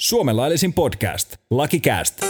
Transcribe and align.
Suomen 0.00 0.36
laillisin 0.36 0.72
podcast. 0.72 1.36
Lucky 1.50 1.78
Cast. 1.78 2.22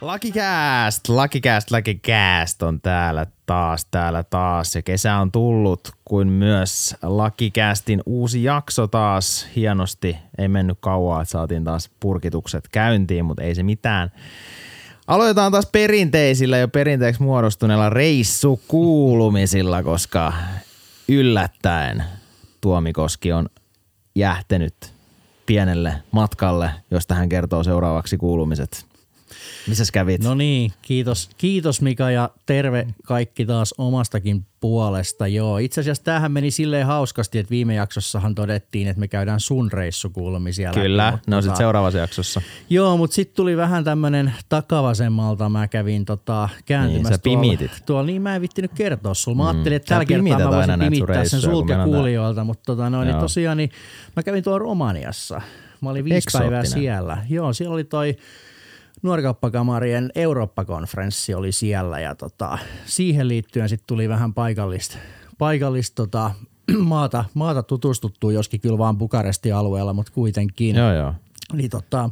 Lakikääst, 0.00 1.70
Lakikääst 1.70 2.62
on 2.62 2.80
täällä 2.80 3.26
taas, 3.46 3.84
täällä 3.90 4.24
taas. 4.24 4.74
Ja 4.74 4.82
kesä 4.82 5.16
on 5.16 5.32
tullut, 5.32 5.92
kuin 6.04 6.28
myös 6.28 6.96
Lakikäästin 7.02 8.02
uusi 8.06 8.44
jakso 8.44 8.86
taas 8.86 9.48
hienosti. 9.56 10.16
Ei 10.38 10.48
mennyt 10.48 10.78
kauaa, 10.80 11.22
että 11.22 11.32
saatiin 11.32 11.64
taas 11.64 11.90
purkitukset 12.00 12.68
käyntiin, 12.72 13.24
mutta 13.24 13.42
ei 13.42 13.54
se 13.54 13.62
mitään. 13.62 14.10
Aloitetaan 15.08 15.52
taas 15.52 15.66
perinteisillä 15.66 16.58
jo 16.58 16.68
perinteeksi 16.68 17.22
muodostuneilla 17.22 17.90
reissukuulumisilla, 17.90 19.82
koska 19.82 20.32
yllättäen 21.08 22.04
Tuomikoski 22.60 23.32
on 23.32 23.48
jähtänyt 24.14 24.74
pienelle 25.46 25.94
matkalle, 26.10 26.70
josta 26.90 27.14
hän 27.14 27.28
kertoo 27.28 27.64
seuraavaksi 27.64 28.16
kuulumiset. 28.16 28.87
Missä 29.68 29.84
kävit? 29.92 30.22
No 30.24 30.34
niin, 30.34 30.72
kiitos, 30.82 31.30
kiitos 31.38 31.82
Mika 31.82 32.10
ja 32.10 32.30
terve 32.46 32.86
kaikki 33.06 33.46
taas 33.46 33.74
omastakin 33.78 34.44
puolesta. 34.60 35.26
Joo, 35.26 35.58
itse 35.58 35.80
asiassa 35.80 36.04
tämähän 36.04 36.32
meni 36.32 36.50
silleen 36.50 36.86
hauskasti, 36.86 37.38
että 37.38 37.50
viime 37.50 37.74
jaksossahan 37.74 38.34
todettiin, 38.34 38.88
että 38.88 39.00
me 39.00 39.08
käydään 39.08 39.40
sun 39.40 39.72
reissukuulumisia 39.72 40.72
Kyllä, 40.72 41.06
läpi, 41.06 41.18
ne 41.26 41.36
on 41.36 41.42
tota- 41.42 41.44
sitten 41.44 41.56
seuraavassa 41.56 41.98
jaksossa. 41.98 42.42
Joo, 42.70 42.96
mutta 42.96 43.14
sitten 43.14 43.36
tuli 43.36 43.56
vähän 43.56 43.84
tämmöinen 43.84 44.32
takavasemmalta. 44.48 45.48
Mä 45.48 45.68
kävin 45.68 46.04
tota, 46.04 46.48
kääntymässä 46.66 47.18
Niin, 47.24 47.40
pimitit. 47.40 47.70
Tuolla, 47.70 47.86
tuolla, 47.86 48.02
niin 48.02 48.22
mä 48.22 48.34
en 48.34 48.42
vittinyt 48.42 48.70
kertoa 48.74 49.14
sulla. 49.14 49.36
Mä 49.36 49.48
ajattelin, 49.48 49.76
että 49.76 49.88
tällä 49.88 50.04
kertaa 50.04 50.38
mä 50.38 50.56
voisin 50.56 50.78
pimittää 50.78 51.06
sen 51.06 51.16
reissuja, 51.16 51.40
sulta 51.40 51.84
kuulijoilta, 51.84 52.44
mutta 52.44 52.62
tota, 52.66 52.90
no, 52.90 53.04
niin 53.04 53.16
tosiaan 53.16 53.56
niin, 53.56 53.70
mä 54.16 54.22
kävin 54.22 54.44
tuolla 54.44 54.58
Romaniassa. 54.58 55.40
Mä 55.80 55.90
olin 55.90 56.04
viisi 56.04 56.28
päivää 56.32 56.60
Eksoottinen. 56.60 56.82
siellä. 56.96 57.18
Joo, 57.30 57.52
siellä 57.52 57.74
oli 57.74 57.84
toi 57.84 58.16
nuorikauppakamarien 59.02 60.10
Eurooppa-konferenssi 60.14 61.34
oli 61.34 61.52
siellä 61.52 62.00
ja 62.00 62.14
tota, 62.14 62.58
siihen 62.84 63.28
liittyen 63.28 63.68
sitten 63.68 63.86
tuli 63.86 64.08
vähän 64.08 64.34
paikallista, 64.34 64.98
paikallista 65.38 65.94
tota, 65.94 66.30
maata, 66.78 67.24
maata 67.34 67.62
tutustuttua, 67.62 68.32
joskin 68.32 68.60
kyllä 68.60 68.78
vaan 68.78 68.98
Bukarestin 68.98 69.54
alueella, 69.54 69.92
mutta 69.92 70.12
kuitenkin. 70.12 70.76
Joo, 70.76 70.92
joo. 70.92 71.14
Niin 71.52 71.70
tota, 71.70 72.10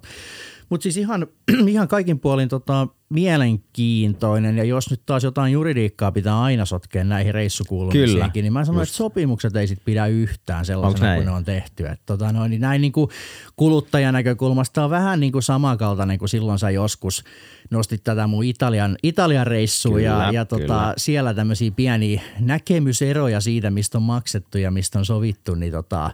mutta 0.69 0.83
siis 0.83 0.97
ihan, 0.97 1.27
ihan 1.69 1.89
kaikin 1.89 2.19
puolin 2.19 2.49
tota, 2.49 2.89
mielenkiintoinen 3.09 4.59
ja 4.59 4.65
jos 4.65 4.91
nyt 4.91 5.01
taas 5.07 5.25
jotain 5.25 5.53
juridiikkaa 5.53 6.13
pitää 6.13 6.43
aina 6.43 6.65
sotkea 6.65 7.05
näihin 7.05 7.35
reissukuulumisiinkin, 7.35 8.43
niin 8.43 8.53
mä 8.53 8.65
sanoin, 8.65 8.83
että 8.83 8.95
sopimukset 8.95 9.57
ei 9.57 9.67
sit 9.67 9.85
pidä 9.85 10.07
yhtään 10.07 10.65
sellaisena 10.65 11.15
kuin 11.15 11.25
ne 11.25 11.31
on 11.31 11.45
tehty. 11.45 11.87
Et 11.87 12.01
tota, 12.07 12.33
noin, 12.33 12.51
niin 12.51 12.61
näin 12.61 12.81
niin 12.81 12.93
kuin 12.93 13.11
kuluttajan 13.57 14.15
näkökulmasta 14.15 14.85
on 14.85 14.91
vähän 14.91 15.21
niin 15.21 15.33
kuin 15.33 15.43
samankaltainen 15.43 16.19
kuin 16.19 16.29
silloin 16.29 16.59
sä 16.59 16.71
joskus 16.71 17.25
nostit 17.71 18.05
tätä 18.05 18.27
mun 18.27 18.45
Italian, 18.45 18.97
Italian 19.03 19.47
reissua 19.47 20.01
ja, 20.01 20.31
ja 20.33 20.45
tota, 20.45 20.63
kyllä. 20.63 20.95
siellä 20.97 21.35
tämmöisiä 21.35 21.71
pieniä 21.71 22.23
näkemyseroja 22.41 23.41
siitä, 23.41 23.71
mistä 23.71 23.99
on 23.99 24.03
maksettu 24.03 24.59
ja 24.59 24.71
mistä 24.71 24.99
on 24.99 25.05
sovittu, 25.05 25.55
niin 25.55 25.73
tota, 25.73 26.11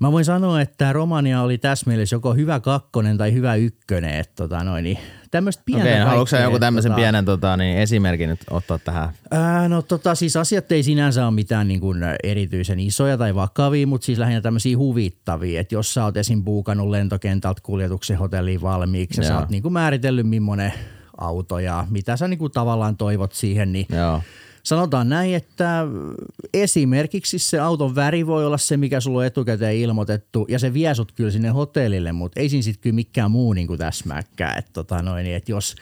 Mä 0.00 0.12
voin 0.12 0.24
sanoa, 0.24 0.60
että 0.60 0.92
Romania 0.92 1.42
oli 1.42 1.60
mielessä 1.86 2.16
joko 2.16 2.34
hyvä 2.34 2.60
kakkonen 2.60 3.18
tai 3.18 3.32
hyvä 3.32 3.54
ykkönen. 3.54 4.14
Että 4.14 4.32
tota 4.36 4.64
noin, 4.64 4.84
niin 4.84 4.98
tämmöistä 5.30 5.62
pientä 5.66 5.84
Okei, 5.84 5.98
no 5.98 6.06
haluatko 6.06 6.36
joku 6.36 6.58
tämmöisen 6.58 6.90
tota, 6.92 7.00
pienen 7.00 7.24
tota, 7.24 7.56
niin 7.56 7.78
esimerkin 7.78 8.28
nyt 8.28 8.40
ottaa 8.50 8.78
tähän? 8.78 9.08
Ää, 9.30 9.68
no 9.68 9.82
tota, 9.82 10.14
siis 10.14 10.36
asiat 10.36 10.72
ei 10.72 10.82
sinänsä 10.82 11.26
ole 11.26 11.34
mitään 11.34 11.68
niin 11.68 11.80
kuin 11.80 11.98
erityisen 12.22 12.80
isoja 12.80 13.18
tai 13.18 13.34
vakavia, 13.34 13.86
mutta 13.86 14.04
siis 14.04 14.18
lähinnä 14.18 14.40
tämmöisiä 14.40 14.78
huvittavia. 14.78 15.60
Että 15.60 15.74
jos 15.74 15.94
sä 15.94 16.04
oot 16.04 16.16
esim. 16.16 16.44
buukannut 16.44 16.88
lentokentältä 16.88 17.60
kuljetuksen 17.62 18.18
hotelliin 18.18 18.62
valmiiksi 18.62 19.20
ja 19.20 19.26
sä 19.26 19.38
oot 19.38 19.48
niin 19.48 19.62
kuin 19.62 19.72
määritellyt 19.72 20.28
millainen 20.28 20.72
auto 21.18 21.58
ja 21.58 21.86
mitä 21.90 22.16
sä 22.16 22.28
niin 22.28 22.38
kuin 22.38 22.52
tavallaan 22.52 22.96
toivot 22.96 23.32
siihen, 23.32 23.72
niin 23.72 23.86
Joo. 23.96 24.22
Sanotaan 24.62 25.08
näin, 25.08 25.34
että 25.34 25.86
esimerkiksi 26.54 27.38
se 27.38 27.58
auton 27.58 27.94
väri 27.94 28.26
voi 28.26 28.46
olla 28.46 28.58
se, 28.58 28.76
mikä 28.76 29.00
sulla 29.00 29.18
on 29.18 29.26
etukäteen 29.26 29.76
ilmoitettu, 29.76 30.46
ja 30.48 30.58
se 30.58 30.74
vie 30.74 30.94
sut 30.94 31.12
kyllä 31.12 31.30
sinne 31.30 31.48
hotellille, 31.48 32.12
mutta 32.12 32.40
ei 32.40 32.48
siinä 32.48 32.62
sitten 32.62 32.82
kyllä 32.82 32.94
mikään 32.94 33.30
muu 33.30 33.52
niin 33.52 33.66
kuin 33.66 33.78
täsmääkään. 33.78 34.58
Että 34.58 34.70
tota 34.72 35.02
noin, 35.02 35.26
että 35.26 35.52
jos, 35.52 35.74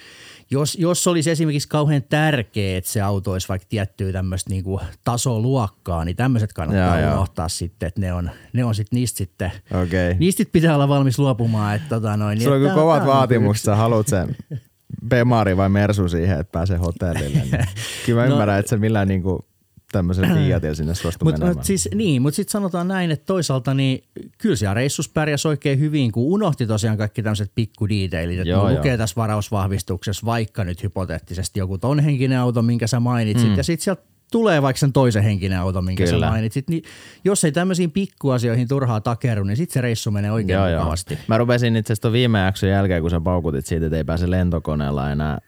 jos, 0.50 0.76
jos 0.80 1.06
olisi 1.06 1.30
esimerkiksi 1.30 1.68
kauhean 1.68 2.02
tärkeää, 2.02 2.78
että 2.78 2.90
se 2.90 3.00
auto 3.00 3.32
olisi 3.32 3.48
vaikka 3.48 3.66
tiettyä 3.68 4.12
tämmöistä 4.12 4.50
niin 4.50 4.64
kuin 4.64 4.80
tasoluokkaa, 5.04 6.04
niin 6.04 6.16
tämmöiset 6.16 6.52
kannattaa 6.52 6.98
Joo, 6.98 7.06
joo. 7.06 7.14
unohtaa 7.14 7.48
sitten, 7.48 7.86
että 7.86 8.00
ne 8.00 8.12
on, 8.12 8.30
ne 8.52 8.64
on 8.64 8.74
sitten 8.74 8.96
niistä 8.96 9.18
sitten, 9.18 9.52
Okei. 9.82 10.14
niistä 10.18 10.38
sit 10.38 10.52
pitää 10.52 10.74
olla 10.74 10.88
valmis 10.88 11.18
luopumaan. 11.18 11.76
Että 11.76 11.88
tota 11.88 12.16
noin, 12.16 12.38
niin 12.38 12.44
Sulla 12.44 12.56
on 12.56 12.62
kyllä 12.62 12.74
kovat 12.74 12.98
niinku 12.98 13.12
vaatimukset, 13.12 13.64
sä 13.64 13.76
haluat 13.76 14.08
sen 14.08 14.36
Bemari 15.08 15.56
vai 15.56 15.68
Mersu 15.68 16.08
siihen, 16.08 16.40
että 16.40 16.52
pääsee 16.52 16.76
hotellille. 16.78 17.38
Niin. 17.38 17.50
Kyllä 18.06 18.22
mä 18.22 18.26
No- 18.28 18.32
ymmärrän, 18.32 18.58
että 18.58 18.70
se 18.70 18.76
millään 18.76 19.08
niinku 19.08 19.44
tämmöisen 19.92 20.34
Fiatilla 20.44 20.74
sinne 20.74 20.94
suostu 20.94 21.24
Mutta 21.24 21.38
menemään. 21.38 21.56
mut 21.56 21.64
siis, 21.66 21.88
niin, 21.94 22.22
mutta 22.22 22.36
sitten 22.36 22.52
sanotaan 22.52 22.88
näin, 22.88 23.10
että 23.10 23.26
toisaalta 23.26 23.74
niin 23.74 24.04
kyllä 24.38 24.56
siellä 24.56 24.74
reissus 24.74 25.08
pärjäsi 25.08 25.48
oikein 25.48 25.78
hyvin, 25.78 26.12
kun 26.12 26.22
unohti 26.24 26.66
tosiaan 26.66 26.98
kaikki 26.98 27.22
tämmöiset 27.22 27.52
pikkudetailit. 27.54 28.38
Että 28.38 28.48
Joo, 28.48 28.60
joo, 28.60 28.68
joo. 28.68 28.78
lukee 28.78 28.96
tässä 28.96 29.14
varausvahvistuksessa 29.16 30.26
vaikka 30.26 30.64
nyt 30.64 30.82
hypoteettisesti 30.82 31.58
joku 31.60 31.78
ton 31.78 32.00
henkinen 32.00 32.38
auto, 32.38 32.62
minkä 32.62 32.86
sä 32.86 33.00
mainitsit, 33.00 33.48
mm. 33.48 33.56
ja 33.56 33.62
sitten 33.62 33.84
sieltä 33.84 34.02
tulee 34.30 34.62
vaikka 34.62 34.78
sen 34.78 34.92
toisen 34.92 35.22
henkinen 35.22 35.58
auto, 35.58 35.82
minkä 35.82 36.04
Kyllä. 36.04 36.26
sä 36.26 36.30
mainitsit, 36.30 36.68
niin 36.68 36.82
jos 37.24 37.44
ei 37.44 37.52
tämmöisiin 37.52 37.90
pikkuasioihin 37.90 38.68
turhaa 38.68 39.00
takeru, 39.00 39.44
niin 39.44 39.56
sitten 39.56 39.74
se 39.74 39.80
reissu 39.80 40.10
menee 40.10 40.32
oikein 40.32 40.56
Joo, 40.56 40.68
joo. 40.68 40.78
mukavasti. 40.78 41.18
Mä 41.28 41.38
rupesin 41.38 41.76
itse 41.76 41.92
asiassa 41.92 42.12
viime 42.12 42.38
jakson 42.38 42.68
jälkeen, 42.68 43.02
kun 43.02 43.10
sä 43.10 43.20
paukutit 43.20 43.66
siitä, 43.66 43.86
että 43.86 43.96
ei 43.96 44.04
pääse 44.04 44.30
lentokoneella 44.30 45.10
enää 45.10 45.38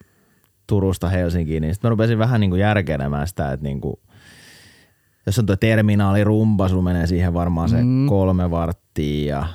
Turusta 0.66 1.09
Helsinkiin, 1.09 1.60
niin 1.60 1.75
sitten 1.75 1.88
mä 1.88 1.91
rupesin 1.91 2.19
vähän 2.19 2.41
niin 2.41 2.50
kuin 2.50 2.60
järkelemään 2.60 3.28
sitä, 3.28 3.53
että 3.53 3.65
niin 3.65 3.81
kuin, 3.81 3.94
jos 5.26 5.38
on 5.38 5.47
tuo 5.47 5.56
terminaalirumba, 5.56 6.69
sulla 6.69 6.82
menee 6.82 7.06
siihen 7.06 7.34
varmaan 7.34 7.69
se 7.69 7.82
mm. 7.82 8.06
kolme 8.06 8.50
varttia 8.50 9.37
ja 9.37 9.47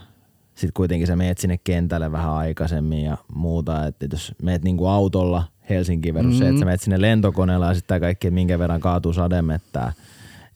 sitten 0.53 0.73
kuitenkin 0.73 1.07
sä 1.07 1.15
meet 1.15 1.37
sinne 1.37 1.57
kentälle 1.63 2.11
vähän 2.11 2.31
aikaisemmin 2.31 3.03
ja 3.03 3.17
muuta, 3.33 3.85
että 3.85 4.07
jos 4.11 4.35
meet 4.43 4.63
niin 4.63 4.77
kuin 4.77 4.89
autolla 4.89 5.43
Helsinkiin 5.69 6.13
versus 6.15 6.33
mm. 6.33 6.37
se, 6.37 6.47
että 6.47 6.59
sä 6.59 6.65
meet 6.65 6.81
sinne 6.81 7.01
lentokoneella 7.01 7.67
ja 7.67 7.73
sitten 7.73 8.01
kaikki, 8.01 8.27
että 8.27 8.33
minkä 8.35 8.59
verran 8.59 8.81
kaatuu 8.81 9.13
sademettää, 9.13 9.93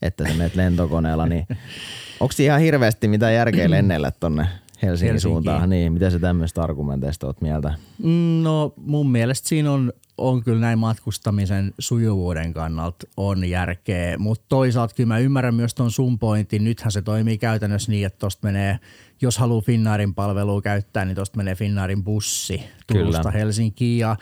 että 0.02 0.28
sä 0.28 0.34
meet 0.34 0.54
lentokoneella, 0.54 1.26
niin 1.26 1.46
onko 2.20 2.34
ihan 2.38 2.60
hirveästi 2.60 3.08
mitä 3.08 3.30
järkeä 3.30 3.70
lennellä 3.70 4.10
tonne 4.10 4.46
Helsingin 4.82 5.12
Helsinkiin. 5.12 5.20
suuntaan? 5.20 5.70
Niin, 5.70 5.92
mitä 5.92 6.10
sä 6.10 6.18
tämmöistä 6.18 6.62
argumenteista 6.62 7.26
oot 7.26 7.40
mieltä? 7.40 7.74
Mm, 8.02 8.42
No 8.42 8.74
mun 8.76 9.10
mielestä 9.10 9.48
siinä 9.48 9.72
on, 9.72 9.92
on 10.18 10.42
kyllä 10.42 10.60
näin 10.60 10.78
matkustamisen 10.78 11.74
sujuvuuden 11.78 12.52
kannalta 12.54 13.06
on 13.16 13.44
järkeä, 13.44 14.18
mutta 14.18 14.44
toisaalta 14.48 14.94
kyllä 14.94 15.08
mä 15.08 15.18
ymmärrän 15.18 15.54
myös 15.54 15.74
ton 15.74 15.90
sun 15.90 16.18
pointin. 16.18 16.64
Nythän 16.64 16.92
se 16.92 17.02
toimii 17.02 17.38
käytännössä 17.38 17.92
niin, 17.92 18.06
että 18.06 18.18
tosta 18.18 18.46
menee, 18.46 18.78
jos 19.20 19.38
haluaa 19.38 19.60
Finnaarin 19.60 20.14
palvelua 20.14 20.62
käyttää, 20.62 21.04
niin 21.04 21.16
tosta 21.16 21.36
menee 21.36 21.54
Finnaarin 21.54 22.04
bussi 22.04 22.62
Turusta. 22.86 23.30
Helsinkiin 23.30 23.98
ja 23.98 24.16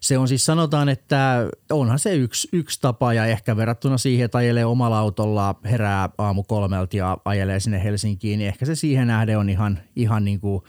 se 0.00 0.18
on 0.18 0.28
siis 0.28 0.46
sanotaan, 0.46 0.88
että 0.88 1.46
onhan 1.72 1.98
se 1.98 2.14
yksi, 2.14 2.48
yksi 2.52 2.80
tapa 2.80 3.12
ja 3.14 3.26
ehkä 3.26 3.56
verrattuna 3.56 3.98
siihen, 3.98 4.24
että 4.24 4.38
ajelee 4.38 4.64
omalla 4.64 4.98
autolla, 4.98 5.54
herää 5.64 6.08
aamu 6.18 6.42
kolmelta 6.42 6.96
ja 6.96 7.18
ajelee 7.24 7.60
sinne 7.60 7.84
Helsinkiin, 7.84 8.38
niin 8.38 8.48
ehkä 8.48 8.66
se 8.66 8.74
siihen 8.74 9.06
nähden 9.06 9.38
on 9.38 9.48
ihan, 9.48 9.78
ihan 9.96 10.24
niin 10.24 10.40
kuin 10.40 10.62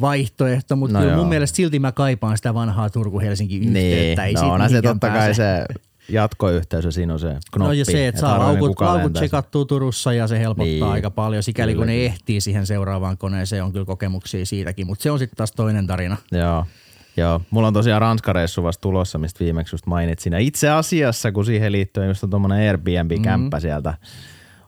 vaihtoehto, 0.00 0.76
mutta 0.76 0.92
No 0.92 1.00
kyllä 1.00 1.12
joo. 1.12 1.18
mun 1.20 1.28
mielestä 1.28 1.56
silti 1.56 1.78
mä 1.78 1.92
kaipaan 1.92 2.36
sitä 2.36 2.54
vanhaa 2.54 2.90
Turku-Helsinki-yhteyttä. 2.90 4.22
Niin, 4.24 4.34
no 4.34 4.52
onhan 4.52 4.70
se 4.70 4.82
totta 4.82 5.08
kai 5.08 5.34
se 5.34 5.64
jatkoyhteys 6.08 6.84
ja 6.84 6.90
siinä 6.90 7.12
on 7.12 7.20
se 7.20 7.28
knoppi. 7.52 7.66
No 7.68 7.72
ja 7.72 7.84
se, 7.84 8.08
että 8.08 8.20
saa 8.20 8.38
laukut, 8.38 8.68
kukaan 8.68 8.94
laukut 8.94 9.12
tsekattua 9.12 9.64
Turussa 9.64 10.12
ja 10.12 10.26
se 10.26 10.38
helpottaa 10.38 10.64
Niin. 10.64 10.80
niin, 10.80 10.92
aika 10.92 11.10
paljon. 11.10 11.42
Sikäli 11.42 11.72
Kyllä, 11.72 11.80
kun 11.80 11.86
ne 11.86 12.04
ehtii 12.06 12.40
siihen 12.40 12.66
seuraavaan 12.66 13.18
koneeseen, 13.18 13.64
on 13.64 13.72
kyllä 13.72 13.84
kokemuksia 13.84 14.46
siitäkin, 14.46 14.86
mutta 14.86 15.02
se 15.02 15.10
on 15.10 15.18
sitten 15.18 15.36
taas 15.36 15.52
toinen 15.52 15.86
tarina. 15.86 16.16
Joo. 16.32 16.66
Joo, 17.16 17.40
mulla 17.50 17.68
on 17.68 17.74
tosiaan 17.74 18.00
Ranskareissu 18.00 18.62
vasta 18.62 18.80
tulossa, 18.80 19.18
mistä 19.18 19.44
viimeksi 19.44 19.74
just 19.74 19.86
mainitsin. 19.86 20.32
Ja 20.32 20.38
itse 20.38 20.70
asiassa, 20.70 21.32
kun 21.32 21.44
siihen 21.44 21.72
liittyen 21.72 22.08
just 22.08 22.24
on 22.24 22.30
tuommoinen 22.30 22.68
Airbnb-kämppä 22.68 23.56
mm-hmm. 23.56 23.60
sieltä 23.60 23.94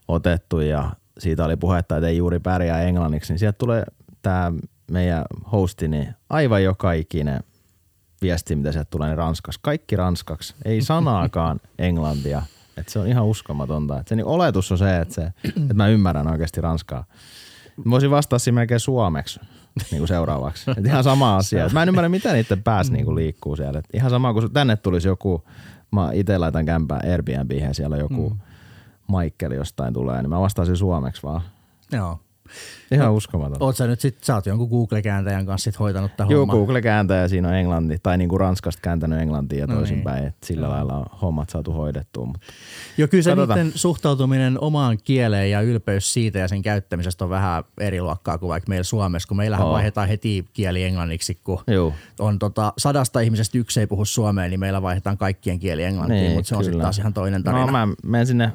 otettu 0.09 0.61
ja 0.61 0.91
siitä 1.19 1.45
oli 1.45 1.57
puhetta, 1.57 1.97
että 1.97 2.09
ei 2.09 2.17
juuri 2.17 2.41
pärjää 2.41 2.83
englanniksi, 2.83 3.33
niin 3.33 3.39
sieltä 3.39 3.59
tulee 3.59 3.85
tämä 4.23 4.53
meidän 4.91 5.25
hosti, 5.53 5.89
niin 5.89 6.15
aivan 6.31 6.63
joka 6.63 6.93
ikinen 6.93 7.41
viesti, 8.23 8.57
mitä 8.57 8.73
sieltä 8.73 8.91
tulee, 8.91 9.09
niin 9.09 9.19
ranskaksi. 9.19 9.61
Kaikki 9.63 9.97
ranskaksi, 9.97 10.55
ei 10.65 10.83
sanaakaan 10.83 11.61
englantia. 11.79 12.43
Et 12.77 12.89
se 12.89 12.99
on 12.99 13.07
ihan 13.07 13.25
uskomatonta. 13.25 14.01
Et 14.01 14.09
se 14.09 14.17
niin 14.17 14.27
oletus 14.27 14.73
on 14.73 14.79
se, 14.79 14.99
että, 14.99 15.15
se, 15.15 15.33
että 15.45 15.75
mä 15.75 15.89
ymmärrän 15.89 16.31
oikeasti 16.31 16.61
ranskaa. 16.61 17.05
Mä 17.85 17.91
voisin 17.91 18.11
vastata 18.11 18.39
siinä 18.39 18.55
melkein 18.55 18.81
suomeksi 18.81 19.41
niin 19.91 19.99
kuin 19.99 20.09
seuraavaksi. 20.09 20.71
Et 20.71 20.87
ihan 20.87 21.05
sama 21.05 21.37
asia. 21.37 21.69
Mä 21.73 21.83
en 21.83 21.89
ymmärrä, 21.89 22.09
mitä 22.09 22.33
niiden 22.33 22.63
päässä 22.63 22.93
niin 22.93 23.05
kuin 23.05 23.15
liikkuu 23.15 23.57
siellä. 23.57 23.79
Et 23.79 23.89
ihan 23.93 24.11
sama, 24.11 24.33
kun 24.33 24.53
tänne 24.53 24.77
tulisi 24.77 25.09
joku 25.09 25.45
mä 25.91 26.11
itse 26.13 26.39
laitan 26.39 26.67
kämpää 26.67 27.01
Airbnb 27.13 27.51
siellä 27.73 27.97
joku 27.97 28.31
mm. 28.31 28.39
Michael 29.17 29.53
jostain 29.53 29.95
tulee, 29.95 30.23
niin 30.23 30.31
mä 30.31 30.41
vastaisin 30.41 30.77
suomeksi 30.77 31.23
vaan. 31.23 31.41
Joo. 31.93 32.21
Ihan 32.93 33.07
no, 33.07 33.15
uskomaton. 33.15 33.57
Oot 33.63 33.77
sä 33.77 33.87
nyt 33.87 34.01
sit, 34.01 34.25
sä 34.25 34.35
oot 34.35 34.47
jonkun 34.47 34.69
Google-kääntäjän 34.69 35.47
kanssa 35.47 35.65
sit 35.71 35.79
hoitanut 35.81 36.17
tämän 36.17 36.31
Joo? 36.31 36.47
Google-kääntäjä 36.47 37.29
siinä 37.29 37.49
on 37.49 37.55
englanti, 37.55 37.99
tai 38.03 38.19
niin 38.19 38.29
kuin 38.29 38.41
Ranskasta 38.41 38.81
kääntänyt 38.83 39.21
englantia 39.21 39.59
ja 39.59 39.67
No 39.67 39.75
toisinpäin, 39.75 40.17
niin. 40.17 40.29
että 40.29 40.47
sillä 40.47 40.67
Joo. 40.67 40.75
lailla 40.75 40.93
on 40.97 41.07
hommat 41.23 41.51
saatu 41.51 41.73
hoidettua. 41.73 42.25
Mutta 42.27 42.47
Joo, 42.99 43.09
kyllä 43.09 43.23
se 43.23 43.31
Katsotaan. 43.31 43.59
niiden 43.59 43.79
suhtautuminen 43.79 44.61
omaan 44.61 44.99
kieleen 45.05 45.51
ja 45.51 45.61
ylpeys 45.61 46.13
siitä 46.13 46.39
ja 46.39 46.49
sen 46.49 46.63
käyttämisestä 46.63 47.25
on 47.25 47.31
vähän 47.31 47.65
eri 47.81 48.01
luokkaa 48.01 48.39
kuin 48.39 48.49
vaikka 48.49 48.69
meillä 48.69 48.85
Suomessa, 48.85 49.29
kun 49.29 49.37
meillähän 49.37 49.67
Oo. 49.67 49.73
vaihdetaan 49.73 50.09
heti 50.09 50.45
kieli 50.53 50.85
englanniksi, 50.85 51.39
kun 51.45 51.59
Joo. 51.67 51.93
on 52.19 52.39
tota, 52.39 52.73
sadasta 52.79 53.21
ihmisestä 53.21 53.59
yksi 53.59 53.81
ei 53.81 53.87
puhu 53.87 54.05
suomea, 54.05 54.49
niin 54.49 54.61
meillä 54.61 54.83
vaihdetaan 54.83 55.19
kaikkien 55.19 55.59
kieli 55.59 55.83
englantiin, 55.85 56.23
Niin, 56.23 56.33
mutta 56.33 56.49
se 56.49 56.57
on 56.57 56.65
sitten 56.65 56.81
taas 56.83 56.99
ihan 56.99 57.15
toinen 57.15 57.43
tarina. 57.45 57.67
No 57.67 57.73
mä 57.73 57.89
menen 58.03 58.27
sinne 58.27 58.53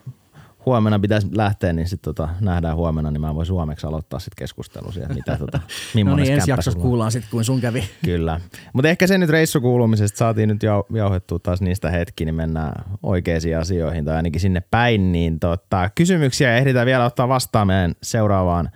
huomenna 0.65 0.99
pitäisi 0.99 1.27
lähteä, 1.35 1.73
niin 1.73 1.87
sitten 1.87 2.15
tota, 2.15 2.29
nähdään 2.41 2.75
huomenna, 2.75 3.11
niin 3.11 3.21
mä 3.21 3.35
voin 3.35 3.45
suomeksi 3.45 3.87
aloittaa 3.87 4.19
sitten 4.19 4.43
keskustelun 4.43 4.93
siitä, 4.93 5.13
mitä 5.13 5.37
tota, 5.39 5.59
no 6.05 6.15
niin, 6.15 6.31
ensi 6.31 6.51
jaksossa 6.51 6.71
sulla 6.71 6.85
kuullaan 6.85 7.11
sitten, 7.11 7.31
kun 7.31 7.45
sun 7.45 7.61
kävi. 7.61 7.83
Kyllä. 8.05 8.39
Mutta 8.73 8.89
ehkä 8.89 9.07
se 9.07 9.17
nyt 9.17 9.29
reissukuulumisesta 9.29 10.17
saatiin 10.17 10.49
nyt 10.49 10.63
jau, 10.63 10.83
jauhettua 10.93 11.39
taas 11.39 11.61
niistä 11.61 11.89
hetki, 11.89 12.25
niin 12.25 12.35
mennään 12.35 12.83
oikeisiin 13.03 13.57
asioihin 13.57 14.05
tai 14.05 14.15
ainakin 14.15 14.41
sinne 14.41 14.63
päin. 14.71 15.11
Niin 15.11 15.39
tota, 15.39 15.89
kysymyksiä 15.95 16.57
ehditään 16.57 16.85
vielä 16.85 17.05
ottaa 17.05 17.27
vastaan 17.27 17.67
meidän 17.67 17.93
seuraavaan 18.01 18.69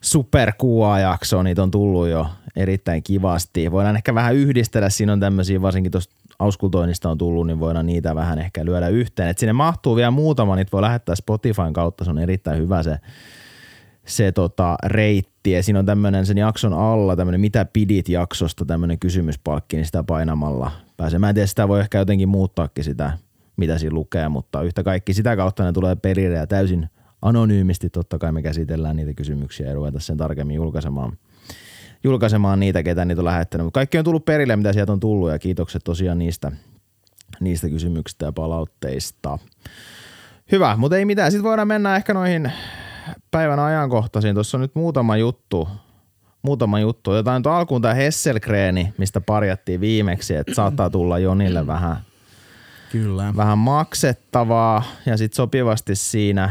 Super 0.00 0.52
jaksoon 1.00 1.44
Niitä 1.44 1.62
on 1.62 1.70
tullut 1.70 2.08
jo 2.08 2.26
erittäin 2.56 3.02
kivasti. 3.02 3.70
Voidaan 3.70 3.96
ehkä 3.96 4.14
vähän 4.14 4.34
yhdistellä. 4.34 4.90
Siinä 4.90 5.12
on 5.12 5.20
tämmöisiä, 5.20 5.62
varsinkin 5.62 5.92
tuosta 5.92 6.14
auskultoinnista 6.40 7.10
on 7.10 7.18
tullut, 7.18 7.46
niin 7.46 7.60
voidaan 7.60 7.86
niitä 7.86 8.14
vähän 8.14 8.38
ehkä 8.38 8.64
lyödä 8.64 8.88
yhteen. 8.88 9.28
Et 9.28 9.38
sinne 9.38 9.52
mahtuu 9.52 9.96
vielä 9.96 10.10
muutama, 10.10 10.56
niitä 10.56 10.72
voi 10.72 10.82
lähettää 10.82 11.14
Spotifyn 11.14 11.72
kautta. 11.72 12.04
Se 12.04 12.10
on 12.10 12.18
erittäin 12.18 12.58
hyvä 12.58 12.82
se 12.82 12.98
se 14.06 14.32
tota, 14.32 14.76
reitti. 14.84 15.50
Ja 15.50 15.62
siinä 15.62 15.78
on 15.78 15.86
tämmöinen 15.86 16.26
sen 16.26 16.38
jakson 16.38 16.72
alla 16.72 17.16
tämmöinen 17.16 17.40
mitä 17.40 17.64
pidit 17.64 18.08
jaksosta 18.08 18.64
tämmöinen 18.64 18.98
kysymyspalkki, 18.98 19.76
niin 19.76 19.86
sitä 19.86 20.02
painamalla 20.02 20.70
pääsee. 20.96 21.18
Mä 21.18 21.28
en 21.28 21.34
tiedä, 21.34 21.46
sitä 21.46 21.68
voi 21.68 21.80
ehkä 21.80 21.98
jotenkin 21.98 22.28
muuttaakin 22.28 22.84
sitä, 22.84 23.18
mitä 23.56 23.78
siinä 23.78 23.94
lukee, 23.94 24.28
mutta 24.28 24.62
yhtä 24.62 24.82
kaikki 24.82 25.14
sitä 25.14 25.36
kautta 25.36 25.64
ne 25.64 25.72
tulee 25.72 25.96
perille 25.96 26.36
ja 26.36 26.46
täysin 26.46 26.88
anonyymisti 27.22 27.90
totta 27.90 28.18
kai 28.18 28.32
me 28.32 28.42
käsitellään 28.42 28.96
niitä 28.96 29.14
kysymyksiä 29.14 29.66
ja 29.66 29.74
ruveta 29.74 30.00
sen 30.00 30.16
tarkemmin 30.16 30.56
julkaisemaan, 30.56 31.12
julkaisemaan 32.04 32.60
niitä, 32.60 32.82
ketä 32.82 33.04
niitä 33.04 33.20
on 33.20 33.24
lähettänyt. 33.24 33.64
Mutta 33.64 33.78
kaikki 33.78 33.98
on 33.98 34.04
tullut 34.04 34.24
perille, 34.24 34.56
mitä 34.56 34.72
sieltä 34.72 34.92
on 34.92 35.00
tullut 35.00 35.30
ja 35.30 35.38
kiitokset 35.38 35.84
tosiaan 35.84 36.18
niistä, 36.18 36.52
niistä 37.40 37.68
kysymyksistä 37.68 38.26
ja 38.26 38.32
palautteista. 38.32 39.38
Hyvä, 40.52 40.76
mutta 40.76 40.96
ei 40.96 41.04
mitään. 41.04 41.30
Sitten 41.32 41.48
voidaan 41.48 41.68
mennä 41.68 41.96
ehkä 41.96 42.14
noihin 42.14 42.52
päivän 43.30 43.58
ajankohtaisiin. 43.58 44.34
Tuossa 44.34 44.56
on 44.56 44.60
nyt 44.60 44.74
muutama 44.74 45.16
juttu. 45.16 45.68
Muutama 46.42 46.80
juttu. 46.80 47.14
Jotain 47.14 47.40
nyt 47.40 47.46
alkuun 47.46 47.82
tämä 47.82 47.94
Hesselgreeni, 47.94 48.94
mistä 48.98 49.20
parjattiin 49.20 49.80
viimeksi, 49.80 50.36
että 50.36 50.54
saattaa 50.54 50.90
tulla 50.90 51.18
Jonille 51.18 51.66
vähän, 51.66 51.96
Kyllä. 52.92 53.32
vähän 53.36 53.58
maksettavaa. 53.58 54.82
Ja 55.06 55.16
sitten 55.16 55.36
sopivasti 55.36 55.96
siinä, 55.96 56.50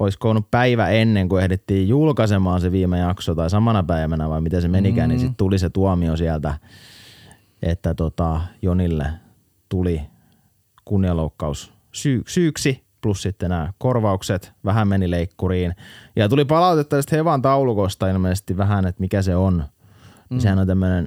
olisiko 0.00 0.30
ollut 0.30 0.50
päivä 0.50 0.88
ennen 0.88 1.28
kuin 1.28 1.42
ehdittiin 1.42 1.88
julkaisemaan 1.88 2.60
se 2.60 2.72
viime 2.72 2.98
jakso 2.98 3.34
tai 3.34 3.50
samana 3.50 3.82
päivänä 3.82 4.28
vai 4.28 4.40
miten 4.40 4.62
se 4.62 4.68
menikään, 4.68 5.08
mm. 5.08 5.10
niin 5.10 5.20
sitten 5.20 5.36
tuli 5.36 5.58
se 5.58 5.70
tuomio 5.70 6.16
sieltä, 6.16 6.54
että 7.62 7.94
tota, 7.94 8.40
Jonille 8.62 9.06
tuli 9.68 10.02
kunnianloukkaus 10.84 11.72
syy, 11.92 12.22
syyksi 12.26 12.84
plus 13.00 13.22
sitten 13.22 13.50
nämä 13.50 13.72
korvaukset 13.78 14.52
vähän 14.64 14.88
meni 14.88 15.10
leikkuriin. 15.10 15.74
Ja 16.16 16.28
tuli 16.28 16.44
palautetta 16.44 16.96
tästä 16.96 17.16
Hevan 17.16 17.42
taulukosta 17.42 18.08
ilmeisesti 18.08 18.56
vähän, 18.56 18.86
että 18.86 19.00
mikä 19.00 19.22
se 19.22 19.36
on. 19.36 19.64
Mm. 20.30 20.38
Sehän 20.38 20.58
on 20.58 20.66
tämmöinen 20.66 21.06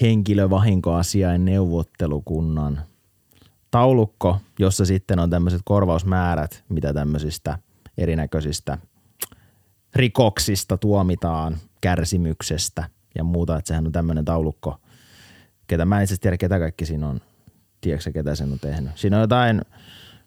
henkilövahinkoasiain 0.00 1.44
neuvottelukunnan 1.44 2.80
taulukko, 3.70 4.40
jossa 4.58 4.84
sitten 4.84 5.18
on 5.18 5.30
tämmöiset 5.30 5.60
korvausmäärät, 5.64 6.64
mitä 6.68 6.94
tämmöisistä 6.94 7.58
erinäköisistä 7.98 8.78
rikoksista 9.94 10.76
tuomitaan, 10.76 11.56
kärsimyksestä 11.80 12.84
ja 13.14 13.24
muuta. 13.24 13.56
Että 13.56 13.68
sehän 13.68 13.86
on 13.86 13.92
tämmöinen 13.92 14.24
taulukko, 14.24 14.80
ketä 15.66 15.84
mä 15.84 15.98
en 15.98 16.04
itse 16.04 16.16
tiedä, 16.16 16.36
ketä 16.36 16.58
kaikki 16.58 16.86
siinä 16.86 17.08
on. 17.08 17.20
Tiedätkö 17.80 18.12
ketä 18.12 18.34
sen 18.34 18.52
on 18.52 18.58
tehnyt? 18.58 18.98
Siinä 18.98 19.16
on 19.16 19.20
jotain 19.20 19.62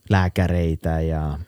lääkäreitä 0.09 1.01
ja 1.01 1.39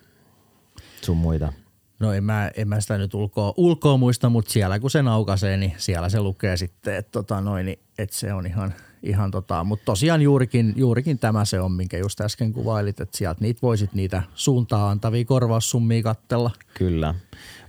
sun 1.01 1.17
muita. 1.17 1.53
No 1.99 2.13
en 2.13 2.23
mä, 2.23 2.51
en 2.55 2.67
mä 2.67 2.81
sitä 2.81 2.97
nyt 2.97 3.13
ulkoa, 3.13 3.53
ulkoa 3.57 3.97
muista, 3.97 4.29
mutta 4.29 4.51
siellä 4.51 4.79
kun 4.79 4.89
se 4.89 4.99
aukaisee, 5.09 5.57
niin 5.57 5.73
siellä 5.77 6.09
se 6.09 6.21
lukee 6.21 6.57
sitten, 6.57 6.95
että 6.95 7.11
tota 7.11 7.41
noin, 7.41 7.65
niin, 7.65 7.79
että 7.97 8.15
se 8.15 8.33
on 8.33 8.45
ihan, 8.45 8.73
ihan 9.03 9.31
tota, 9.31 9.63
mutta 9.63 9.85
tosiaan 9.85 10.21
juurikin, 10.21 10.73
juurikin 10.75 11.19
tämä 11.19 11.45
se 11.45 11.59
on, 11.59 11.71
minkä 11.71 11.97
just 11.97 12.21
äsken 12.21 12.53
kuvailit, 12.53 12.99
että 12.99 13.17
sieltä 13.17 13.41
niitä 13.41 13.59
voisit 13.61 13.93
niitä 13.93 14.23
suuntaa 14.35 14.89
antavia 14.89 15.25
korvaussummia 15.25 16.03
kattella. 16.03 16.51
Kyllä. 16.73 17.13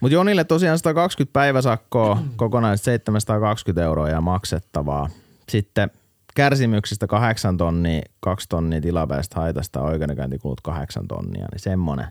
Mutta 0.01 0.15
Jonille 0.15 0.45
tosiaan 0.45 0.79
120 0.79 1.33
päiväsakkoa, 1.33 2.23
kokonaiset 2.37 2.85
720 2.85 3.85
euroa 3.85 4.09
ja 4.09 4.21
maksettavaa. 4.21 5.09
Sitten 5.49 5.91
kärsimyksistä 6.35 7.07
8 7.07 7.57
tonnia, 7.57 8.03
2 8.21 8.49
tonnia 8.49 8.81
tilapäistä 8.81 9.41
haitasta, 9.41 9.81
oikeudenkäyntikulut 9.81 10.61
8 10.61 11.09
tonnia, 11.09 11.47
niin 11.53 11.61
semmonen. 11.61 12.07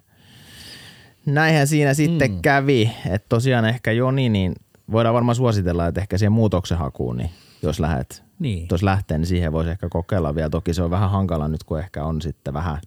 Näinhän 1.25 1.67
siinä 1.67 1.93
sitten 1.93 2.31
mm. 2.31 2.41
kävi, 2.41 2.91
että 3.09 3.25
tosiaan 3.29 3.65
ehkä 3.65 3.91
Joni, 3.91 4.29
niin 4.29 4.55
voidaan 4.91 5.15
varmaan 5.15 5.35
suositella, 5.35 5.87
että 5.87 6.01
ehkä 6.01 6.17
siihen 6.17 6.31
muutoksenhakuun, 6.31 7.17
niin 7.17 7.29
jos 7.63 7.79
lähdet, 7.79 8.23
Niin. 8.39 8.67
jos 8.71 8.83
lähtee, 8.83 9.17
niin 9.17 9.27
siihen 9.27 9.51
voisi 9.51 9.69
ehkä 9.71 9.89
kokeilla 9.89 10.35
vielä. 10.35 10.49
Toki 10.49 10.73
se 10.73 10.83
on 10.83 10.89
vähän 10.91 11.09
hankala 11.09 11.47
nyt, 11.47 11.63
kun 11.63 11.79
ehkä 11.79 12.03
on 12.05 12.21
sitten 12.21 12.53
vähän 12.53 12.77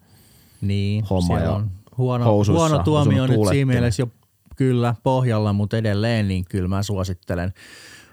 Niin, 0.61 1.05
Homma 1.05 1.41
jo 1.41 1.55
on 1.55 1.71
huono, 1.99 2.25
housuissa, 2.25 2.69
huono 2.69 2.85
tuomio 2.85 3.27
nyt 3.27 3.41
siinä 3.51 3.73
mielessä 3.73 4.03
jo 4.03 4.09
kyllä 4.57 4.95
pohjalla, 5.03 5.53
mutta 5.53 5.77
edelleen 5.77 6.29
niin 6.29 6.45
kyllä 6.45 6.69
mä 6.69 6.83
suosittelen 6.83 7.53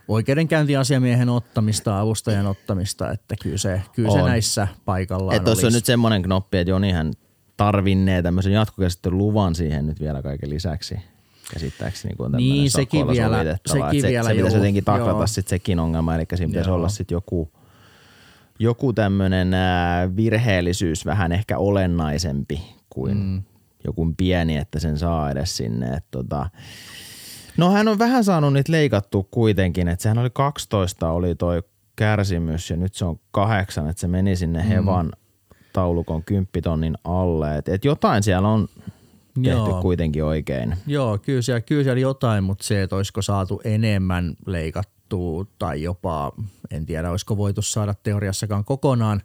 oikeudenkäyntiasiamiehen 0.08 1.30
ottamista, 1.30 2.00
avustajan 2.00 2.48
ottamista, 2.48 3.12
että 3.12 3.36
kyllä 3.42 3.58
se, 3.58 3.82
kyllä 3.96 4.12
se 4.12 4.22
On. 4.22 4.30
näissä 4.30 4.68
paikallaan 4.86 5.36
Että 5.36 5.46
tuossa 5.46 5.68
on 5.68 5.74
nyt 5.74 5.86
semmoinen 5.86 6.22
knoppi, 6.24 6.58
että 6.58 6.72
Jonihan 6.72 7.14
tarvinnee 7.58 8.22
tämmöisen 8.22 8.54
jatkokäsittelyn 8.54 9.18
luvan 9.18 9.56
siihen 9.56 9.88
nyt 9.88 10.00
vielä 10.00 10.22
kaiken 10.22 10.50
lisäksi. 10.50 10.96
Käsittääkseni, 11.54 12.16
kun 12.16 12.26
on 12.26 12.32
Niin, 12.32 12.72
sekin 12.72 13.08
vielä- 13.08 13.58
sekin 13.68 14.02
se, 14.02 14.08
vielä, 14.08 14.30
se 14.30 14.36
pitäisi 14.36 14.58
jotenkin 14.58 14.84
taklata 14.84 15.28
sitten 15.28 15.50
sekin 15.50 15.80
ongelma, 15.80 16.16
eli 16.16 16.26
siinä 16.36 16.48
pitäisi 16.50 16.70
Joo. 16.70 16.78
olla 16.78 16.90
sitten 16.90 17.16
joku, 17.16 17.52
joku 18.60 18.94
tämmöinen 18.94 19.52
virheellisyys 20.16 21.06
vähän 21.06 21.32
ehkä 21.32 21.58
olennaisempi 21.58 22.62
kuin 22.90 23.18
mm. 23.18 23.42
joku 23.86 24.14
pieni, 24.18 24.58
että 24.58 24.80
sen 24.80 24.98
saa 24.98 25.32
edes 25.32 25.58
sinne. 25.58 25.88
Et 25.94 26.06
tota, 26.12 26.50
no 27.58 27.72
hän 27.72 27.88
on 27.88 28.00
vähän 28.00 28.24
saanut 28.24 28.54
niitä 28.54 28.72
leikattua 28.72 29.24
kuitenkin, 29.32 29.88
että 29.88 30.04
sehän 30.04 30.18
oli 30.18 30.30
12 30.34 31.10
oli 31.12 31.36
toi 31.36 31.64
kärsimys 31.96 32.70
ja 32.70 32.76
nyt 32.78 32.94
se 32.94 33.06
on 33.06 33.20
kahdeksan, 33.32 33.90
että 33.90 34.00
se 34.00 34.08
meni 34.08 34.36
sinne 34.36 34.70
Hevan 34.70 35.12
taulukon 35.74 36.24
kymppitonnin 36.24 36.98
alle. 37.04 37.58
Et, 37.58 37.70
et 37.70 37.86
jotain 37.86 38.24
siellä 38.24 38.48
on 38.48 38.68
tehty 39.34 39.50
Joo. 39.50 39.82
kuitenkin 39.82 40.24
oikein. 40.24 40.78
Joo, 40.88 41.18
kyllä 41.18 41.42
siellä, 41.42 41.62
kyllä 41.62 41.84
siellä 41.84 42.00
jotain, 42.00 42.44
mutta 42.44 42.64
se, 42.64 42.82
että 42.82 42.96
olisiko 42.96 43.22
saatu 43.22 43.62
enemmän 43.64 44.36
leikattua 44.46 45.46
tai 45.60 45.84
jopa, 45.84 46.32
en 46.72 46.86
tiedä, 46.86 47.12
olisiko 47.12 47.38
voitu 47.38 47.62
saada 47.62 47.94
teoriassakaan 47.94 48.66
kokonaan, 48.66 49.22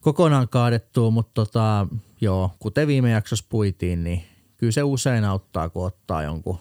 kokonaan 0.00 0.48
kaadettua, 0.48 1.10
mutta 1.10 1.32
tota, 1.34 1.86
joo, 2.20 2.50
kuten 2.58 2.88
viime 2.88 3.10
jaksossa 3.10 3.46
puitiin, 3.48 4.04
niin 4.04 4.22
kyllä 4.56 4.72
se 4.72 4.82
usein 4.82 5.24
auttaa, 5.24 5.68
kun 5.68 5.86
ottaa 5.86 6.22
jonkun 6.22 6.58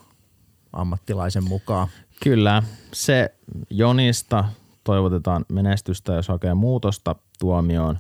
ammattilaisen 0.74 1.44
mukaan. 1.44 1.88
Kyllä, 2.24 2.64
se 2.94 3.36
Jonista 3.70 4.46
toivotetaan 4.84 5.46
menestystä, 5.50 6.14
jos 6.14 6.28
hakee 6.28 6.54
muutosta 6.54 7.16
tuomioon. 7.38 8.00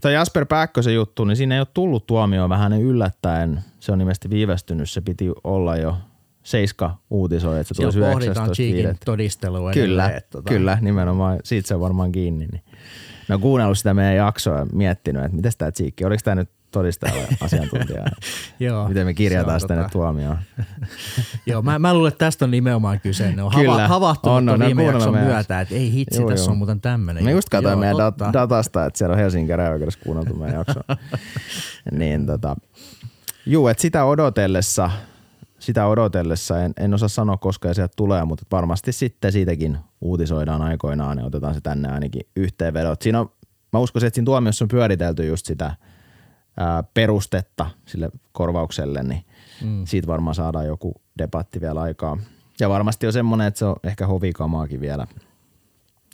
Tämä 0.00 0.12
Jasper 0.12 0.46
Pääkkösen 0.46 0.94
juttu, 0.94 1.24
niin 1.24 1.36
siinä 1.36 1.54
ei 1.54 1.60
ole 1.60 1.66
tullut 1.74 2.06
tuomioon 2.06 2.50
vähän 2.50 2.72
yllättäen. 2.72 3.60
Se 3.80 3.92
on 3.92 4.00
ilmeisesti 4.00 4.30
viivästynyt, 4.30 4.90
se 4.90 5.00
piti 5.00 5.32
olla 5.44 5.76
jo 5.76 5.96
Seiska 6.42 6.96
uutisoi, 7.10 7.60
että 7.60 7.74
se 7.74 7.82
tulisi 7.82 8.00
pohditaan 8.00 8.48
19.5. 8.48 8.54
Cheekin 8.54 8.96
todistelua 9.04 9.72
Kyllä, 9.72 9.84
edelleen, 9.84 10.16
että 10.16 10.38
tota- 10.38 10.48
kyllä, 10.48 10.78
nimenomaan. 10.80 11.38
Siitä 11.44 11.68
se 11.68 11.74
on 11.74 11.80
varmaan 11.80 12.12
kiinni. 12.12 12.46
Niin. 12.46 12.62
Oon 13.30 13.40
kuunnellut 13.40 13.78
sitä 13.78 13.94
meidän 13.94 14.16
jaksoa 14.16 14.58
ja 14.58 14.66
miettinyt, 14.72 15.24
että 15.24 15.36
miten 15.36 15.52
tämä 15.58 15.72
Cheekki, 15.72 16.04
oliko 16.04 16.20
tämä 16.24 16.34
nyt 16.34 16.50
todistajalla 16.76 17.22
asiantuntija? 17.40 18.04
Joo, 18.60 18.88
miten 18.88 19.06
me 19.06 19.14
kirjataan 19.14 19.60
sitä 19.60 19.82
tota- 19.82 19.88
tuomioon. 19.92 20.38
Joo, 21.46 21.62
mä, 21.62 21.78
mä 21.78 21.94
luulen, 21.94 22.08
että 22.08 22.24
tästä 22.24 22.44
on 22.44 22.50
nimenomaan 22.50 23.00
kyse. 23.00 23.32
Ne 23.32 23.42
on 23.42 23.50
Kyllä, 23.54 23.72
hava, 23.72 23.88
havahtunut 23.88 24.36
on, 24.38 24.48
on, 24.48 24.60
viime 24.60 24.84
jakson 24.84 25.12
meidän- 25.12 25.28
myötä, 25.32 25.60
että 25.60 25.74
ei 25.74 25.92
hitsi, 25.92 26.20
Joo, 26.20 26.30
tässä 26.30 26.44
joo. 26.44 26.52
on 26.52 26.58
muuten 26.58 26.80
tämmöinen. 26.80 27.24
Mä 27.24 27.30
just 27.30 27.48
katsoin 27.48 27.72
Joo, 27.72 27.80
meidän 27.80 27.96
totta. 27.96 28.32
datasta, 28.32 28.84
että 28.86 28.98
siellä 28.98 29.12
on 29.12 29.18
Helsingin 29.18 29.48
käräjäoikeudessa 29.48 30.00
kuunneltu 30.04 30.34
meidän 30.34 30.56
jakso. 30.58 30.80
niin 31.98 32.26
tota, 32.26 32.56
juu, 33.46 33.68
että 33.68 33.80
sitä 33.82 34.04
odotellessa, 34.04 34.90
sitä 35.58 35.86
odotellessa, 35.86 36.62
en, 36.62 36.72
en 36.80 36.94
osaa 36.94 37.08
sanoa 37.08 37.36
koska 37.36 37.74
sieltä 37.74 37.92
tulee, 37.96 38.24
mutta 38.24 38.44
varmasti 38.52 38.92
sitten 38.92 39.32
siitäkin 39.32 39.78
uutisoidaan 40.00 40.62
aikoinaan 40.62 41.18
ja 41.18 41.24
otetaan 41.24 41.54
se 41.54 41.60
tänne 41.60 41.88
ainakin 41.92 42.22
yhteenvedot. 42.36 43.02
Siinä 43.02 43.20
on, 43.20 43.30
mä 43.72 43.78
uskoisin, 43.78 44.06
että 44.06 44.14
siinä 44.14 44.24
tuomiossa 44.24 44.64
on 44.64 44.68
pyöritelty 44.68 45.26
just 45.26 45.46
sitä 45.46 45.76
ää, 46.56 46.82
perustetta 46.94 47.66
sille 47.86 48.10
korvaukselle, 48.32 49.02
niin 49.02 49.24
mm. 49.64 49.84
siitä 49.86 50.06
varmaan 50.06 50.34
saadaan 50.34 50.66
joku 50.66 50.94
debatti 51.18 51.60
vielä 51.60 51.80
aikaa. 51.80 52.18
Ja 52.60 52.68
varmasti 52.68 53.06
on 53.06 53.12
semmoinen, 53.12 53.46
että 53.46 53.58
se 53.58 53.64
on 53.64 53.76
ehkä 53.84 54.06
hovikamaakin 54.06 54.80
vielä. 54.80 55.06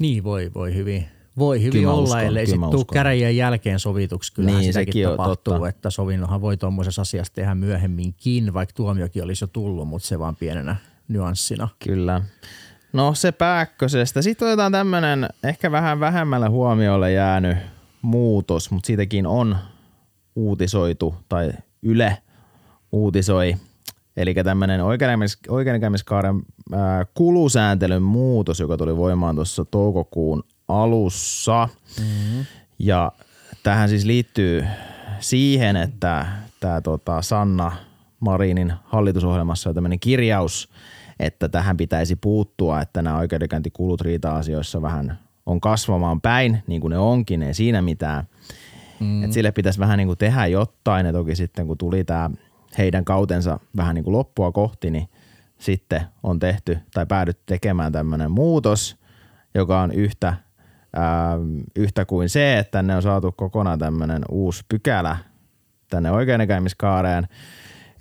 Niin 0.01 0.25
voi, 0.25 0.51
voi 0.55 0.75
hyvin. 0.75 1.07
Voi 1.39 1.61
hyvin 1.61 1.73
Kyllä 1.73 1.93
olla, 1.93 2.03
uskon, 2.03 2.21
ellei 2.21 2.47
sitten 2.47 2.71
tule 2.71 2.85
käräjien 2.93 3.37
jälkeen 3.37 3.79
sovituksi. 3.79 4.33
Kyllähän 4.33 4.61
Niin, 4.61 4.73
sitäkin 4.73 5.09
tapahtuu, 5.09 5.55
totta. 5.55 5.69
että 5.69 5.91
sovinnonhan 5.91 6.41
voi 6.41 6.57
tuommoisessa 6.57 7.03
asiassa 7.03 7.33
tehdä 7.35 7.55
myöhemminkin, 7.55 8.55
vaikka 8.55 8.73
tuomiokin 8.77 9.25
olisi 9.25 9.45
jo 9.45 9.49
tullut, 9.49 9.89
mutta 9.89 10.09
se 10.09 10.19
vaan 10.19 10.37
pienenä 10.37 10.77
nyanssina. 11.09 11.69
Kyllä. 11.85 12.21
No 12.93 13.15
se 13.15 13.33
pääkkösestä. 13.33 14.23
Sitten 14.23 14.49
otetaan 14.49 14.73
tämmöinen 14.73 15.29
ehkä 15.45 15.73
vähän 15.73 16.01
vähemmälle 16.01 16.49
huomiolle 16.49 17.13
jäänyt 17.13 17.59
muutos, 18.03 18.71
mutta 18.71 18.87
siitäkin 18.87 19.27
on 19.27 19.57
uutisoitu 20.37 21.15
tai 21.29 21.53
Yle 21.83 22.19
uutisoi. 22.93 23.57
Eli 24.17 24.35
tämmöinen 24.35 24.81
oikeudenkäymis- 24.81 25.49
oikeudenkäymiskaaren 25.53 26.43
ää, 26.73 27.07
kulusääntelyn 27.15 28.03
muutos, 28.03 28.61
joka 28.61 28.77
tuli 28.77 28.97
voimaan 28.97 29.35
tuossa 29.35 29.65
toukokuun 29.65 30.43
alussa. 30.69 31.69
Mm-hmm. 32.01 32.45
Ja 32.79 33.12
tähän 33.62 33.89
siis 33.89 34.05
liittyy 34.05 34.65
siihen, 35.21 35.77
että 35.77 36.27
tämä 36.61 36.81
tota 36.81 37.23
Sanna 37.23 37.73
Marinin 38.21 38.73
hallitusohjelmassa 38.85 39.69
on 39.71 39.75
tämmöinen 39.75 40.01
kirjaus, 40.01 40.69
että 41.19 41.49
tähän 41.49 41.77
pitäisi 41.77 42.17
puuttua, 42.17 42.81
että 42.81 43.03
nämä 43.03 43.19
oikeudenkäyntikulut 43.19 44.01
riita-asioissa 44.01 44.83
vähän 44.83 45.19
on 45.47 45.61
kasvamaan 45.61 46.21
päin, 46.21 46.62
niin 46.67 46.81
kuin 46.81 46.91
ne 46.91 46.99
onkin, 46.99 47.43
ei 47.43 47.55
siinä 47.55 47.83
mitään. 47.83 48.27
Mm. 49.02 49.25
Et 49.25 49.32
sille 49.32 49.52
pitäisi 49.52 49.80
vähän 49.80 49.99
niin 49.99 50.06
kuin 50.09 50.18
tehdä 50.18 50.47
jotain, 50.47 51.06
ja 51.06 51.12
toki 51.12 51.35
sitten 51.35 51.66
kun 51.66 51.78
tuli 51.78 52.04
tämä 52.04 52.30
heidän 52.78 53.04
kautensa 53.04 53.61
vähän 53.76 53.94
niin 53.94 54.04
kuin 54.04 54.12
loppua 54.12 54.52
kohti, 54.52 54.90
niin 54.90 55.09
sitten 55.59 56.00
on 56.23 56.38
tehty 56.38 56.78
tai 56.94 57.06
päädytty 57.06 57.42
tekemään 57.47 57.92
tämmöinen 57.92 58.30
muutos, 58.30 58.97
joka 59.54 59.80
on 59.80 59.92
yhtä, 59.92 60.35
ää, 60.97 61.38
yhtä 61.76 62.04
kuin 62.04 62.28
se, 62.28 62.59
että 62.59 62.71
tänne 62.71 62.97
on 62.97 63.02
saatu 63.02 63.32
kokonaan 63.32 63.78
tämmöinen 63.78 64.23
uusi 64.30 64.64
pykälä 64.68 65.16
tänne 65.90 66.11
oikeudenkäymiskaareen, 66.11 67.28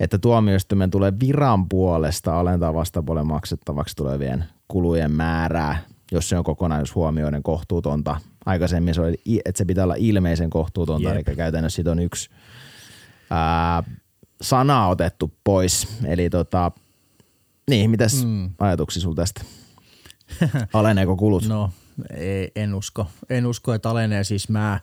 että 0.00 0.18
tuomioistuimen 0.18 0.90
tulee 0.90 1.12
viran 1.20 1.68
puolesta 1.68 2.40
alentaa 2.40 2.74
vastapuolen 2.74 3.26
maksettavaksi 3.26 3.96
tulevien 3.96 4.44
kulujen 4.68 5.10
määrää, 5.10 5.78
jos 6.12 6.28
se 6.28 6.38
on 6.38 6.44
kokonaisuus 6.44 6.94
huomioiden 6.94 7.42
kohtuutonta. 7.42 8.20
Aikaisemmin 8.46 8.94
se 8.94 9.00
oli, 9.00 9.42
että 9.44 9.58
se 9.58 9.64
pitää 9.64 9.84
olla 9.84 9.94
ilmeisen 9.98 10.50
kohtuutonta, 10.50 11.08
Jep. 11.08 11.28
eli 11.28 11.36
käytännössä 11.36 11.76
siitä 11.76 11.90
on 11.90 11.98
yksi 11.98 12.30
ää, 13.30 13.82
sana 14.42 14.88
otettu 14.88 15.32
pois. 15.44 15.88
Eli 16.04 16.30
tota, 16.30 16.72
niin, 17.70 17.90
mitäs 17.90 18.24
mm. 18.24 18.50
ajatuksia 18.58 19.02
sulla 19.02 19.16
tästä? 19.16 19.40
Aleneeko 20.72 21.16
kulut? 21.16 21.48
No, 21.48 21.70
ei, 22.16 22.52
en 22.56 22.74
usko. 22.74 23.06
En 23.30 23.46
usko, 23.46 23.74
että 23.74 23.90
alenee. 23.90 24.24
Siis 24.24 24.48
mä, 24.48 24.80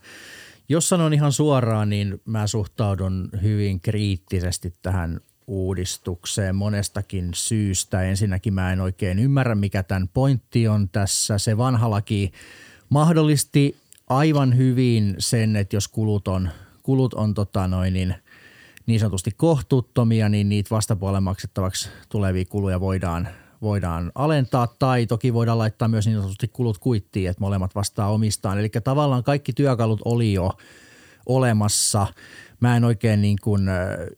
jos 0.68 0.88
sanon 0.88 1.12
ihan 1.12 1.32
suoraan, 1.32 1.88
niin 1.90 2.20
mä 2.24 2.46
suhtaudun 2.46 3.28
hyvin 3.42 3.80
kriittisesti 3.80 4.72
tähän 4.82 5.20
uudistukseen 5.50 6.56
monestakin 6.56 7.30
syystä. 7.34 8.02
Ensinnäkin 8.02 8.54
mä 8.54 8.72
en 8.72 8.80
oikein 8.80 9.18
ymmärrä, 9.18 9.54
mikä 9.54 9.82
tämän 9.82 10.08
pointti 10.08 10.68
on 10.68 10.88
tässä. 10.88 11.38
Se 11.38 11.56
vanha 11.56 11.90
laki 11.90 12.32
mahdollisti 12.88 13.76
aivan 14.08 14.56
hyvin 14.56 15.14
sen, 15.18 15.56
että 15.56 15.76
jos 15.76 15.88
kulut 15.88 16.28
on, 16.28 16.50
kulut 16.82 17.14
on 17.14 17.34
tota 17.34 17.68
noin, 17.68 17.92
niin, 17.92 18.14
niin 18.86 19.00
sanotusti 19.00 19.30
kohtuuttomia, 19.36 20.28
niin 20.28 20.48
niitä 20.48 20.70
vastapuolen 20.70 21.22
maksettavaksi 21.22 21.88
tulevia 22.08 22.44
kuluja 22.44 22.80
voidaan, 22.80 23.28
voidaan 23.62 24.12
alentaa 24.14 24.66
tai 24.66 25.06
toki 25.06 25.34
voidaan 25.34 25.58
laittaa 25.58 25.88
myös 25.88 26.06
niin 26.06 26.16
sanotusti 26.16 26.48
kulut 26.48 26.78
kuittiin, 26.78 27.30
että 27.30 27.40
molemmat 27.40 27.74
vastaa 27.74 28.12
omistaan. 28.12 28.58
Eli 28.58 28.68
tavallaan 28.68 29.24
kaikki 29.24 29.52
työkalut 29.52 30.00
oli 30.04 30.32
jo 30.32 30.52
olemassa. 31.26 32.06
Mä 32.60 32.76
en 32.76 32.84
oikein 32.84 33.22
niin 33.22 33.36
kuin 33.42 33.62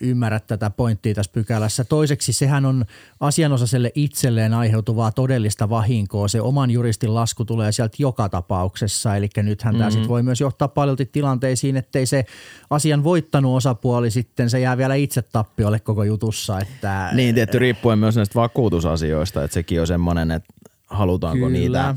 ymmärrä 0.00 0.40
tätä 0.40 0.70
pointtia 0.70 1.14
tässä 1.14 1.32
pykälässä. 1.32 1.84
Toiseksi 1.84 2.32
sehän 2.32 2.66
on 2.66 2.84
asianosaiselle 3.20 3.92
itselleen 3.94 4.54
aiheutuvaa 4.54 5.12
todellista 5.12 5.68
vahinkoa. 5.68 6.28
Se 6.28 6.40
oman 6.40 6.70
juristin 6.70 7.14
lasku 7.14 7.44
tulee 7.44 7.72
sieltä 7.72 7.96
joka 7.98 8.28
tapauksessa. 8.28 9.16
Eli 9.16 9.28
nythän 9.36 9.74
mm-hmm. 9.74 9.78
tämä 9.78 9.90
sit 9.90 10.08
voi 10.08 10.22
myös 10.22 10.40
johtaa 10.40 10.68
paljolti 10.68 11.06
tilanteisiin, 11.06 11.76
ettei 11.76 12.06
se 12.06 12.24
asian 12.70 13.04
voittanut 13.04 13.56
osapuoli 13.56 14.10
sitten, 14.10 14.50
se 14.50 14.60
jää 14.60 14.78
vielä 14.78 14.94
itse 14.94 15.22
tappiolle 15.22 15.80
koko 15.80 16.04
jutussa. 16.04 16.58
Että, 16.58 17.10
Niin, 17.12 17.34
tietty 17.34 17.58
riippuen 17.58 17.98
myös 17.98 18.16
näistä 18.16 18.34
vakuutusasioista, 18.34 19.44
että 19.44 19.54
sekin 19.54 19.80
on 19.80 19.86
semmoinen, 19.86 20.30
että 20.30 20.54
halutaanko 20.86 21.46
Kyllä. 21.46 21.58
niitä, 21.58 21.94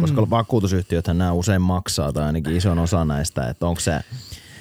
koska 0.00 0.30
vakuutusyhtiöthän 0.30 1.18
nämä 1.18 1.32
usein 1.32 1.62
maksaa 1.62 2.12
tai 2.12 2.24
ainakin 2.24 2.56
ison 2.56 2.78
osa 2.78 3.04
näistä, 3.04 3.48
että 3.48 3.66
onko 3.66 3.80
se, 3.80 4.00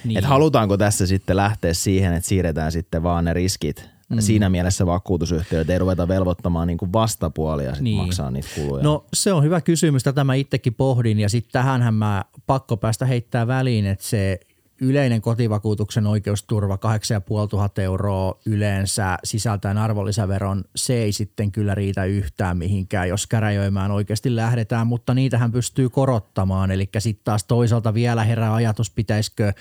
niin. 0.06 0.18
Että 0.18 0.28
halutaanko 0.28 0.78
tässä 0.78 1.08
sitten 1.08 1.36
lähteä 1.36 1.74
siihen, 1.74 2.14
että 2.14 2.30
siirretään 2.30 2.72
sitten 2.72 3.04
vaan 3.04 3.26
ne 3.26 3.34
riskit. 3.34 3.90
Mm. 4.10 4.22
Siinä 4.22 4.50
mielessä 4.50 4.86
vakuutusyhtiöitä 4.86 5.74
ei 5.74 5.80
ruveta 5.80 6.08
velvoittamaan 6.08 6.68
niin 6.68 6.78
kuin 6.78 6.94
vastapuolia 6.94 7.74
sit. 7.74 7.84
Niin. 7.84 7.98
maksaa 7.98 8.32
niitä 8.32 8.48
kuluja. 8.56 8.84
No 8.84 9.06
se 9.14 9.34
on 9.34 9.44
hyvä 9.44 9.62
kysymys, 9.62 10.04
tätä 10.04 10.24
mä 10.24 10.34
itsekin 10.34 10.74
pohdin 10.74 11.20
ja 11.20 11.30
sitten 11.30 11.52
tähänhän 11.52 11.94
mä 11.94 12.26
pakko 12.48 12.78
päästä 12.78 13.06
heittää 13.06 13.48
väliin, 13.48 13.86
että 13.86 14.06
se 14.06 14.40
yleinen 14.82 15.22
kotivakuutuksen 15.22 16.08
oikeusturva 16.08 16.78
8500 16.78 17.84
euroa 17.84 18.40
yleensä 18.46 19.18
sisältäen 19.24 19.78
arvonlisäveron, 19.78 20.64
se 20.76 20.94
ei 20.94 21.12
sitten 21.12 21.52
kyllä 21.52 21.76
riitä 21.76 22.06
yhtään 22.06 22.58
mihinkään, 22.58 23.10
jos 23.10 23.28
käräjöimään 23.28 23.92
oikeasti 23.92 24.36
lähdetään, 24.36 24.88
mutta 24.88 25.14
niitähän 25.14 25.52
pystyy 25.52 25.90
korottamaan, 25.90 26.72
eli 26.72 26.90
sitten 27.00 27.26
taas 27.26 27.44
toisaalta 27.44 27.94
vielä 27.94 28.24
herää 28.24 28.54
ajatus, 28.54 28.92
pitäisikö 28.92 29.54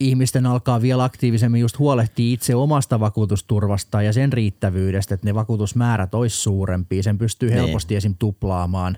ihmisten 0.00 0.46
alkaa 0.46 0.82
vielä 0.82 1.04
aktiivisemmin 1.04 1.60
just 1.60 1.78
huolehtia 1.78 2.34
itse 2.34 2.54
omasta 2.54 3.00
vakuutusturvasta 3.00 4.02
ja 4.02 4.12
sen 4.12 4.32
riittävyydestä, 4.32 5.14
että 5.14 5.26
ne 5.26 5.34
vakuutusmäärät 5.34 6.14
olisi 6.14 6.36
suurempia, 6.36 7.02
sen 7.02 7.18
pystyy 7.18 7.48
Niin. 7.48 7.58
helposti 7.60 7.96
esim. 7.96 8.14
tuplaamaan, 8.18 8.96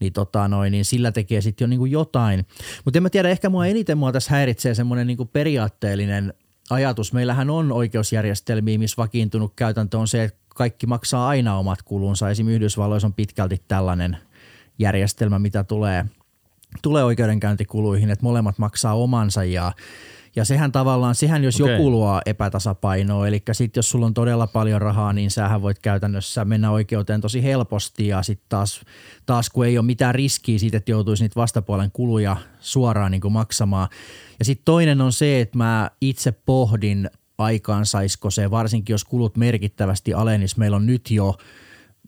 niin, 0.00 0.12
tota 0.12 0.48
noin, 0.48 0.70
niin 0.70 0.84
sillä 0.84 1.12
tekee 1.12 1.40
sitten 1.40 1.64
jo 1.64 1.68
niinku 1.68 1.86
jotain. 1.86 2.46
Mutta 2.84 2.98
en 2.98 3.02
mä 3.02 3.10
tiedä, 3.10 3.28
ehkä 3.28 3.48
mua 3.48 3.66
eniten 3.66 3.98
mua 3.98 4.12
tässä 4.12 4.30
häiritsee 4.30 4.74
semmoinen 4.74 5.06
niinku 5.06 5.24
periaatteellinen 5.24 6.34
ajatus. 6.70 7.12
Meillähän 7.12 7.50
on 7.50 7.72
oikeusjärjestelmiä, 7.72 8.78
missä 8.78 9.02
vakiintunut 9.02 9.52
käytäntö 9.56 9.98
on 9.98 10.08
se, 10.08 10.24
että 10.24 10.38
kaikki 10.48 10.86
maksaa 10.86 11.28
aina 11.28 11.58
omat 11.58 11.82
kulunsa. 11.82 12.30
Esim. 12.30 12.48
Yhdysvalloissa 12.48 13.06
on 13.06 13.14
pitkälti 13.14 13.62
tällainen 13.68 14.16
järjestelmä, 14.78 15.38
mitä 15.38 15.64
tulee, 15.64 16.04
tulee 16.82 17.04
oikeudenkäyntikuluihin, 17.04 18.10
että 18.10 18.22
molemmat 18.22 18.58
maksaa 18.58 18.94
omansa 18.94 19.44
ja 19.44 19.72
ja 20.36 20.44
sehän 20.44 20.72
tavallaan, 20.72 21.14
sehän 21.14 21.44
jos 21.44 21.60
Okei. 21.60 21.72
joku 21.72 21.90
luo 21.90 22.20
epätasapainoa, 22.26 23.28
eli 23.28 23.42
sitten 23.52 23.78
jos 23.78 23.90
sulla 23.90 24.06
on 24.06 24.14
todella 24.14 24.46
paljon 24.46 24.82
rahaa, 24.82 25.12
niin 25.12 25.30
sähän 25.30 25.62
voit 25.62 25.78
käytännössä 25.78 26.44
mennä 26.44 26.70
oikeuteen 26.70 27.20
tosi 27.20 27.42
helposti 27.42 28.06
ja 28.06 28.22
sitten 28.22 28.46
taas, 28.48 28.80
taas 29.26 29.50
kun 29.50 29.66
ei 29.66 29.78
ole 29.78 29.86
mitään 29.86 30.14
riskiä 30.14 30.58
siitä, 30.58 30.76
että 30.76 30.90
joutuisi 30.90 31.24
niitä 31.24 31.40
vastapuolen 31.40 31.90
kuluja 31.92 32.36
suoraan 32.60 33.10
niin 33.10 33.20
kuin 33.20 33.32
maksamaan. 33.32 33.88
Ja 34.38 34.44
sitten 34.44 34.64
toinen 34.64 35.00
on 35.00 35.12
se, 35.12 35.40
että 35.40 35.58
mä 35.58 35.90
itse 36.00 36.32
pohdin 36.32 37.10
aikaansaisiko 37.38 38.30
se, 38.30 38.50
varsinkin 38.50 38.94
jos 38.94 39.04
kulut 39.04 39.36
merkittävästi 39.36 40.14
alenisi. 40.14 40.58
Meillä 40.58 40.76
on 40.76 40.86
nyt 40.86 41.10
jo 41.10 41.34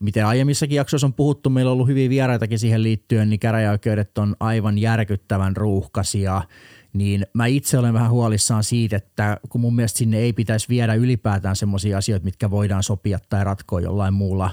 miten 0.01 0.25
aiemmissakin 0.25 0.75
jaksoissa 0.75 1.07
on 1.07 1.13
puhuttu, 1.13 1.49
meillä 1.49 1.69
on 1.69 1.73
ollut 1.73 1.87
hyviä 1.87 2.09
vieraitakin 2.09 2.59
siihen 2.59 2.83
liittyen, 2.83 3.29
niin 3.29 3.39
käräjäoikeudet 3.39 4.17
on 4.17 4.35
aivan 4.39 4.77
järkyttävän 4.77 5.57
ruuhkaisia, 5.57 6.41
niin 6.93 7.25
mä 7.33 7.45
itse 7.45 7.77
olen 7.77 7.93
vähän 7.93 8.11
huolissaan 8.11 8.63
siitä, 8.63 8.95
että 8.95 9.37
kun 9.49 9.61
mun 9.61 9.75
mielestä 9.75 9.97
sinne 9.97 10.17
ei 10.17 10.33
pitäisi 10.33 10.69
viedä 10.69 10.93
ylipäätään 10.93 11.55
semmoisia 11.55 11.97
asioita, 11.97 12.23
mitkä 12.23 12.51
voidaan 12.51 12.83
sopia 12.83 13.19
tai 13.29 13.43
ratkoa 13.43 13.81
jollain 13.81 14.13
muulla, 14.13 14.51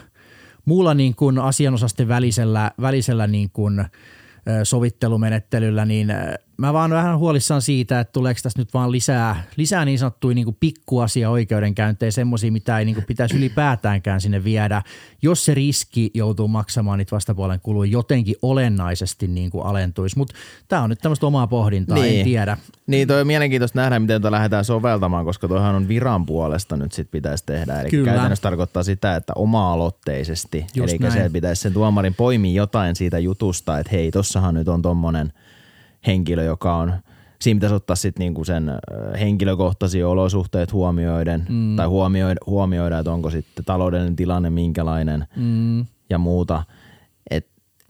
muulla 0.64 0.94
niin 0.94 1.14
kuin 1.14 1.38
asianosasten 1.38 2.08
välisellä, 2.08 2.70
välisellä 2.80 3.26
niin 3.26 3.50
kuin 3.50 3.84
sovittelumenettelyllä, 4.62 5.84
niin 5.84 6.08
mä 6.58 6.72
vaan 6.72 6.90
vähän 6.90 7.18
huolissaan 7.18 7.62
siitä, 7.62 8.00
että 8.00 8.12
tuleeko 8.12 8.40
tässä 8.42 8.58
nyt 8.58 8.74
vaan 8.74 8.92
lisää, 8.92 9.42
lisää 9.56 9.84
niin 9.84 9.98
sanottuja 9.98 10.34
niin 10.34 10.56
pikkuasia 10.60 11.30
oikeudenkäyntejä, 11.30 12.10
semmoisia, 12.10 12.52
mitä 12.52 12.78
ei 12.78 12.84
niin 12.84 12.94
kuin 12.94 13.04
pitäisi 13.04 13.36
ylipäätäänkään 13.36 14.20
sinne 14.20 14.44
viedä, 14.44 14.82
jos 15.22 15.44
se 15.44 15.54
riski 15.54 16.10
joutuu 16.14 16.48
maksamaan 16.48 16.98
niitä 16.98 17.16
vastapuolen 17.16 17.60
kuluja 17.60 17.90
jotenkin 17.90 18.34
olennaisesti 18.42 19.26
niin 19.26 19.50
kuin 19.50 19.66
alentuisi. 19.66 20.18
Mutta 20.18 20.34
tämä 20.68 20.82
on 20.82 20.90
nyt 20.90 20.98
tämmöistä 20.98 21.26
omaa 21.26 21.46
pohdintaa, 21.46 21.98
niin. 21.98 22.18
en 22.18 22.24
tiedä. 22.24 22.56
Niin, 22.86 23.08
toi 23.08 23.20
on 23.20 23.26
mielenkiintoista 23.26 23.80
nähdä, 23.80 23.98
miten 23.98 24.22
tätä 24.22 24.30
lähdetään 24.30 24.64
soveltamaan, 24.64 25.24
koska 25.24 25.48
toihan 25.48 25.74
on 25.74 25.88
viran 25.88 26.26
puolesta 26.26 26.76
nyt 26.76 26.92
sit 26.92 27.10
pitäisi 27.10 27.44
tehdä. 27.46 27.80
Eli 27.80 27.90
Kyllä. 27.90 28.10
käytännössä 28.10 28.42
tarkoittaa 28.42 28.82
sitä, 28.82 29.16
että 29.16 29.32
oma-aloitteisesti, 29.36 30.66
Just 30.74 30.92
eli 30.92 30.98
näin. 30.98 31.12
se 31.12 31.30
pitäisi 31.32 31.62
sen 31.62 31.72
tuomarin 31.72 32.14
poimia 32.14 32.56
jotain 32.56 32.96
siitä 32.96 33.18
jutusta, 33.18 33.78
että 33.78 33.90
hei, 33.92 34.10
tossahan 34.10 34.54
nyt 34.54 34.68
on 34.68 34.82
tommonen– 34.82 35.32
henkilö, 36.08 36.44
joka 36.44 36.74
on 36.74 36.92
siinä 37.40 37.58
pitäisi 37.58 37.74
ottaa 37.74 37.96
sitten 37.96 38.20
niinku 38.20 38.44
sen 38.44 38.72
henkilökohtaisia 39.20 40.08
olosuhteet 40.08 40.72
huomioiden 40.72 41.46
mm. 41.48 41.76
tai 41.76 41.86
huomioida, 41.86 42.40
huomioida, 42.46 42.98
että 42.98 43.12
onko 43.12 43.30
sitten 43.30 43.64
taloudellinen 43.64 44.16
tilanne 44.16 44.50
minkälainen 44.50 45.26
mm. 45.36 45.86
ja 46.10 46.18
muuta. 46.18 46.64
Et 47.30 47.46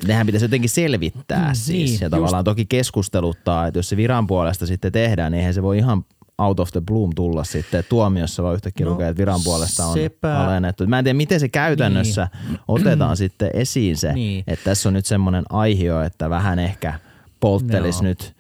nehän 0.08 0.26
pitäisi 0.26 0.44
jotenkin 0.44 0.70
selvittää 0.70 1.48
mm, 1.48 1.54
siis 1.54 1.90
niin, 1.90 2.00
ja 2.00 2.10
tavallaan 2.10 2.40
just. 2.40 2.44
toki 2.44 2.66
keskusteluttaa, 2.66 3.66
että 3.66 3.78
jos 3.78 3.88
se 3.88 3.96
viran 3.96 4.26
puolesta 4.26 4.66
sitten 4.66 4.92
tehdään, 4.92 5.32
niin 5.32 5.38
eihän 5.38 5.54
se 5.54 5.62
voi 5.62 5.78
ihan 5.78 6.04
out 6.38 6.60
of 6.60 6.72
the 6.72 6.80
bloom 6.80 7.10
tulla 7.14 7.44
sitten 7.44 7.84
tuomiossa, 7.88 8.42
vaan 8.42 8.54
yhtäkkiä 8.54 8.87
no, 8.87 8.92
lukee, 8.92 9.08
että 9.08 9.18
viran 9.18 9.40
puolesta 9.44 9.87
on 9.87 9.94
sepä. 9.94 10.44
alennettu. 10.44 10.87
Mä 10.87 10.98
en 10.98 11.04
tiedä, 11.04 11.16
miten 11.16 11.40
se 11.40 11.48
käytännössä 11.48 12.28
niin. 12.48 12.58
otetaan 12.68 13.16
sitten 13.16 13.50
esiin 13.54 13.96
se, 13.96 14.12
niin. 14.12 14.44
että 14.46 14.64
tässä 14.64 14.88
on 14.88 14.92
nyt 14.92 15.06
semmoinen 15.06 15.44
aihio, 15.50 16.02
että 16.02 16.30
vähän 16.30 16.58
ehkä– 16.58 16.94
polttelisi 17.40 18.04
nyt 18.04 18.35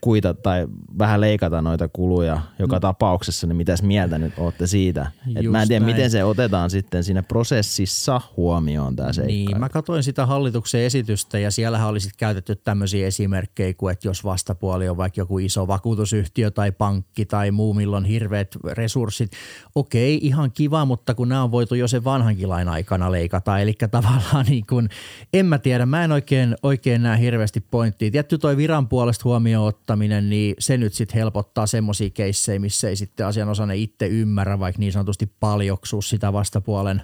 kuita 0.00 0.34
tai 0.34 0.66
vähän 0.98 1.20
leikata 1.20 1.62
noita 1.62 1.88
kuluja 1.88 2.42
joka 2.58 2.76
mm. 2.76 2.80
tapauksessa, 2.80 3.46
niin 3.46 3.56
mitäs 3.56 3.82
mieltä 3.82 4.18
nyt 4.18 4.32
olette 4.38 4.66
siitä? 4.66 5.10
Et 5.36 5.50
mä 5.50 5.62
en 5.62 5.68
tiedä, 5.68 5.84
näin. 5.84 5.96
miten 5.96 6.10
se 6.10 6.24
otetaan 6.24 6.70
sitten 6.70 7.04
siinä 7.04 7.22
prosessissa 7.22 8.20
huomioon 8.36 8.96
tämä 8.96 9.12
seikka. 9.12 9.32
Niin, 9.32 9.60
mä 9.60 9.68
katsoin 9.68 10.02
sitä 10.02 10.26
hallituksen 10.26 10.80
esitystä 10.80 11.38
ja 11.38 11.50
siellähän 11.50 11.88
oli 11.88 12.00
sitten 12.00 12.18
käytetty 12.18 12.56
tämmöisiä 12.56 13.06
esimerkkejä 13.06 13.74
kuin, 13.74 13.92
että 13.92 14.08
jos 14.08 14.24
vastapuoli 14.24 14.88
on 14.88 14.96
vaikka 14.96 15.20
joku 15.20 15.38
iso 15.38 15.66
vakuutusyhtiö 15.66 16.50
tai 16.50 16.72
pankki 16.72 17.26
tai 17.26 17.50
muu, 17.50 17.74
milloin 17.74 18.04
hirveät 18.04 18.56
resurssit. 18.72 19.32
Okei, 19.74 20.18
ihan 20.22 20.52
kiva, 20.52 20.84
mutta 20.84 21.14
kun 21.14 21.28
nämä 21.28 21.42
on 21.42 21.50
voitu 21.50 21.74
jo 21.74 21.88
sen 21.88 22.04
vanhankin 22.04 22.48
lain 22.48 22.68
aikana 22.68 23.12
leikata, 23.12 23.58
eli 23.58 23.74
tavallaan 23.90 24.46
niin 24.46 24.66
kuin, 24.66 24.88
en 25.32 25.46
mä 25.46 25.58
tiedä, 25.58 25.86
mä 25.86 26.04
en 26.04 26.12
oikein, 26.12 26.56
oikein 26.62 27.02
näe 27.02 27.20
hirveästi 27.20 27.60
pointtia. 27.60 28.10
Tietty 28.10 28.38
toi 28.38 28.56
viran 28.56 28.88
puolesta 28.88 29.24
huomioon 29.24 29.64
ottaminen, 29.90 30.30
niin 30.30 30.54
se 30.58 30.76
nyt 30.76 30.94
sitten 30.94 31.18
helpottaa 31.18 31.66
semmoisia 31.66 32.10
keissejä, 32.10 32.58
missä 32.58 32.88
ei 32.88 32.96
sitten 32.96 33.26
asianosainen 33.26 33.76
itse 33.76 34.06
ymmärrä 34.06 34.58
vaikka 34.58 34.78
niin 34.78 34.92
sanotusti 34.92 35.32
paljoksua 35.40 36.02
sitä 36.02 36.32
vastapuolen 36.32 37.02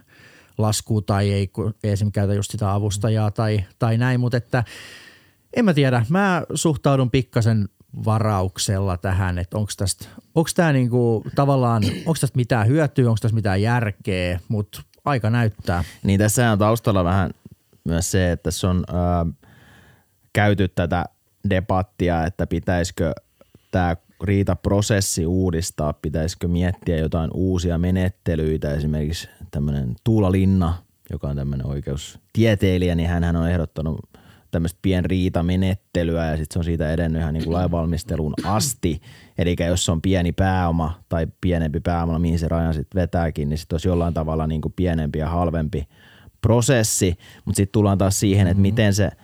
laskua 0.58 1.02
tai 1.02 1.32
ei, 1.32 1.50
esimerkiksi 1.84 2.12
käytä 2.12 2.34
just 2.34 2.50
sitä 2.50 2.74
avustajaa 2.74 3.30
tai, 3.30 3.64
tai 3.78 3.98
näin, 3.98 4.20
mutta 4.20 4.36
että 4.36 4.64
en 5.56 5.64
mä 5.64 5.74
tiedä, 5.74 6.06
mä 6.08 6.42
suhtaudun 6.54 7.10
pikkasen 7.10 7.68
varauksella 8.04 8.96
tähän, 8.96 9.38
että 9.38 9.58
onko 9.58 9.72
tästä, 9.76 10.06
onko 10.34 10.50
tämä 10.54 10.72
niinku 10.72 11.24
tavallaan, 11.34 11.82
onko 11.98 12.16
tästä 12.20 12.36
mitään 12.36 12.66
hyötyä, 12.66 13.08
onko 13.08 13.18
tästä 13.22 13.34
mitään 13.34 13.62
järkeä, 13.62 14.40
mutta 14.48 14.82
aika 15.04 15.30
näyttää. 15.30 15.84
Niin 16.02 16.18
tässä 16.18 16.52
on 16.52 16.58
taustalla 16.58 17.04
vähän 17.04 17.30
myös 17.84 18.10
se, 18.10 18.32
että 18.32 18.50
se 18.50 18.66
on 18.66 18.84
äh, 18.90 19.34
käyty 20.32 20.68
tätä 20.68 21.04
debattia, 21.50 22.24
että 22.24 22.46
pitäisikö 22.46 23.12
tämä 23.70 23.96
riitaprosessi 24.24 25.26
uudistaa, 25.26 25.92
pitäisikö 25.92 26.48
miettiä 26.48 26.96
jotain 26.96 27.30
uusia 27.34 27.78
menettelyitä, 27.78 28.70
esimerkiksi 28.70 29.28
tämmöinen 29.50 29.96
Tuula 30.04 30.32
Linna, 30.32 30.74
joka 31.10 31.28
on 31.28 31.36
tämmöinen 31.36 31.66
oikeustieteilijä, 31.66 32.94
niin 32.94 33.08
hän 33.08 33.36
on 33.36 33.50
ehdottanut 33.50 34.00
tämmöistä 34.50 34.78
pienriitamenettelyä 34.82 36.26
ja 36.26 36.36
sitten 36.36 36.54
se 36.54 36.58
on 36.58 36.64
siitä 36.64 36.92
edennyt 36.92 37.22
ihan 37.22 37.34
niin 37.34 37.44
kuin 37.44 37.54
lainvalmisteluun 37.54 38.34
asti. 38.44 39.00
Eli 39.38 39.56
jos 39.66 39.84
se 39.84 39.92
on 39.92 40.02
pieni 40.02 40.32
pääoma 40.32 41.00
tai 41.08 41.26
pienempi 41.40 41.80
pääoma, 41.80 42.18
mihin 42.18 42.38
se 42.38 42.48
rajan 42.48 42.74
sitten 42.74 43.00
vetääkin, 43.00 43.48
niin 43.48 43.58
sitten 43.58 43.74
olisi 43.74 43.88
jollain 43.88 44.14
tavalla 44.14 44.46
niin 44.46 44.60
kuin 44.60 44.72
pienempi 44.76 45.18
ja 45.18 45.28
halvempi 45.28 45.88
prosessi. 46.40 47.18
Mutta 47.44 47.56
sitten 47.56 47.72
tullaan 47.72 47.98
taas 47.98 48.20
siihen, 48.20 48.46
että 48.46 48.60
miten 48.60 48.94
se– 48.94 49.10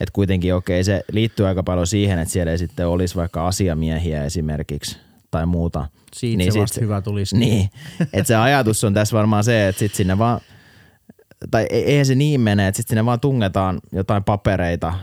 että 0.00 0.12
kuitenkin 0.12 0.54
okei, 0.54 0.84
se 0.84 1.04
liittyy 1.12 1.46
aika 1.46 1.62
paljon 1.62 1.86
siihen, 1.86 2.18
että 2.18 2.32
siellä 2.32 2.52
ei 2.52 2.58
sitten 2.58 2.88
olisi 2.88 3.16
vaikka 3.16 3.46
asiamiehiä 3.46 4.24
esimerkiksi 4.24 4.98
tai 5.30 5.46
muuta. 5.46 5.86
Siitä 6.14 6.38
niin 6.38 6.52
se 6.52 6.60
vasta 6.60 6.74
sit, 6.74 6.82
hyvä 6.82 7.00
tulisi. 7.00 7.36
Niin, 7.36 7.70
että 8.12 8.28
se 8.28 8.36
ajatus 8.36 8.84
on 8.84 8.94
tässä 8.94 9.16
varmaan 9.16 9.44
se, 9.44 9.68
että 9.68 9.78
sitten 9.78 9.96
sinne 9.96 10.18
vaan, 10.18 10.40
tai 11.50 11.66
e- 11.70 11.78
eihän 11.78 12.06
se 12.06 12.14
niin 12.14 12.40
mene, 12.40 12.68
että 12.68 12.76
sitten 12.76 12.90
sinne 12.90 13.04
vaan 13.04 13.20
tungetaan 13.20 13.80
jotain 13.92 14.24
papereita, 14.24 14.94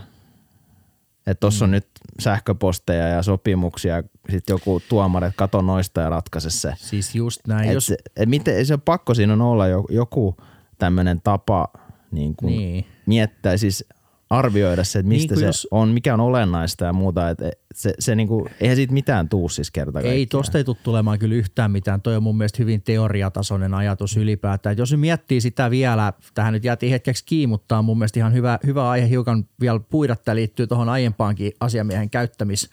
että 1.26 1.40
tuossa 1.40 1.64
mm. 1.64 1.68
on 1.68 1.70
nyt 1.70 1.86
sähköposteja 2.20 3.08
ja 3.08 3.22
sopimuksia, 3.22 4.02
sitten 4.30 4.54
joku 4.54 4.82
tuomari, 4.88 5.26
että 5.26 5.38
kato 5.38 5.62
noista 5.62 6.00
ja 6.00 6.10
ratkaise 6.10 6.50
se. 6.50 6.72
Siis 6.76 7.14
just 7.14 7.40
näin. 7.46 7.68
Et 7.68 7.74
jos... 7.74 7.86
se, 7.86 7.96
et 8.16 8.28
miten, 8.28 8.66
se 8.66 8.74
on 8.74 8.80
pakko 8.80 9.14
siinä 9.14 9.32
on 9.32 9.42
olla 9.42 9.64
joku 9.90 10.36
tämmöinen 10.78 11.20
tapa 11.24 11.68
niin 12.10 12.36
kuin 12.36 12.56
niin. 12.56 12.86
miettää, 13.06 13.56
siis 13.56 13.84
arvioida 14.30 14.84
se, 14.84 14.98
että 14.98 15.08
mistä 15.08 15.34
niin 15.34 15.40
se 15.40 15.46
jos, 15.46 15.68
on, 15.70 15.88
mikä 15.88 16.14
on 16.14 16.20
olennaista 16.20 16.84
ja 16.84 16.92
muuta. 16.92 17.30
Että 17.30 17.50
se, 17.74 17.94
se 17.98 18.14
niinku, 18.14 18.48
eihän 18.60 18.76
siitä 18.76 18.92
mitään 18.92 19.28
tuu 19.28 19.48
siis 19.48 19.70
kerta 19.70 20.00
Ei, 20.00 20.26
tosta 20.26 20.58
ei 20.58 20.64
tule 20.64 20.76
tulemaan 20.82 21.18
kyllä 21.18 21.34
yhtään 21.34 21.70
mitään. 21.70 22.02
Toi 22.02 22.16
on 22.16 22.22
mun 22.22 22.36
mielestä 22.38 22.56
hyvin 22.58 22.82
teoriatasoinen 22.82 23.74
ajatus 23.74 24.16
ylipäätään. 24.16 24.72
Et 24.72 24.78
jos 24.78 24.96
miettii 24.96 25.40
sitä 25.40 25.70
vielä, 25.70 26.12
tähän 26.34 26.52
nyt 26.52 26.64
jäätiin 26.64 26.92
hetkeksi 26.92 27.24
kiimuttaa, 27.26 27.82
mun 27.82 27.98
mielestä 27.98 28.20
ihan 28.20 28.32
hyvä, 28.32 28.58
hyvä 28.66 28.90
aihe 28.90 29.08
hiukan 29.08 29.44
vielä 29.60 29.80
puida. 29.80 30.16
Tämä 30.16 30.36
liittyy 30.36 30.66
tuohon 30.66 30.88
aiempaankin 30.88 31.52
asiamiehen 31.60 32.10
käyttämis, 32.10 32.70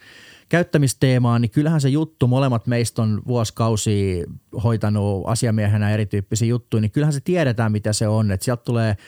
käyttämisteemaan, 0.50 1.42
niin 1.42 1.52
kyllähän 1.52 1.82
se 1.82 1.90
juttu, 1.90 2.28
molemmat 2.28 2.68
meistä 2.68 3.02
on 3.02 3.22
vuosikausia 3.28 4.26
hoitanut 4.64 5.24
asiamiehenä 5.28 5.92
erityyppisiä 5.92 6.48
juttuja, 6.48 6.82
niin 6.82 6.92
kyllähän 6.92 7.14
se 7.14 7.20
tiedetään, 7.24 7.72
mitä 7.72 7.94
se 7.94 8.08
on. 8.08 8.32
Että 8.32 8.44
sieltä 8.44 8.64
tulee– 8.64 8.96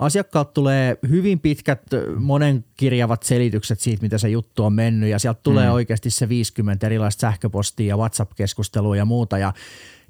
asiakkaat 0.00 0.54
tulee 0.54 0.98
hyvin 1.08 1.40
pitkät 1.40 1.82
monenkirjavat 2.16 3.22
selitykset 3.22 3.80
siitä, 3.80 4.02
mitä 4.02 4.18
se 4.18 4.28
juttu 4.28 4.64
on 4.64 4.72
mennyt 4.72 5.10
ja 5.10 5.18
sieltä 5.18 5.40
tulee 5.42 5.66
mm. 5.66 5.72
oikeasti 5.72 6.10
se 6.10 6.28
50 6.28 6.86
erilaista 6.86 7.20
sähköpostia 7.20 7.88
ja 7.88 7.96
WhatsApp-keskustelua 7.96 8.96
ja 8.96 9.04
muuta 9.04 9.38
ja 9.38 9.52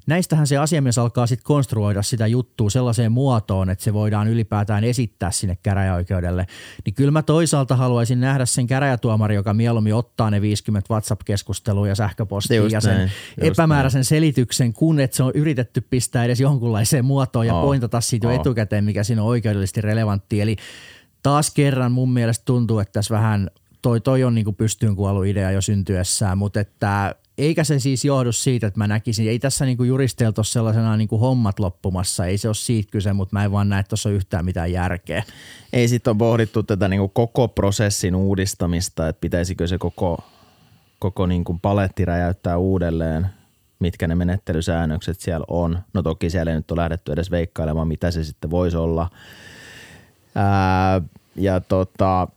näistähän 0.07 0.47
se 0.47 0.57
asiamies 0.57 0.97
alkaa 0.97 1.27
sitten 1.27 1.45
konstruoida 1.45 2.01
sitä 2.01 2.27
juttua 2.27 2.69
sellaiseen 2.69 3.11
muotoon, 3.11 3.69
että 3.69 3.83
se 3.83 3.93
voidaan 3.93 4.27
ylipäätään 4.27 4.83
esittää 4.83 5.31
sinne 5.31 5.57
käräjäoikeudelle. 5.63 6.47
Niin 6.85 6.93
kyllä 6.93 7.11
mä 7.11 7.23
toisaalta 7.23 7.75
haluaisin 7.75 8.21
nähdä 8.21 8.45
sen 8.45 8.67
käräjätuomari, 8.67 9.35
joka 9.35 9.53
mieluummin 9.53 9.95
ottaa 9.95 10.29
ne 10.29 10.41
50 10.41 10.93
WhatsApp-keskustelua 10.93 11.87
ja 11.87 11.95
sähköpostia 11.95 12.57
just 12.57 12.73
ja 12.73 12.81
sen 12.81 12.97
näin, 12.97 13.11
epämääräisen 13.37 13.99
näin. 13.99 14.05
selityksen, 14.05 14.73
kun 14.73 14.99
että 14.99 15.17
se 15.17 15.23
on 15.23 15.31
yritetty 15.35 15.81
pistää 15.81 16.25
edes 16.25 16.39
jonkunlaiseen 16.39 17.05
muotoon 17.05 17.47
ja 17.47 17.55
oh, 17.55 17.65
pointata 17.65 18.01
siitä 18.01 18.27
oh. 18.27 18.33
jo 18.33 18.39
etukäteen, 18.39 18.83
mikä 18.83 19.03
siinä 19.03 19.21
on 19.21 19.27
oikeudellisesti 19.27 19.81
relevantti. 19.81 20.41
Eli 20.41 20.55
taas 21.23 21.51
kerran 21.51 21.91
mun 21.91 22.13
mielestä 22.13 22.45
tuntuu, 22.45 22.79
että 22.79 22.91
tässä 22.91 23.15
vähän 23.15 23.49
toi, 23.81 24.01
toi 24.01 24.23
on 24.23 24.35
niin 24.35 24.55
pystyyn 24.55 24.95
kuollut 24.95 25.25
idea 25.25 25.51
jo 25.51 25.61
syntyessään, 25.61 26.37
mutta 26.37 26.59
että 26.59 27.15
eikä 27.37 27.63
se 27.63 27.79
siis 27.79 28.05
johdu 28.05 28.31
siitä, 28.31 28.67
että 28.67 28.77
mä 28.77 28.87
näkisin, 28.87 29.29
ei 29.29 29.39
tässä 29.39 29.65
niinku 29.65 29.83
juristeilta 29.83 30.39
ole 30.39 30.45
sellaisena 30.45 30.97
niinku 30.97 31.17
hommat 31.17 31.59
loppumassa, 31.59 32.25
ei 32.25 32.37
se 32.37 32.47
ole 32.47 32.55
siitä 32.55 32.91
kyse, 32.91 33.13
mutta 33.13 33.35
mä 33.35 33.43
en 33.43 33.51
vaan 33.51 33.69
näe, 33.69 33.79
että 33.79 33.89
tuossa 33.89 34.09
on 34.09 34.15
yhtään 34.15 34.45
mitään 34.45 34.71
järkeä. 34.71 35.23
Ei 35.73 35.87
sitten 35.87 36.11
ole 36.11 36.17
pohdittu 36.17 36.63
tätä 36.63 36.87
niinku 36.87 37.07
koko 37.07 37.47
prosessin 37.47 38.15
uudistamista, 38.15 39.07
että 39.07 39.21
pitäisikö 39.21 39.67
se 39.67 39.77
koko, 39.77 40.17
koko 40.99 41.25
niinku 41.25 41.59
paletti 41.61 42.05
räjäyttää 42.05 42.57
uudelleen, 42.57 43.27
mitkä 43.79 44.07
ne 44.07 44.15
menettelysäännökset 44.15 45.19
siellä 45.19 45.45
on. 45.47 45.79
No 45.93 46.03
toki 46.03 46.29
siellä 46.29 46.51
ei 46.51 46.57
nyt 46.57 46.71
ole 46.71 46.81
lähdetty 46.81 47.11
edes 47.11 47.31
veikkailemaan, 47.31 47.87
mitä 47.87 48.11
se 48.11 48.23
sitten 48.23 48.51
voisi 48.51 48.77
olla. 48.77 49.09
Ää, 50.35 51.01
ja 51.35 51.59
tota, 51.59 52.27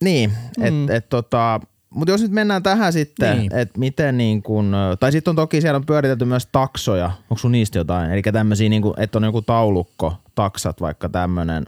niin, 0.00 0.32
mm. 0.58 0.64
että 0.64 0.96
et, 0.96 1.08
tota, 1.08 1.60
mutta 1.94 2.12
jos 2.12 2.22
nyt 2.22 2.30
mennään 2.30 2.62
tähän 2.62 2.92
sitten, 2.92 3.38
niin. 3.38 3.54
että 3.54 3.78
miten 3.78 4.18
niin 4.18 4.42
kun, 4.42 4.76
tai 5.00 5.12
sitten 5.12 5.32
on 5.32 5.36
toki 5.36 5.60
siellä 5.60 5.76
on 5.76 5.86
pyöritelty 5.86 6.24
myös 6.24 6.48
taksoja, 6.52 7.10
onko 7.30 7.38
sun 7.38 7.52
niistä 7.52 7.78
jotain? 7.78 8.10
Eli 8.10 8.22
tämmöisiä, 8.22 8.68
niin 8.68 8.82
että 8.96 9.18
on 9.18 9.24
joku 9.24 9.42
taulukko, 9.42 10.14
taksat 10.34 10.80
vaikka 10.80 11.08
tämmöinen, 11.08 11.64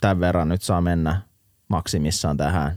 tämän 0.00 0.20
verran 0.20 0.48
nyt 0.48 0.62
saa 0.62 0.80
mennä 0.80 1.20
maksimissaan 1.68 2.36
tähän. 2.36 2.72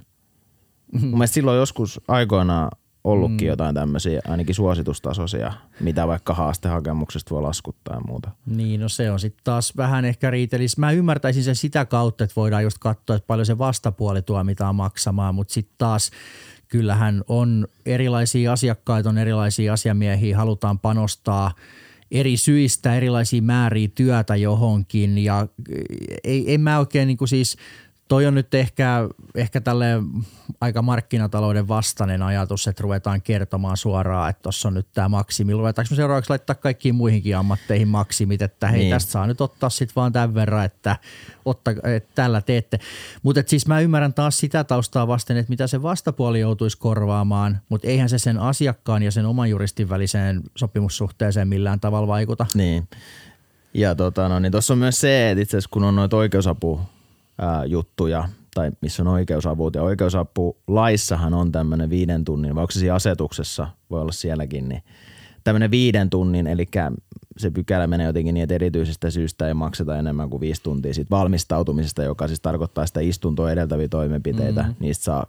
Mm-hmm. 0.91 1.09
Mun 1.09 1.17
mielestä 1.17 1.33
silloin 1.33 1.57
joskus 1.57 2.01
aikoinaan 2.07 2.71
ollutkin 3.03 3.47
mm. 3.47 3.49
jotain 3.49 3.75
tämmöisiä 3.75 4.21
ainakin 4.27 4.55
suositustasoisia, 4.55 5.53
mitä 5.79 6.07
vaikka 6.07 6.33
haastehakemuksesta 6.33 7.35
voi 7.35 7.41
laskuttaa 7.41 7.95
ja 7.95 8.01
muuta. 8.07 8.31
Niin, 8.45 8.79
no 8.79 8.89
se 8.89 9.11
on 9.11 9.19
sitten 9.19 9.43
taas 9.43 9.77
vähän 9.77 10.05
ehkä 10.05 10.31
riitelis. 10.31 10.77
Mä 10.77 10.91
ymmärtäisin 10.91 11.43
sen 11.43 11.55
sitä 11.55 11.85
kautta, 11.85 12.23
että 12.23 12.33
voidaan 12.35 12.63
just 12.63 12.77
katsoa, 12.77 13.15
että 13.15 13.27
paljon 13.27 13.45
se 13.45 13.57
vastapuoli 13.57 14.21
tuo 14.21 14.43
mitä 14.43 14.73
maksamaan, 14.73 15.35
mutta 15.35 15.53
sitten 15.53 15.75
taas 15.77 16.11
kyllähän 16.69 17.23
on 17.27 17.67
erilaisia 17.85 18.53
asiakkaita, 18.53 19.09
on 19.09 19.17
erilaisia 19.17 19.73
asiamiehiä, 19.73 20.37
halutaan 20.37 20.79
panostaa 20.79 21.51
eri 22.11 22.37
syistä 22.37 22.95
erilaisia 22.95 23.41
määriä 23.41 23.89
työtä 23.95 24.35
johonkin. 24.35 25.17
Ja 25.17 25.47
ei, 26.23 26.53
en 26.53 26.61
mä 26.61 26.79
oikein 26.79 27.07
niin 27.07 27.17
kuin 27.17 27.27
siis– 27.27 27.57
toi 28.09 28.25
on 28.25 28.35
nyt 28.35 28.53
ehkä, 28.53 29.09
ehkä 29.35 29.61
tälle 29.61 29.85
aika 30.61 30.81
markkinatalouden 30.81 31.67
vastainen 31.67 32.21
ajatus, 32.21 32.67
että 32.67 32.83
ruvetaan 32.83 33.21
kertomaan 33.21 33.77
suoraan, 33.77 34.29
että 34.29 34.43
tuossa 34.43 34.67
on 34.67 34.73
nyt 34.73 34.87
tämä 34.93 35.09
maksimi. 35.09 35.53
Ruvetaanko 35.53 35.87
me 35.91 35.95
seuraavaksi 35.95 36.29
laittaa 36.29 36.55
kaikkiin 36.55 36.95
muihinkin 36.95 37.37
ammatteihin 37.37 37.87
maksimit, 37.87 38.41
että 38.41 38.67
hei 38.67 38.79
niin. 38.79 38.91
tästä 38.91 39.11
saa 39.11 39.27
nyt 39.27 39.41
ottaa 39.41 39.69
sitten 39.69 39.95
vaan 39.95 40.13
tämän 40.13 40.33
verran, 40.33 40.65
että, 40.65 40.95
otta, 41.45 41.71
että 41.71 42.11
tällä 42.15 42.41
teette. 42.41 42.79
Mutta 43.23 43.43
siis 43.45 43.67
mä 43.67 43.79
ymmärrän 43.79 44.13
taas 44.13 44.37
sitä 44.37 44.63
taustaa 44.63 45.07
vasten, 45.07 45.37
että 45.37 45.49
mitä 45.49 45.67
se 45.67 45.81
vastapuoli 45.81 46.39
joutuisi 46.39 46.77
korvaamaan, 46.77 47.61
mutta 47.69 47.87
eihän 47.87 48.09
se 48.09 48.19
sen 48.19 48.39
asiakkaan 48.39 49.03
ja 49.03 49.11
sen 49.11 49.25
oman 49.25 49.49
juristin 49.49 49.89
väliseen 49.89 50.41
sopimussuhteeseen 50.55 51.47
millään 51.47 51.79
tavalla 51.79 52.07
vaikuta. 52.07 52.45
Niin. 52.53 52.87
Ja 53.73 53.95
tota, 53.95 54.29
no, 54.29 54.39
niin 54.39 54.51
tuossa 54.51 54.73
on 54.73 54.77
myös 54.77 54.99
se, 54.99 55.31
että 55.31 55.41
itse 55.41 55.57
asiassa 55.57 55.69
kun 55.73 55.83
on 55.83 55.95
noita 55.95 56.17
oikeusapu 56.17 56.79
ää, 57.41 57.65
juttuja 57.65 58.29
tai 58.55 58.71
missä 58.81 59.03
on 59.03 59.07
oikeusavut. 59.07 59.75
Ja 59.75 59.83
oikeusapulaissahan 59.83 61.33
on 61.33 61.51
tämmöinen 61.51 61.89
viiden 61.89 62.25
tunnin, 62.25 62.55
vai 62.55 62.61
onko 62.61 62.71
se 62.71 62.79
siinä 62.79 62.95
asetuksessa, 62.95 63.67
voi 63.89 64.01
olla 64.01 64.11
sielläkin, 64.11 64.69
niin 64.69 64.83
tämmöinen 65.43 65.71
viiden 65.71 66.09
tunnin, 66.09 66.47
eli 66.47 66.67
se 67.37 67.51
pykälä 67.51 67.87
menee 67.87 68.07
jotenkin 68.07 68.33
niin, 68.33 68.43
että 68.43 68.55
erityisestä 68.55 69.09
syystä 69.09 69.47
ei 69.47 69.53
makseta 69.53 69.97
enemmän 69.97 70.29
kuin 70.29 70.41
viisi 70.41 70.63
tuntia 70.63 70.93
siitä 70.93 71.09
valmistautumisesta, 71.09 72.03
joka 72.03 72.27
siis 72.27 72.41
tarkoittaa 72.41 72.85
sitä 72.85 72.99
istuntoa 72.99 73.51
edeltäviä 73.51 73.87
toimenpiteitä. 73.87 74.61
Mm-hmm. 74.61 74.75
Niistä 74.79 75.03
saa 75.03 75.25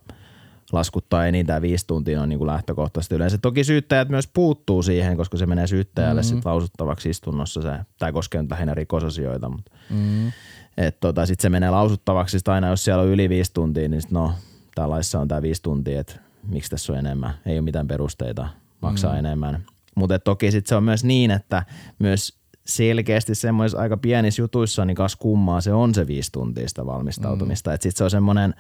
laskuttaa 0.73 1.27
enintään 1.27 1.63
viisi 1.63 1.87
tuntia 1.87 2.23
on 2.23 2.29
niin 2.29 2.39
kuin 2.39 2.47
lähtökohtaisesti 2.47 3.15
yleensä. 3.15 3.39
Toki 3.39 3.65
syyttäjät 3.65 4.09
myös 4.09 4.27
puuttuu 4.35 4.83
siihen, 4.83 5.17
koska 5.17 5.37
se 5.37 5.47
menee 5.47 5.67
syyttäjälle 5.67 6.21
mm-hmm. 6.21 6.37
sit 6.37 6.45
lausuttavaksi 6.45 7.11
istunnossa. 7.11 7.63
Se, 7.63 7.71
tämä 7.99 8.13
koskee 8.13 8.43
nyt 8.43 8.51
lähinnä 8.51 8.75
rikosasioita, 8.75 9.49
mutta 9.49 9.73
mm-hmm. 9.91 10.33
Että 10.77 11.01
tota, 11.01 11.27
sitten 11.27 11.43
se 11.43 11.49
menee 11.49 11.71
lausuttavaksi, 11.71 12.39
sit 12.39 12.49
aina 12.49 12.69
jos 12.69 12.85
siellä 12.85 13.03
on 13.03 13.09
yli 13.09 13.29
viisi 13.29 13.53
tuntia, 13.53 13.89
niin 13.89 14.03
sit 14.03 14.11
no, 14.11 14.33
tää 14.75 14.91
laissa 14.91 15.21
on 15.21 15.29
tämä 15.29 15.43
viisi 15.43 15.63
tuntia, 15.63 16.01
että 16.01 16.15
miksi 16.49 16.71
tässä 16.71 16.93
on 16.93 16.99
enemmän. 16.99 17.35
Ei 17.47 17.59
ole 17.59 17.65
mitään 17.65 17.89
perusteita 17.89 18.49
maksaa 18.81 19.13
mm. 19.13 19.19
enemmän. 19.19 19.65
Mutta 19.95 20.19
toki 20.19 20.51
sitten 20.51 20.69
se 20.69 20.75
on 20.75 20.85
myös 20.85 21.05
niin, 21.05 21.31
että 21.31 21.65
myös 21.99 22.39
selkeästi 22.67 23.35
semmoisissa 23.35 23.83
aika 23.83 23.97
pienissä 23.97 24.43
jutuissa, 24.43 24.85
niin 24.85 24.95
kas 24.95 25.17
kummaa 25.17 25.61
se 25.61 25.73
on 25.73 25.95
se 25.95 26.07
viisi 26.07 26.33
tuntia 26.33 26.69
sitä 26.69 26.87
valmistautumista. 26.87 27.71
Mm. 27.71 27.75
Että 27.75 27.83
sitten 27.83 27.99
se 27.99 28.05
on 28.05 28.11
semmoinen 28.11 28.55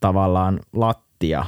tavallaan 0.00 0.60
lattia 0.72 1.46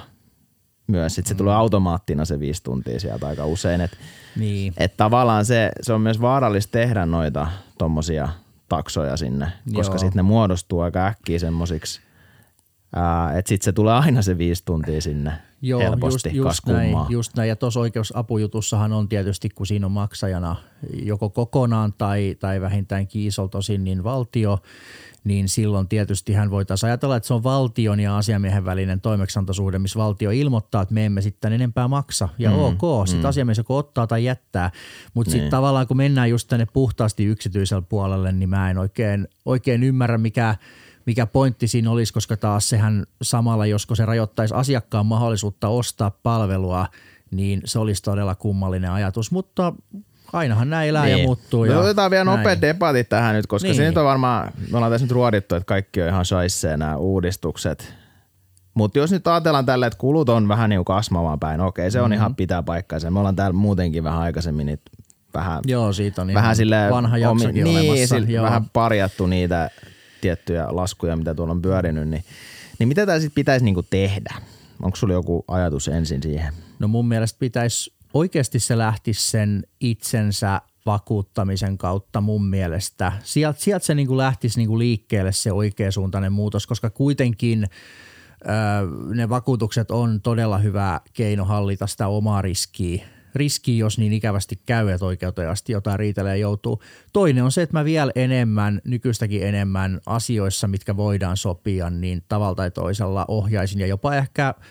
myös. 0.87 1.15
Sitten 1.15 1.29
se 1.29 1.35
mm. 1.35 1.39
tulee 1.39 1.55
automaattina 1.55 2.25
se 2.25 2.41
viisi 2.41 2.63
tuntia 2.63 3.01
sieltä 3.01 3.27
aika 3.27 3.47
usein. 3.47 3.81
Että 3.81 3.97
niin. 4.37 4.73
et 4.77 4.97
tavallaan 4.97 5.45
se, 5.45 5.71
se 5.83 5.93
on 5.93 6.01
myös 6.01 6.21
vaarallista 6.21 6.73
tehdä 6.73 7.07
noita 7.07 7.47
tommosia– 7.79 8.29
taksoja 8.69 9.17
sinne, 9.17 9.53
koska 9.75 9.99
sitten 9.99 10.17
ne 10.17 10.23
muodostuu 10.23 10.81
aika 10.81 11.07
äkkiä 11.07 11.39
semmosiksi, 11.39 12.01
että 13.39 13.49
sitten 13.49 13.65
se 13.65 13.73
tulee 13.73 13.95
aina 13.95 14.23
se 14.23 14.39
viisi 14.39 14.63
tuntia 14.65 15.01
sinne 15.01 15.33
Joo, 15.63 15.81
helposti, 15.81 16.29
just, 16.29 16.49
just 16.49 16.67
näin, 16.67 16.97
just 17.09 17.37
näin. 17.37 17.49
Ja 17.49 17.57
tuossa 17.57 17.81
oikeusapujutussahan 17.81 18.93
on 18.93 19.09
tietysti, 19.09 19.49
kun 19.49 19.67
siinä 19.67 19.87
on 19.87 19.93
maksajana 19.93 20.57
joko 21.03 21.31
kokonaan 21.31 21.93
tai, 21.99 22.37
tai 22.41 22.61
vähintäänkin 22.61 23.27
isolta 23.27 23.59
osin, 23.59 23.85
niin 23.85 24.05
valtio, 24.05 24.59
niin 25.25 25.49
silloin 25.49 25.89
tietysti 25.89 26.33
hän 26.33 26.51
voitaisiin 26.51 26.89
ajatella, 26.89 27.17
että 27.17 27.27
se 27.27 27.35
on 27.35 27.43
valtion 27.43 28.01
ja 28.01 28.17
asiamiehen 28.17 28.65
välinen 28.65 29.01
toimeksiantosuhde, 29.01 29.79
missä 29.79 29.99
valtio 29.99 30.31
ilmoittaa, 30.31 30.83
että 30.83 30.95
me 30.95 31.07
emme 31.07 31.21
sitten 31.21 31.53
enempää 31.53 31.89
maksa. 31.89 32.29
Ja 32.39 32.51
mm, 32.51 32.59
ok, 32.59 33.07
sitten 33.07 33.25
mm. 33.25 33.29
asiamies 33.29 33.59
joko 33.59 33.77
ottaa 33.77 34.07
tai 34.07 34.25
jättää. 34.25 34.71
Mutta 35.15 35.31
sitten 35.31 35.45
niin. 35.45 35.51
tavallaan 35.51 35.87
kun 35.87 35.97
mennään 35.97 36.31
just 36.31 36.49
tänne 36.49 36.67
puhtaasti 36.73 37.25
yksityisellä 37.25 37.83
puolelle, 37.83 38.33
niin 38.33 38.49
mä 38.49 38.71
en 38.71 38.79
oikein, 38.79 39.29
oikein 39.45 39.83
ymmärrä, 39.83 40.19
mikä, 40.19 40.57
mikä 41.09 41.27
pointti 41.27 41.69
siinä 41.69 41.91
olisi, 41.91 42.13
koska 42.13 42.37
taas 42.37 42.69
sehän 42.69 43.07
samalla, 43.23 43.67
josko 43.67 43.95
se 43.95 44.07
rajoittaisi 44.07 44.55
asiakkaan 44.55 45.07
mahdollisuutta 45.07 45.69
ostaa 45.69 46.11
palvelua, 46.23 46.87
niin 47.31 47.63
se 47.65 47.79
olisi 47.79 48.03
todella 48.03 48.35
kummallinen 48.35 48.91
ajatus. 48.91 49.31
Mutta 49.31 49.73
ainahan 50.33 50.71
näin 50.71 50.89
elää 50.89 51.05
niin. 51.05 51.19
ja 51.19 51.25
muuttuu. 51.25 51.65
No, 51.65 51.73
ja 51.73 51.79
otetaan 51.79 52.11
vielä 52.11 52.25
nopea 52.25 52.61
debatti 52.61 53.05
tähän 53.05 53.35
nyt, 53.35 53.47
koska 53.47 53.69
niin. 53.69 53.77
se 53.77 53.87
nyt 53.87 53.97
on 53.97 54.05
varmaan, 54.05 54.53
me 54.71 54.77
ollaan 54.77 54.93
tässä 54.93 55.05
nyt 55.05 55.13
ruodittu, 55.13 55.55
että 55.55 55.67
kaikki 55.67 56.03
on 56.03 56.09
ihan 56.09 56.25
shaisseen 56.25 56.79
nämä 56.79 56.97
uudistukset. 56.97 57.95
Mutta 58.75 58.99
jos 58.99 59.13
nyt 59.13 59.27
ajatellaan 59.27 59.67
tällä, 59.67 59.87
että 59.87 59.99
kulut 59.99 60.29
on 60.29 60.49
vähän 60.49 60.71
niin 60.71 60.85
kasvamaan 60.85 61.41
päin, 61.41 61.61
okei, 61.61 61.91
se 61.91 62.01
on 62.01 62.05
mm-hmm. 62.05 62.15
ihan 62.15 62.35
pitää 62.35 62.63
paikkaansa. 62.63 63.11
Me 63.11 63.19
ollaan 63.19 63.37
täällä 63.37 63.57
muutenkin 63.57 64.05
vähän 64.05 64.21
aikaisemmin 64.21 64.67
niin 64.67 64.81
vähän, 65.35 65.61
Joo, 65.67 65.93
siitä 65.93 66.23
on 66.23 66.35
vähän 66.35 66.57
sille, 66.57 66.77
vanha 66.91 67.19
jaksokin 67.19 67.65
omi, 67.67 67.75
niin, 67.75 67.91
olemassa. 67.91 68.21
Niin, 68.21 68.43
vähän 68.43 68.71
parjattu 68.73 69.27
niitä 69.27 69.71
tiettyjä 70.21 70.67
laskuja, 70.71 71.17
mitä 71.17 71.35
tuolla 71.35 71.53
on 71.53 71.63
pyörinyt, 71.63 72.09
niin, 72.09 72.25
niin 72.79 72.89
mitä 72.89 73.07
tämä 73.07 73.21
sitten 73.21 73.35
pitäisi 73.35 73.65
niinku 73.65 73.83
tehdä? 73.83 74.35
Onko 74.83 74.97
sulla 74.97 75.15
joku 75.15 75.45
ajatus 75.49 75.89
ensin 75.89 76.23
siihen? 76.23 76.55
No 76.79 76.89
mun 76.89 77.09
mielestä 77.09 77.39
pitäisi 77.39 77.93
oikeasti 78.15 78.61
se 78.61 78.79
lähtisi 78.79 79.31
sen 79.31 79.65
itsensä 79.81 80.61
vakuuttamisen 80.87 81.79
kautta 81.79 82.21
mun 82.21 82.47
mielestä. 82.47 83.13
Sieltä 83.25 83.61
sielt 83.61 83.83
se 83.83 83.95
niin 83.95 84.09
kuin 84.09 84.19
lähtisi 84.19 84.59
niin 84.59 84.69
kuin 84.69 84.79
liikkeelle 84.79 85.33
se 85.33 85.53
oikeasuuntainen 85.53 86.33
muutos, 86.33 86.67
koska 86.67 86.91
kuitenkin 86.91 87.69
ne 89.15 89.29
vakuutukset 89.29 89.91
on 89.91 90.21
todella 90.21 90.59
hyvä 90.59 91.01
keino 91.13 91.45
hallita 91.45 91.87
sitä 91.87 92.09
omaa 92.09 92.43
riskiä. 92.43 93.05
Riski, 93.39 93.79
jos 93.79 93.99
niin 93.99 94.13
ikävästi 94.13 94.61
käy, 94.67 94.89
että 94.89 95.07
oikeuteen 95.07 95.51
asti 95.51 95.73
jotain 95.73 95.99
riitelee 95.99 96.39
joutuu. 96.39 96.83
Toinen 97.13 97.45
on 97.45 97.53
se, 97.53 97.63
että 97.63 97.79
mä 97.79 97.85
vielä 97.85 98.13
enemmän, 98.15 98.81
nykyistäkin 98.85 99.43
enemmän 99.43 100.01
asioissa, 100.07 100.69
mitkä 100.69 100.97
voidaan 100.97 101.37
sopia, 101.37 101.91
niin 101.91 102.23
tavalla 102.29 102.55
tai 102.55 102.71
toisella 102.71 103.25
ohjaisin 103.29 103.81
ja 103.81 103.87
jopa 103.87 104.15
ehkä– 104.15 104.55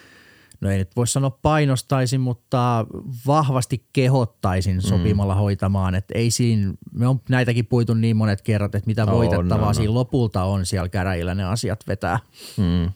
no 0.61 0.69
ei 0.71 0.77
nyt 0.77 0.95
voi 0.95 1.07
sanoa 1.07 1.29
painostaisin, 1.41 2.21
mutta 2.21 2.85
vahvasti 3.27 3.85
kehottaisin 3.93 4.75
mm. 4.75 4.81
sopimalla 4.81 5.33
mm. 5.33 5.39
hoitamaan. 5.39 5.95
Että 5.95 6.13
ei 6.17 6.31
siinä, 6.31 6.73
me 6.91 7.07
on 7.07 7.21
näitäkin 7.29 7.65
puitu 7.65 7.93
niin 7.93 8.17
monet 8.17 8.41
kerrat, 8.41 8.75
että 8.75 8.87
mitä 8.87 9.05
no, 9.05 9.11
voitettavaa 9.11 9.59
no, 9.59 9.65
no. 9.65 9.73
siinä 9.73 9.93
lopulta 9.93 10.43
on 10.43 10.65
siellä 10.65 10.89
käräjillä 10.89 11.35
ne 11.35 11.43
asiat 11.43 11.83
vetää. 11.87 12.19
Mm. 12.57 12.91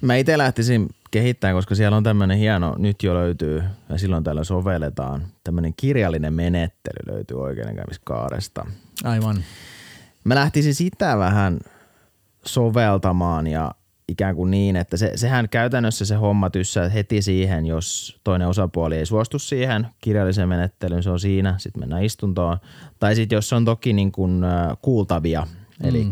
Mä 0.00 0.16
itse 0.16 0.38
lähtisin 0.38 0.88
kehittämään, 1.14 1.56
koska 1.56 1.74
siellä 1.74 1.96
on 1.96 2.02
tämmöinen 2.02 2.38
hieno, 2.38 2.74
nyt 2.78 3.02
jo 3.02 3.14
löytyy 3.14 3.62
ja 3.88 3.98
silloin 3.98 4.24
täällä 4.24 4.44
sovelletaan, 4.44 5.26
tämmöinen 5.44 5.74
kirjallinen 5.76 6.34
menettely 6.34 7.14
löytyy 7.14 7.42
oikeudenkäymiskaaresta. 7.42 8.66
Aivan. 9.04 9.36
Mä 10.24 10.34
lähtisin 10.34 10.74
sitä 10.74 11.18
vähän 11.18 11.58
soveltamaan 12.46 13.46
ja 13.46 13.70
ikään 14.08 14.34
kuin 14.34 14.50
niin, 14.50 14.76
että 14.76 14.96
se, 14.96 15.12
sehän 15.14 15.48
käytännössä 15.48 16.04
se 16.04 16.14
homma 16.14 16.50
tyssää 16.50 16.88
heti 16.88 17.22
siihen, 17.22 17.66
jos 17.66 18.20
toinen 18.24 18.48
osapuoli 18.48 18.96
ei 18.96 19.06
suostu 19.06 19.38
siihen 19.38 19.86
kirjalliseen 20.00 20.48
menettelyyn, 20.48 21.02
se 21.02 21.10
on 21.10 21.20
siinä, 21.20 21.54
sitten 21.58 21.80
mennään 21.80 22.04
istuntoon. 22.04 22.58
Tai 22.98 23.14
sitten 23.14 23.36
jos 23.36 23.52
on 23.52 23.64
toki 23.64 23.92
niin 23.92 24.12
kuin 24.12 24.42
kuultavia, 24.82 25.46
mm. 25.80 25.88
eli 25.88 26.10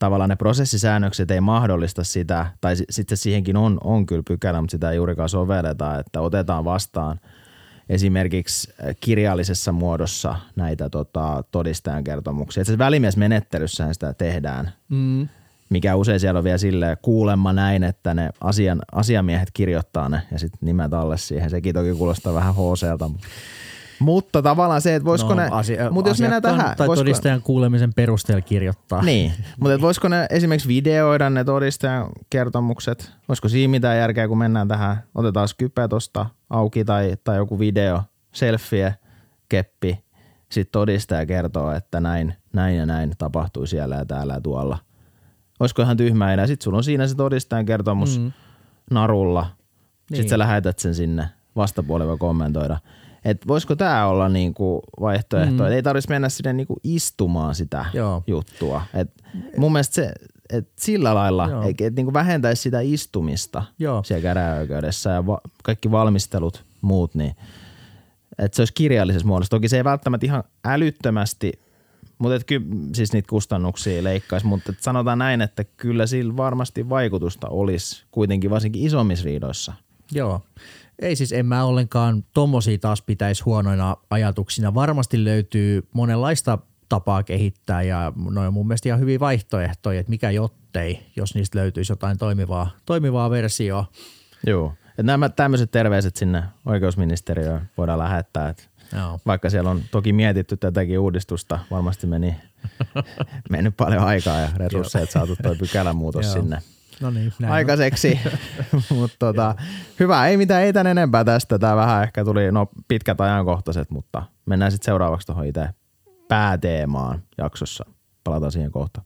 tavallaan 0.00 0.30
ne 0.30 0.36
prosessisäännökset 0.36 1.30
ei 1.30 1.40
mahdollista 1.40 2.04
sitä, 2.04 2.46
tai 2.60 2.74
sitten 2.90 3.18
siihenkin 3.18 3.56
on, 3.56 3.78
on 3.84 4.06
kyllä 4.06 4.22
pykälä, 4.28 4.60
mutta 4.60 4.72
sitä 4.72 4.90
ei 4.90 4.96
juurikaan 4.96 5.28
sovelleta, 5.28 5.98
että 5.98 6.20
otetaan 6.20 6.64
vastaan 6.64 7.20
esimerkiksi 7.88 8.72
kirjallisessa 9.00 9.72
muodossa 9.72 10.36
näitä 10.56 10.90
tota, 10.90 11.44
todistajan 11.50 12.04
kertomuksia. 12.04 12.60
Että 12.60 12.78
välimiesmenettelyssähän 12.78 13.94
sitä 13.94 14.14
tehdään. 14.14 14.72
Mm 14.88 15.28
mikä 15.70 15.96
usein 15.96 16.20
siellä 16.20 16.38
on 16.38 16.44
vielä 16.44 16.58
sille 16.58 16.96
kuulemma 17.02 17.52
näin, 17.52 17.84
että 17.84 18.14
ne 18.14 18.30
asian, 18.40 18.82
asiamiehet 18.92 19.48
kirjoittaa 19.54 20.08
ne 20.08 20.22
ja 20.32 20.38
sitten 20.38 20.58
nimet 20.62 20.94
alle 20.94 21.18
siihen. 21.18 21.50
Sekin 21.50 21.74
toki 21.74 21.94
kuulostaa 21.94 22.34
vähän 22.34 22.54
hooseelta. 22.54 23.10
Mutta 24.00 24.42
tavallaan 24.42 24.80
se, 24.80 24.94
että 24.94 25.04
voisiko 25.04 25.34
no, 25.34 25.42
ne, 25.42 25.48
asia, 25.50 25.90
mutta 25.90 26.10
jos 26.10 26.20
mennään 26.20 26.42
tähän. 26.42 26.76
Tai 26.76 26.88
voisiko, 26.88 27.04
todistajan 27.04 27.42
kuulemisen 27.42 27.94
perusteella 27.94 28.40
kirjoittaa. 28.40 29.02
Niin, 29.02 29.32
mutta 29.60 29.80
voisiko 29.80 30.08
ne 30.08 30.26
esimerkiksi 30.30 30.68
videoida 30.68 31.30
ne 31.30 31.44
todistajan 31.44 32.08
kertomukset? 32.30 33.12
Voisiko 33.28 33.48
siinä 33.48 33.70
mitään 33.70 33.98
järkeä, 33.98 34.28
kun 34.28 34.38
mennään 34.38 34.68
tähän, 34.68 35.02
otetaan 35.14 35.48
skype 35.48 35.88
tuosta 35.88 36.26
auki 36.50 36.84
tai, 36.84 37.16
tai 37.24 37.36
joku 37.36 37.58
video, 37.58 38.02
selfie, 38.32 38.94
keppi, 39.48 40.04
sitten 40.48 40.72
todistaja 40.72 41.26
kertoo, 41.26 41.72
että 41.72 42.00
näin, 42.00 42.34
näin 42.52 42.76
ja 42.76 42.86
näin 42.86 43.12
tapahtui 43.18 43.66
siellä 43.66 43.96
ja 43.96 44.04
täällä 44.04 44.34
ja 44.34 44.40
tuolla– 44.40 44.78
olisiko 45.60 45.82
ihan 45.82 45.96
tyhmä 45.96 46.32
enää. 46.32 46.46
Sitten 46.46 46.64
sulla 46.64 46.76
on 46.76 46.84
siinä 46.84 47.06
se 47.06 47.14
todistajan 47.14 47.66
kertomus 47.66 48.18
mm. 48.18 48.32
narulla. 48.90 49.42
Niin. 49.42 50.16
Sitten 50.16 50.28
sä 50.28 50.38
lähetät 50.38 50.78
sen 50.78 50.94
sinne 50.94 51.28
vastapuolelle 51.56 52.18
kommentoida. 52.18 52.78
Että 53.24 53.48
voisiko 53.48 53.76
tämä 53.76 54.06
olla 54.06 54.28
niinku 54.28 54.82
vaihtoehto, 55.00 55.50
mm. 55.52 55.60
että 55.60 55.76
ei 55.76 55.82
tarvitsisi 55.82 56.08
mennä 56.08 56.28
sinne 56.28 56.52
niinku 56.52 56.76
istumaan 56.84 57.54
sitä 57.54 57.84
Joo. 57.94 58.22
juttua. 58.26 58.82
Et 58.94 59.10
mun 59.56 59.72
mielestä 59.72 59.94
se, 59.94 60.12
et 60.52 60.68
sillä 60.76 61.14
lailla, 61.14 61.64
eikä 61.64 61.86
et 61.86 61.94
niinku 61.94 62.12
vähentäisi 62.12 62.62
sitä 62.62 62.80
istumista 62.80 63.62
Joo. 63.78 64.02
siellä 64.04 64.22
käräjäoikeudessa 64.22 65.10
ja 65.10 65.26
va- 65.26 65.40
kaikki 65.62 65.90
valmistelut 65.90 66.64
muut, 66.80 67.14
niin 67.14 67.36
että 68.38 68.56
se 68.56 68.62
olisi 68.62 68.74
kirjallisessa 68.74 69.28
muodossa. 69.28 69.50
Toki 69.50 69.68
se 69.68 69.76
ei 69.76 69.84
välttämättä 69.84 70.26
ihan 70.26 70.44
älyttömästi, 70.64 71.52
mutta 72.18 72.34
et 72.34 72.44
ky- 72.44 72.66
siis 72.92 73.12
niitä 73.12 73.28
kustannuksia 73.28 74.04
leikkaisi, 74.04 74.46
mutta 74.46 74.72
et 74.72 74.82
sanotaan 74.82 75.18
näin, 75.18 75.40
että 75.40 75.64
kyllä 75.64 76.06
sillä 76.06 76.36
varmasti 76.36 76.88
vaikutusta 76.88 77.48
olisi 77.48 78.04
kuitenkin 78.10 78.50
varsinkin 78.50 78.82
isommissa 78.82 79.24
riidoissa. 79.24 79.72
Joo. 80.12 80.42
Ei 81.00 81.16
siis, 81.16 81.32
en 81.32 81.46
mä 81.46 81.64
ollenkaan 81.64 82.24
tommosia 82.34 82.78
taas 82.78 83.02
pitäisi 83.02 83.42
huonoina 83.42 83.96
ajatuksina. 84.10 84.74
Varmasti 84.74 85.24
löytyy 85.24 85.88
monenlaista 85.92 86.58
tapaa 86.88 87.22
kehittää 87.22 87.82
ja 87.82 88.12
ne 88.30 88.40
on 88.40 88.52
mun 88.52 88.66
mielestä 88.66 88.88
ihan 88.88 89.00
hyviä 89.00 89.20
vaihtoehtoja, 89.20 90.00
että 90.00 90.10
mikä 90.10 90.30
jottei, 90.30 91.06
jos 91.16 91.34
niistä 91.34 91.58
löytyisi 91.58 91.92
jotain 91.92 92.18
toimivaa, 92.18 92.70
toimivaa 92.86 93.30
versioa. 93.30 93.84
Joo. 94.46 94.74
Et 94.98 95.06
nämä 95.06 95.28
tämmöiset 95.28 95.70
terveiset 95.70 96.16
sinne 96.16 96.42
oikeusministeriöön 96.66 97.70
voidaan 97.76 97.98
lähettää, 97.98 98.48
että 98.48 98.62
Joo. 98.96 99.20
vaikka 99.26 99.50
siellä 99.50 99.70
on 99.70 99.82
toki 99.90 100.12
mietitty 100.12 100.56
tätäkin 100.56 100.98
uudistusta, 100.98 101.58
varmasti 101.70 102.06
meni 102.06 102.36
mennyt 103.50 103.76
paljon 103.76 104.04
aikaa 104.04 104.40
ja 104.40 104.48
resursseja, 104.56 105.02
että 105.02 105.12
saatu 105.12 105.36
toi 105.42 105.56
pykälämuutos 105.56 106.32
sinne 106.32 106.58
No 107.00 107.10
niin, 107.10 107.32
näin 107.38 107.52
aikaiseksi. 107.52 108.20
mutta 108.90 109.16
tota, 109.18 109.54
hyvä, 110.00 110.26
ei 110.26 110.36
mitään, 110.36 110.62
ei 110.62 110.72
tän 110.72 110.86
enempää 110.86 111.24
tästä. 111.24 111.58
Tämä 111.58 111.76
vähän 111.76 112.02
ehkä 112.02 112.24
tuli 112.24 112.52
no, 112.52 112.66
pitkät 112.88 113.20
ajankohtaiset, 113.20 113.90
mutta 113.90 114.22
mennään 114.46 114.72
sitten 114.72 114.84
seuraavaksi 114.84 115.26
tuohon 115.26 115.46
itse 115.46 115.68
pääteemaan 116.28 117.22
jaksossa. 117.38 117.84
Palataan 118.24 118.52
siihen 118.52 118.70
kohta. 118.70 119.02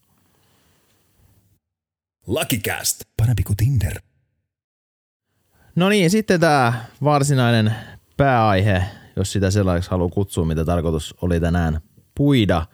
LuckyCast. 2.27 3.01
Parempi 3.17 3.43
kuin 3.43 3.57
Tinder. 3.57 3.99
No 5.75 5.89
niin, 5.89 6.09
sitten 6.09 6.39
tämä 6.39 6.73
varsinainen 7.03 7.75
pääaihe, 8.17 8.83
jos 9.15 9.31
sitä 9.31 9.51
sellaiseksi 9.51 9.91
haluaa 9.91 10.09
kutsua, 10.09 10.45
mitä 10.45 10.65
tarkoitus 10.65 11.15
oli 11.21 11.39
tänään 11.39 11.81
puida, 12.15 12.65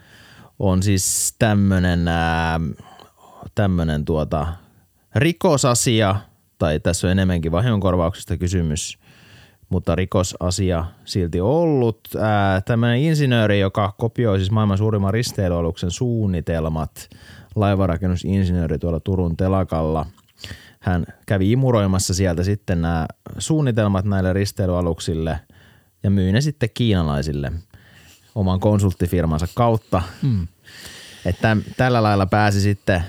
on 0.60 0.84
siis 0.84 1.36
tämmönen, 1.40 2.08
ää, 2.08 2.60
tämmönen 3.56 4.06
tuota, 4.06 4.48
rikosasia, 5.16 6.16
tai 6.58 6.80
tässä 6.80 7.08
on 7.08 7.12
enemmänkin 7.12 7.52
vahingonkorvauksesta 7.52 8.38
kysymys, 8.38 8.98
mutta 9.70 9.96
rikosasia 9.96 10.86
silti 11.06 11.42
ollut. 11.42 12.00
Ää, 12.20 12.62
tämmöinen 12.62 13.00
insinööri, 13.00 13.60
joka 13.60 13.94
kopioi 13.98 14.38
siis 14.38 14.52
maailman 14.52 14.78
suurimman 14.78 15.14
risteilyaluksen 15.14 15.92
suunnitelmat, 15.92 17.10
laivarakennusinsinööri 17.56 18.80
tuolla 18.80 19.00
Turun 19.00 19.38
telakalla– 19.38 20.06
hän 20.82 21.06
kävi 21.26 21.52
imuroimassa 21.52 22.14
sieltä 22.14 22.44
sitten 22.44 22.82
nämä 22.82 23.06
suunnitelmat 23.38 24.06
näille 24.06 24.34
risteilyaluksille 24.34 25.40
ja 26.04 26.10
myi 26.10 26.32
ne 26.32 26.42
sitten 26.42 26.70
kiinalaisille 26.74 27.52
oman 28.36 28.60
konsulttifirmansa 28.60 29.48
kautta. 29.56 30.02
Mm. 30.22 30.48
Että 31.26 31.58
tällä 31.78 32.04
lailla 32.04 32.26
pääsi 32.26 32.62
sitten 32.62 33.04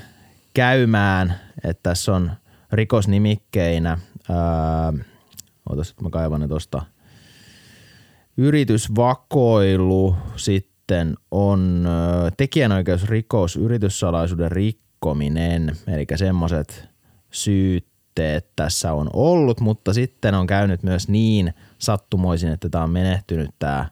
käymään, 0.55 1.41
että 1.65 1.83
tässä 1.83 2.15
on 2.15 2.31
rikosnimikkeinä, 2.73 3.99
ää, 4.31 4.93
ootas, 5.71 5.91
että 5.91 6.03
mä 6.03 6.11
kaivan 6.11 6.41
ne 6.41 6.49
tosta, 6.49 6.83
yritysvakoilu, 8.37 10.17
sitten 10.37 11.17
on 11.31 11.87
ö, 11.87 12.31
tekijänoikeusrikos, 12.37 13.57
yrityssalaisuuden 13.57 14.53
rikkominen, 14.53 15.77
eli 15.87 16.07
semmoiset 16.17 16.89
syytteet 17.31 18.49
tässä 18.57 18.93
on 18.93 19.11
ollut, 19.13 19.61
mutta 19.61 19.93
sitten 19.93 20.35
on 20.35 20.47
käynyt 20.47 20.83
myös 20.83 21.09
niin 21.09 21.55
sattumoisin, 21.79 22.53
että 22.53 22.69
tämä 22.69 22.85
on 22.85 22.91
menehtynyt 22.91 23.51
tämä 23.59 23.89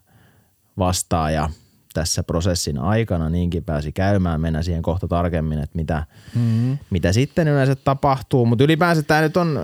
vastaaja 0.78 1.50
tässä 1.94 2.22
prosessin 2.22 2.78
aikana, 2.78 3.30
niinkin 3.30 3.64
pääsi 3.64 3.92
käymään, 3.92 4.40
mennään 4.40 4.64
siihen 4.64 4.82
kohta 4.82 5.08
tarkemmin, 5.08 5.58
että 5.58 5.76
mitä, 5.76 6.06
mm-hmm. 6.34 6.78
mitä 6.90 7.12
sitten 7.12 7.48
yleensä 7.48 7.74
tapahtuu, 7.74 8.46
mutta 8.46 8.64
ylipäänsä 8.64 9.02
tämä 9.02 9.20
nyt 9.20 9.36
on, 9.36 9.60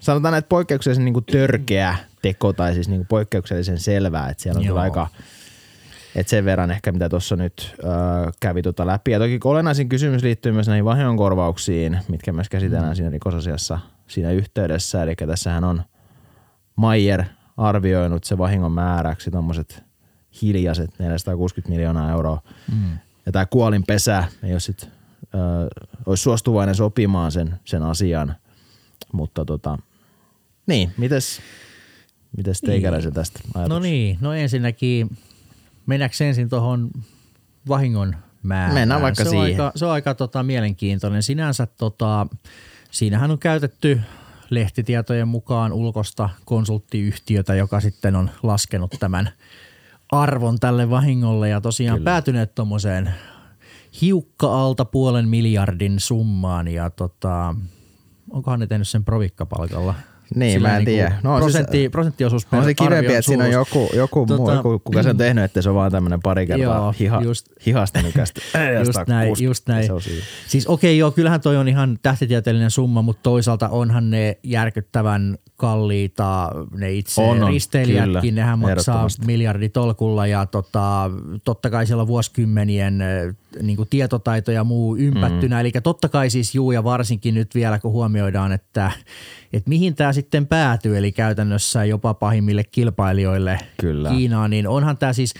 sanotaan 0.00 0.32
näitä 0.32 0.48
poikkeuksellisen 0.48 1.04
niin 1.04 1.14
kuin 1.14 1.24
törkeä 1.24 1.96
teko 2.22 2.52
tai 2.52 2.74
siis 2.74 2.88
niin 2.88 2.98
kuin 2.98 3.06
poikkeuksellisen 3.06 3.78
selvää, 3.78 4.28
että 4.28 4.42
siellä 4.42 4.58
on 4.58 4.64
Joo. 4.64 4.78
aika 4.78 5.06
et 6.14 6.28
sen 6.28 6.44
verran 6.44 6.70
ehkä, 6.70 6.92
mitä 6.92 7.08
tuossa 7.08 7.36
nyt 7.36 7.74
ö, 7.78 7.86
kävi 8.40 8.62
tuota 8.62 8.86
läpi. 8.86 9.10
Ja 9.10 9.18
toki 9.18 9.40
olennaisin 9.44 9.88
kysymys 9.88 10.22
liittyy 10.22 10.52
myös 10.52 10.68
näihin 10.68 10.84
vahingonkorvauksiin, 10.84 11.98
mitkä 12.08 12.32
myös 12.32 12.48
käsitellään 12.48 12.92
mm. 12.92 12.94
siinä 12.94 13.10
rikosasiassa 13.10 13.78
siinä 14.06 14.30
yhteydessä. 14.30 15.02
Eli 15.02 15.14
tässähän 15.16 15.64
on 15.64 15.82
Mayer 16.76 17.24
arvioinut 17.56 18.24
se 18.24 18.38
vahingon 18.38 18.72
määräksi 18.72 19.30
tuommoiset 19.30 19.82
hiljaiset 20.42 20.98
460 20.98 21.70
miljoonaa 21.70 22.10
euroa. 22.10 22.42
Mm. 22.72 22.98
Ja 23.26 23.32
tämä 23.32 23.46
kuolinpesä 23.46 24.24
ei 24.42 24.52
ole 24.52 24.60
sit, 24.60 24.82
ö, 24.84 24.88
olisi 26.06 26.22
suostuvainen 26.22 26.74
sopimaan 26.74 27.32
sen, 27.32 27.60
sen 27.64 27.82
asian. 27.82 28.36
Mutta 29.12 29.44
tota, 29.44 29.78
niin, 30.66 30.92
mites, 30.96 31.40
mites 32.36 32.60
teikäläisen 32.60 33.12
tästä 33.12 33.40
ajatus? 33.54 33.68
No 33.68 33.78
niin, 33.78 34.18
no 34.20 34.32
ensinnäkin 34.32 35.18
mennäänkö 35.86 36.24
ensin 36.24 36.48
tuohon 36.48 36.90
vahingon 37.68 38.16
määrään? 38.42 38.74
Mennään 38.74 39.02
vaikka 39.02 39.24
se 39.24 39.28
on 39.28 39.44
siihen. 39.44 39.64
Aika, 39.64 39.72
se 39.76 39.84
on 39.84 39.92
aika 39.92 40.14
tota, 40.14 40.42
mielenkiintoinen. 40.42 41.22
Sinänsä 41.22 41.66
tota, 41.66 42.26
siinähän 42.90 43.30
on 43.30 43.38
käytetty 43.38 44.00
lehtitietojen 44.50 45.28
mukaan 45.28 45.72
ulkosta 45.72 46.30
konsulttiyhtiötä, 46.44 47.54
joka 47.54 47.80
sitten 47.80 48.16
on 48.16 48.30
laskenut 48.42 48.94
tämän 49.00 49.30
arvon 50.12 50.58
tälle 50.60 50.90
vahingolle 50.90 51.48
ja 51.48 51.60
tosiaan 51.60 51.98
Kyllä. 51.98 52.10
päätyneet 52.10 52.54
tuommoiseen 52.54 53.14
hiukka 54.00 54.64
alta 54.64 54.84
puolen 54.84 55.28
miljardin 55.28 56.00
summaan 56.00 56.68
ja 56.68 56.90
tota, 56.90 57.54
onkohan 58.30 58.60
ne 58.60 58.66
tehnyt 58.66 58.88
sen 58.88 59.04
provikkapalkalla? 59.04 59.94
Niin, 60.36 60.62
mä 60.62 60.68
en 60.68 60.74
niinku 60.74 60.90
tiedä. 60.90 61.18
No 61.22 61.34
on 61.34 61.40
se- 61.40 61.44
prosentti, 61.44 61.88
prosenttiosuus 61.88 62.46
per 62.46 62.58
On 62.58 62.64
se 62.64 62.74
kivempi, 62.74 63.14
että 63.14 63.22
siinä 63.22 63.44
on 63.44 63.50
joku, 63.50 63.90
joku, 63.94 64.26
tota, 64.26 64.42
muu, 64.42 64.50
joku 64.52 64.78
kuka 64.78 65.02
sen 65.02 65.10
on 65.10 65.16
tehnyt, 65.16 65.44
että 65.44 65.62
se 65.62 65.68
on 65.68 65.74
vaan 65.74 65.92
tämmöinen 65.92 66.22
pari 66.22 66.46
kertaa 66.46 66.76
Joo, 66.76 66.94
hiha, 67.00 67.20
just- 67.20 67.52
hihasta 67.66 68.02
nykästä. 68.02 68.40
Just 68.86 68.98
näin, 69.08 69.34
just 69.40 69.68
näin. 69.68 69.88
Siis 70.46 70.66
okei, 70.66 70.98
joo, 70.98 71.10
kyllähän 71.10 71.40
toi 71.40 71.56
on 71.56 71.68
ihan 71.68 71.98
tähtitieteellinen 72.02 72.70
summa, 72.70 73.02
mutta 73.02 73.22
toisaalta 73.22 73.68
onhan 73.68 74.10
ne 74.10 74.38
järkyttävän 74.42 75.38
kalliita, 75.56 76.50
ne 76.76 76.92
itse 76.92 77.22
On, 77.22 77.42
on, 77.42 77.50
risteilijätkin, 77.52 78.20
kyllä, 78.20 78.34
nehän 78.34 78.58
maksaa 78.58 79.06
miljarditolkulla 79.26 80.26
ja 80.26 80.46
tota, 80.46 81.10
totta 81.44 81.70
kai 81.70 81.86
siellä 81.86 82.00
on 82.00 82.06
vuosikymmenien 82.06 83.02
niin 83.62 83.76
kuin 83.76 83.88
tietotaito 83.88 84.52
ja 84.52 84.64
muu 84.64 84.96
ympättynä. 84.96 85.56
Mm. 85.56 85.60
Eli 85.60 85.72
totta 85.82 86.08
kai 86.08 86.30
siis 86.30 86.54
juu 86.54 86.72
ja 86.72 86.84
varsinkin 86.84 87.34
nyt 87.34 87.54
vielä 87.54 87.78
kun 87.78 87.92
huomioidaan, 87.92 88.52
että, 88.52 88.92
että 89.52 89.68
mihin 89.68 89.94
tämä 89.94 90.12
sitten 90.12 90.46
päätyy, 90.46 90.96
eli 90.98 91.12
käytännössä 91.12 91.84
jopa 91.84 92.14
pahimmille 92.14 92.64
kilpailijoille 92.64 93.58
Kyllä. 93.80 94.10
Kiinaan, 94.10 94.50
niin 94.50 94.68
onhan 94.68 94.98
tämä 94.98 95.12
siis 95.12 95.34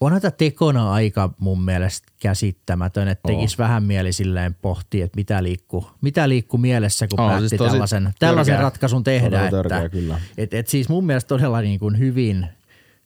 Onhan 0.00 0.20
tämä 0.20 0.30
tekona 0.30 0.92
aika 0.92 1.30
mun 1.38 1.64
mielestä 1.64 2.08
käsittämätön, 2.20 3.08
että 3.08 3.26
tekisi 3.26 3.58
vähän 3.58 3.82
mieli 3.82 4.12
silleen 4.12 4.54
pohtia, 4.54 5.04
että 5.04 5.16
mitä 5.16 5.42
liikkuu, 5.42 5.90
mitä 6.00 6.28
liikkuu 6.28 6.58
mielessä, 6.58 7.08
kun 7.08 7.20
On, 7.20 7.30
päätti 7.30 7.48
siis 7.48 7.58
tällaisen, 7.58 8.12
tällaisen 8.18 8.52
törkeä. 8.52 8.62
ratkaisun 8.62 9.04
tehdä. 9.04 9.44
Että, 9.44 9.50
törkeä, 9.50 9.88
kyllä. 9.88 10.20
et, 10.38 10.54
et 10.54 10.68
siis 10.68 10.88
mun 10.88 11.06
mielestä 11.06 11.28
todella 11.28 11.60
niin 11.60 11.78
kuin 11.78 11.98
hyvin, 11.98 12.46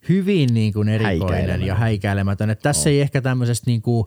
hyvin 0.09 0.55
niin 0.55 0.73
kuin 0.73 0.89
erikoinen 0.89 1.29
Häikäilemätön. 1.29 1.67
ja 1.67 1.75
häikäilemätön. 1.75 2.51
Että 2.51 2.63
tässä 2.63 2.91
ei 2.91 3.01
ehkä 3.01 3.21
tämmöisestä 3.21 3.71
niin 3.71 3.83
kuin, 3.83 4.07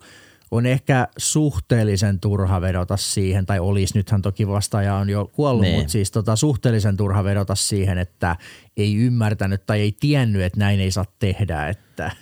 on 0.51 0.65
ehkä 0.65 1.07
suhteellisen 1.17 2.19
turha 2.19 2.61
vedota 2.61 2.97
siihen, 2.97 3.45
tai 3.45 3.59
olisi, 3.59 3.97
nythän 3.97 4.21
toki 4.21 4.47
vastaaja 4.47 4.95
on 4.95 5.09
jo 5.09 5.29
kuollut, 5.33 5.61
Niin. 5.61 5.75
mutta 5.75 5.91
siis 5.91 6.11
tota, 6.11 6.35
suhteellisen 6.35 6.97
turha 6.97 7.23
vedota 7.23 7.55
siihen, 7.55 7.97
että 7.97 8.35
ei 8.77 8.95
ymmärtänyt 8.95 9.65
tai 9.65 9.79
ei 9.81 9.95
tiennyt, 9.99 10.41
että 10.41 10.59
näin 10.59 10.79
ei 10.79 10.91
saa 10.91 11.05
tehdä, 11.19 11.67
että– 11.69 12.11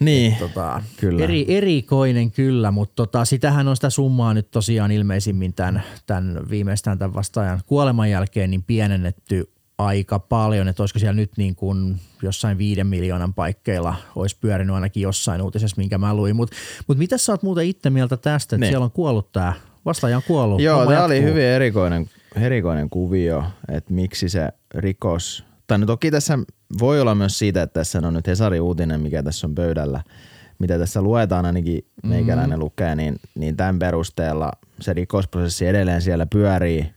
Niin, 0.00 0.36
tota, 0.36 0.82
Kyllä. 0.96 1.24
Eri, 1.24 1.44
erikoinen 1.48 2.30
kyllä, 2.30 2.70
mutta 2.70 2.94
tota, 2.96 3.24
sitähän 3.24 3.68
on 3.68 3.76
sitä 3.76 3.90
summaa 3.90 4.34
nyt 4.34 4.50
tosiaan 4.50 4.92
ilmeisimmin 4.92 5.54
tämän, 5.54 5.82
tämän 6.06 6.40
viimeistään 6.50 6.98
tämän 6.98 7.14
vastaajan 7.14 7.60
kuoleman 7.66 8.10
jälkeen 8.10 8.50
niin 8.50 8.62
pienennetty 8.62 9.50
aika 9.78 10.18
paljon, 10.18 10.68
että 10.68 10.82
olisiko 10.82 10.98
siellä 10.98 11.16
nyt 11.16 11.32
niin 11.36 11.54
kuin 11.56 11.96
jossain 12.22 12.58
viiden 12.58 12.86
miljoonan 12.86 13.34
paikkeilla 13.34 13.94
olisi 14.16 14.36
pyörinyt 14.40 14.74
ainakin 14.74 15.02
jossain 15.02 15.42
uutisessa, 15.42 15.76
minkä 15.76 15.98
mä 15.98 16.14
luin. 16.14 16.36
Mutta 16.36 16.56
mut 16.86 16.98
mitä 16.98 17.18
sä 17.18 17.32
oot 17.32 17.42
muuten 17.42 17.66
itse 17.66 17.90
mieltä 17.90 18.16
tästä, 18.16 18.56
että 18.56 18.60
Niin. 18.64 18.72
siellä 18.72 18.84
on 18.84 18.90
kuollut 18.90 19.32
tämä, 19.32 19.52
vastaaja 19.84 20.16
on 20.16 20.22
kuollut. 20.26 20.60
Joo, 20.60 20.86
tämä 20.86 21.04
oli 21.04 21.22
hyvin 21.22 21.42
erikoinen, 21.44 22.10
erikoinen 22.36 22.90
kuvio, 22.90 23.44
että 23.68 23.92
miksi 23.92 24.28
se 24.28 24.48
rikos, 24.74 25.44
tai 25.66 25.78
no 25.78 25.86
toki 25.86 26.10
tässä 26.10 26.38
voi 26.80 27.00
olla 27.00 27.14
myös 27.14 27.38
siitä, 27.38 27.62
että 27.62 27.80
tässä 27.80 28.00
on 28.04 28.14
nyt 28.14 28.26
Hesari 28.26 28.60
uutinen, 28.60 29.00
mikä 29.00 29.22
tässä 29.22 29.46
on 29.46 29.54
pöydällä, 29.54 30.02
mitä 30.58 30.78
tässä 30.78 31.02
luetaan 31.02 31.46
ainakin 31.46 31.86
meikäläinen 32.02 32.58
mm. 32.58 32.62
lukee, 32.62 32.94
niin, 32.94 33.16
niin 33.34 33.56
tämän 33.56 33.78
perusteella 33.78 34.52
se 34.80 34.92
rikosprosessi 34.92 35.66
edelleen 35.66 36.02
siellä 36.02 36.26
pyörii, 36.26 36.90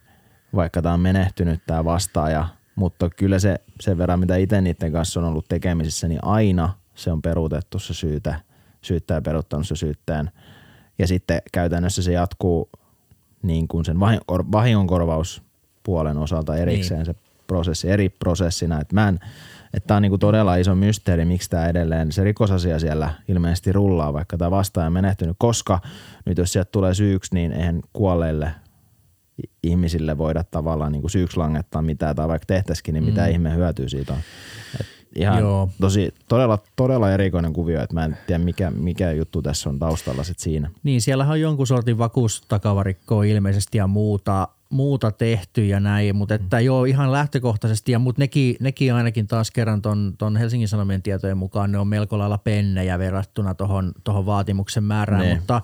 vaikka 0.56 0.82
tämä 0.82 0.94
on 0.94 1.00
menehtynyt 1.00 1.62
tämä 1.68 1.86
vastaaja, 1.86 2.48
mutta 2.80 3.10
kyllä 3.10 3.40
se 3.40 3.56
sen 3.82 3.98
verran, 3.98 4.20
mitä 4.20 4.36
itse 4.36 4.62
niiden 4.62 4.92
kanssa 4.92 5.20
on 5.20 5.26
ollut 5.26 5.46
tekemisissä, 5.50 6.08
niin 6.08 6.20
aina 6.24 6.74
se 6.96 7.12
on 7.12 7.22
peruutettu 7.22 7.80
se 7.80 7.94
syytä, 7.94 8.40
syyttäjä 8.82 9.22
peruuttanut 9.22 9.68
se 9.68 9.76
syytteen. 9.76 10.32
Ja 11.00 11.08
sitten 11.08 11.42
käytännössä 11.52 12.02
se 12.02 12.12
jatkuu 12.12 12.70
niin 13.44 13.68
kuin 13.68 13.86
sen 13.86 14.00
vahingonkorvauspuolen 14.52 16.18
osalta 16.18 16.58
erikseen 16.58 16.98
niin. 16.98 17.06
se 17.06 17.16
prosessi, 17.48 17.90
eri 17.90 18.10
prosessina. 18.10 18.82
Että 18.82 18.96
mä 18.96 19.08
en, 19.08 19.20
että 19.74 19.88
tämä 19.88 19.96
on 19.96 20.02
niinku 20.02 20.18
todella 20.18 20.56
iso 20.56 20.76
mysteeri, 20.76 21.26
miksi 21.26 21.50
tämä 21.50 21.68
edelleen 21.68 22.12
se 22.12 22.24
rikosasia 22.24 22.80
siellä 22.80 23.14
ilmeisesti 23.28 23.72
rullaa, 23.72 24.14
vaikka 24.14 24.38
tämä 24.38 24.52
vastaaja 24.52 24.88
on 24.88 24.94
menehtynyt, 24.94 25.36
koska 25.40 25.80
nyt 26.26 26.38
jos 26.38 26.54
sieltä 26.54 26.72
tulee 26.72 26.94
syyksi, 26.94 27.36
niin 27.36 27.52
eihän 27.52 27.80
kuolleille 27.94 28.52
ihmisille 29.64 30.18
voida 30.18 30.44
tavallaan 30.44 30.92
niin 30.92 31.02
kuin 31.02 31.12
syyksi 31.12 31.38
langettaa 31.38 31.82
mitään, 31.82 32.16
tai 32.16 32.28
vaikka 32.28 32.46
tehtäisikin, 32.46 32.94
niin 32.94 33.04
mitä 33.04 33.26
mm. 33.26 33.32
ihme 33.32 33.56
hyötyä 33.56 33.90
siitä 33.90 34.14
on. 34.14 34.20
Et 34.80 35.00
ihan 35.16 35.40
Joo. 35.40 35.70
tosi, 35.82 36.14
todella, 36.28 36.60
todella 36.76 37.12
erikoinen 37.12 37.54
kuvio, 37.54 37.82
että 37.84 37.94
mä 37.94 38.06
en 38.06 38.18
tiedä 38.28 38.44
mikä, 38.44 38.72
mikä 38.72 39.12
juttu 39.12 39.42
tässä 39.42 39.70
on 39.70 39.80
taustalla 39.80 40.24
sit 40.24 40.40
siinä. 40.40 40.72
Niin, 40.84 41.02
siellä 41.02 41.26
on 41.26 41.42
jonkun 41.42 41.68
sortin 41.68 41.98
vakuustakavarikkoa 41.98 43.24
ilmeisesti 43.24 43.78
ja 43.78 43.88
muuta, 43.88 44.48
muuta 44.70 45.12
tehty 45.12 45.66
ja 45.66 45.80
näin, 45.80 46.16
mutta 46.16 46.36
että 46.36 46.58
mm. 46.58 46.66
joo 46.66 46.86
ihan 46.86 47.12
lähtökohtaisesti, 47.12 47.92
ja 47.92 48.00
mutta 48.00 48.22
nekin, 48.22 48.56
nekin 48.60 48.94
ainakin 48.94 49.28
taas 49.28 49.52
kerran 49.52 49.82
ton, 49.82 50.14
ton 50.18 50.38
Helsingin 50.38 50.68
Sanomien 50.68 51.02
tietojen 51.02 51.38
mukaan 51.38 51.72
ne 51.72 51.78
on 51.78 51.88
melko 51.88 52.18
lailla 52.18 52.38
pennejä 52.38 53.00
verrattuna 53.00 53.54
tuohon 53.54 53.92
tohon 54.04 54.26
vaatimuksen 54.26 54.84
määrään, 54.84 55.22
ne. 55.22 55.36
mutta, 55.36 55.62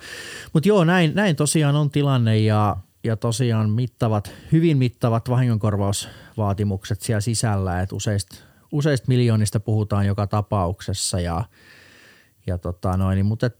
mutta 0.53 0.69
joo 0.69 0.83
näin, 0.83 1.11
näin 1.15 1.35
tosiaan 1.35 1.75
on 1.75 1.89
tilanne 1.89 2.37
ja, 2.37 2.77
ja 3.05 3.17
tosiaan 3.17 3.69
mittavat, 3.69 4.31
hyvin 4.51 4.77
mittavat 4.77 5.29
vahingonkorvausvaatimukset 5.29 7.01
siellä 7.01 7.21
sisällä, 7.21 7.81
että 7.81 7.95
useista, 7.95 8.35
useista 8.71 9.07
miljoonista 9.07 9.59
puhutaan 9.59 10.05
joka 10.05 10.27
tapauksessa 10.27 11.19
ja, 11.19 11.45
ja 12.47 12.57
tota 12.57 12.97
noin, 12.97 13.25
mutta 13.25 13.51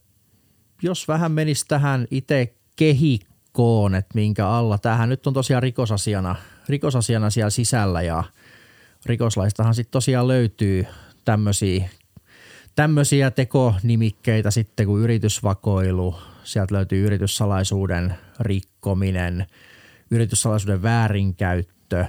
jos 0.82 1.08
vähän 1.08 1.32
menisi 1.32 1.66
tähän 1.68 2.08
itse 2.12 2.56
kehikkoon, 2.76 3.96
että 3.96 4.16
minkä 4.16 4.48
alla, 4.48 4.78
tähän 4.78 5.10
nyt 5.10 5.28
on 5.28 5.34
tosiaan 5.34 5.64
rikosasiana, 5.64 6.36
rikosasiana 6.70 7.30
siellä 7.30 7.50
sisällä 7.50 8.02
ja 8.02 8.24
rikoslaistahan 9.06 9.76
sitten 9.76 9.92
tosiaan 9.92 10.28
löytyy 10.28 10.86
tämmöisiä 11.26 11.90
tämmöisiä 12.76 13.32
tekonimikkeitä 13.32 14.52
sitten 14.52 14.86
kuin 14.86 15.04
yritysvakoilu, 15.04 16.16
sieltä 16.44 16.76
löytyy 16.76 17.06
yrityssalaisuuden 17.06 18.16
rikkominen, 18.40 19.46
yrityssalaisuuden 20.12 20.84
väärinkäyttö 20.84 22.06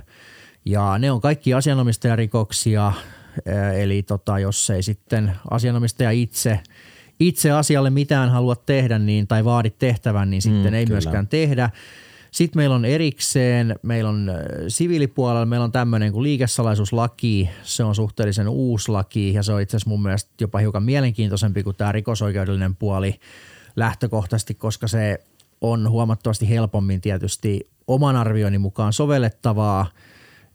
ja 0.65 0.99
ne 0.99 1.11
on 1.11 1.21
kaikki 1.21 1.55
asianomistajarikoksia, 1.55 2.93
eli 3.75 4.03
tota, 4.03 4.39
jos 4.39 4.71
ei 4.71 4.83
sitten 4.83 5.33
asianomistaja 5.51 6.11
itse, 6.11 6.61
itse 7.21 7.51
asialle 7.51 7.91
mitään 7.91 8.31
halua 8.31 8.57
tehdä 8.57 8.99
niin, 8.99 9.27
tai 9.27 9.45
vaadi 9.45 9.71
tehtävän, 9.71 10.31
niin 10.31 10.43
sitten 10.43 10.73
mm, 10.73 10.75
ei 10.75 10.85
kyllä. 10.85 10.95
myöskään 10.95 11.29
tehdä. 11.29 11.71
Sitten 12.31 12.61
meillä 12.61 12.77
on 12.77 12.85
erikseen, 12.85 13.77
meillä 13.83 14.11
on 14.11 14.33
siviilipuolella, 14.69 15.47
meillä 15.47 15.65
on 15.65 15.73
tämmöinen 15.73 16.13
kuin 16.13 16.23
liikesalaisuuslaki, 16.23 17.51
se 17.63 17.85
on 17.85 17.95
suhteellisen 17.95 18.49
uusi 18.49 18.91
laki 18.91 19.33
ja 19.33 19.43
se 19.43 19.53
on 19.53 19.61
itse 19.61 19.77
asiassa 19.77 19.91
mun 19.91 20.03
mielestä 20.03 20.31
jopa 20.41 20.59
hiukan 20.59 20.83
mielenkiintoisempi 20.83 21.63
kuin 21.63 21.77
tämä 21.77 21.93
rikosoikeudellinen 21.93 22.77
puoli 22.77 23.15
lähtökohtaisesti, 23.77 24.55
koska 24.55 24.89
se 24.89 25.21
on 25.61 25.91
huomattavasti 25.91 26.49
helpommin 26.49 27.01
tietysti 27.01 27.61
oman 27.87 28.17
arvioinnin 28.17 28.61
mukaan 28.61 28.93
sovellettavaa, 28.93 29.87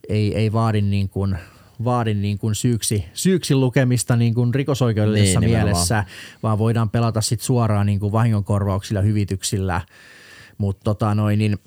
ei, 0.10 0.36
ei 0.36 0.54
vaadi 0.54 0.82
niin 0.82 1.10
kuin 1.10 1.38
vaadin 1.84 2.22
niin 2.22 2.38
kuin 2.38 2.56
syyksi, 2.56 3.06
syyksi 3.14 3.56
lukemista 3.56 4.16
niin 4.16 4.34
kuin 4.34 4.54
rikosoikeudellisessa 4.54 5.40
niin, 5.40 5.52
mielessä, 5.52 5.96
nimenomaan. 5.96 6.42
vaan 6.44 6.58
voidaan 6.58 6.90
pelata 6.90 7.22
sit 7.22 7.42
suoraan 7.42 7.86
niin 7.86 8.00
kuin 8.00 8.12
vahingonkorvauksilla, 8.12 9.02
hyvityksillä. 9.02 9.82
Mutta 10.58 10.84
tota 10.84 11.16
noin, 11.16 11.40
niin 11.40 11.58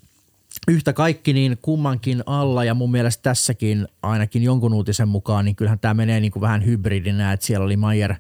yhtä 0.69 0.93
kaikki 0.93 1.33
niin 1.33 1.59
kummankin 1.63 2.23
alla 2.27 2.65
ja 2.65 2.75
mun 2.75 2.91
mielestä 2.91 3.23
tässäkin 3.23 3.89
ainakin 4.03 4.43
jonkun 4.43 4.75
uutisen 4.75 5.09
mukaan, 5.09 5.45
niin 5.45 5.57
kyllähän 5.57 5.79
tämä 5.79 5.95
menee 5.95 6.21
niin 6.21 6.33
kuin 6.33 6.41
vähän 6.41 6.65
hybridinä, 6.65 7.33
että 7.33 7.47
siellä 7.47 7.65
oli 7.67 7.77
Mayer, 7.77 8.15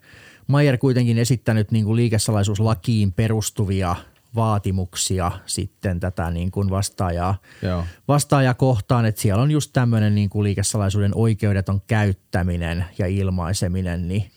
Mayer 0.46 0.78
kuitenkin 0.78 1.18
esittänyt 1.18 1.70
niin 1.70 1.84
kuin 1.84 1.96
liikesalaisuuslakiin 1.96 3.12
perustuvia 3.12 3.96
vaatimuksia 4.34 5.32
sitten 5.46 6.00
tätä 6.00 6.30
niin 6.30 6.50
kuin 6.50 6.70
vastaajaa, 6.70 7.38
Joo. 7.62 7.84
vastaajaa 8.08 8.54
kohtaan, 8.54 9.06
että 9.06 9.20
siellä 9.20 9.42
on 9.42 9.50
just 9.50 9.70
tämmöinen 9.72 10.14
niin 10.14 10.30
kuin 10.30 10.44
liikesalaisuuden 10.44 11.12
oikeudeton 11.14 11.80
käyttäminen 11.86 12.84
ja 12.98 13.06
ilmaiseminen, 13.06 14.08
niin 14.08 14.30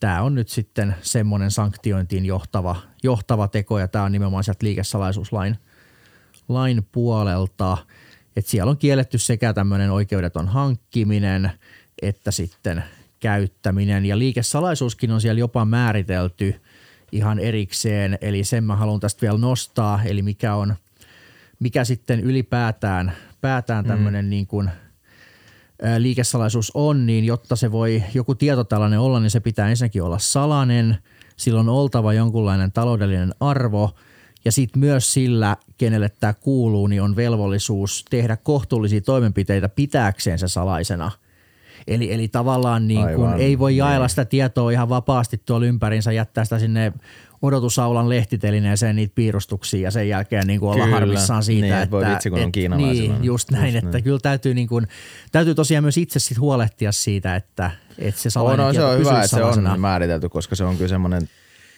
tämä 0.00 0.22
on 0.22 0.34
nyt 0.34 0.48
sitten 0.48 0.94
semmoinen 1.02 1.50
sanktiointiin 1.50 2.24
johtava, 2.24 2.76
johtava 3.02 3.48
teko 3.48 3.78
ja 3.78 3.88
tämä 3.88 4.04
on 4.04 4.12
nimenomaan 4.12 4.44
sieltä 4.44 4.66
liikesalaisuuslain 4.66 5.58
lain 6.48 6.86
puolelta, 6.92 7.78
että 8.36 8.50
siellä 8.50 8.70
on 8.70 8.78
kielletty 8.78 9.18
sekä 9.18 9.52
tämmöinen 9.52 9.90
oikeudeton 9.90 10.48
hankkiminen 10.48 11.50
että 12.02 12.30
sitten 12.30 12.84
käyttäminen. 13.20 14.06
Ja 14.06 14.18
liikesalaisuuskin 14.18 15.10
on 15.10 15.20
siellä 15.20 15.38
jopa 15.38 15.64
määritelty– 15.64 16.54
ihan 17.14 17.38
erikseen. 17.38 18.18
Eli 18.20 18.44
sen 18.44 18.64
mä 18.64 18.76
haluan 18.76 19.00
tästä 19.00 19.20
vielä 19.20 19.38
nostaa, 19.38 20.00
eli 20.04 20.22
mikä 20.22 20.54
on, 20.54 20.74
mikä 21.58 21.84
sitten 21.84 22.20
ylipäätään 22.20 23.12
päätään 23.40 23.84
tämmöinen 23.84 24.24
mm. 24.24 24.30
niin 24.30 24.46
kuin 24.46 24.70
liikesalaisuus 25.98 26.70
on, 26.74 27.06
niin 27.06 27.24
jotta 27.24 27.56
se 27.56 27.72
voi 27.72 28.02
joku 28.14 28.34
tieto 28.34 28.64
tällainen 28.64 29.00
olla, 29.00 29.20
niin 29.20 29.30
se 29.30 29.40
pitää 29.40 29.68
ensinnäkin 29.68 30.02
olla 30.02 30.18
salainen, 30.18 30.98
silloin 31.36 31.68
on 31.68 31.74
oltava 31.74 32.12
jonkunlainen 32.12 32.72
taloudellinen 32.72 33.34
arvo 33.40 33.94
ja 34.44 34.52
sitten 34.52 34.80
myös 34.80 35.12
sillä, 35.12 35.56
kenelle 35.78 36.08
tämä 36.20 36.34
kuuluu, 36.34 36.86
niin 36.86 37.02
on 37.02 37.16
velvollisuus 37.16 38.04
tehdä 38.10 38.36
kohtuullisia 38.36 39.00
toimenpiteitä 39.00 39.68
pitääkseen 39.68 40.38
se 40.38 40.48
salaisena– 40.48 41.10
Eli, 41.88 42.12
eli 42.12 42.28
tavallaan 42.28 42.88
niin 42.88 43.06
kuin 43.16 43.32
ei 43.32 43.58
voi 43.58 43.76
jaella 43.76 44.08
sitä 44.08 44.24
tietoa 44.24 44.70
ihan 44.70 44.88
vapaasti 44.88 45.42
tuolla 45.46 45.66
ympärinsä, 45.66 46.12
jättää 46.12 46.44
sitä 46.44 46.58
sinne 46.58 46.92
odotusaulan 47.42 48.08
lehtitelineeseen 48.08 48.96
niitä 48.96 49.12
piirustuksia 49.14 49.80
ja 49.80 49.90
sen 49.90 50.08
jälkeen 50.08 50.46
niin 50.46 50.60
kuin 50.60 50.72
olla 50.72 50.84
kyllä. 50.84 50.96
harmissaan 50.96 51.42
siitä, 51.42 51.66
niin, 51.66 51.74
että, 51.74 51.90
voi 51.90 52.06
vitsi, 52.06 52.30
kun 52.30 52.38
on 52.38 52.76
Niin, 52.76 53.24
just 53.24 53.50
näin, 53.50 53.66
just 53.66 53.76
että 53.76 53.90
näin. 53.90 54.04
kyllä 54.04 54.18
täytyy, 54.18 54.54
niin 54.54 54.68
kuin, 54.68 54.86
täytyy 55.32 55.54
tosiaan 55.54 55.84
myös 55.84 55.98
itse 55.98 56.18
sit 56.18 56.38
huolehtia 56.38 56.92
siitä, 56.92 57.36
että, 57.36 57.70
että 57.98 58.20
se 58.20 58.30
salainen 58.30 58.66
no, 58.66 58.72
se 58.72 58.84
on 58.84 58.98
hyvä, 58.98 59.22
että 59.22 59.36
se 59.36 59.44
on 59.44 59.80
määritelty, 59.80 60.28
koska 60.28 60.56
se 60.56 60.64
on 60.64 60.76
kyllä 60.76 60.88
semmoinen 60.88 61.28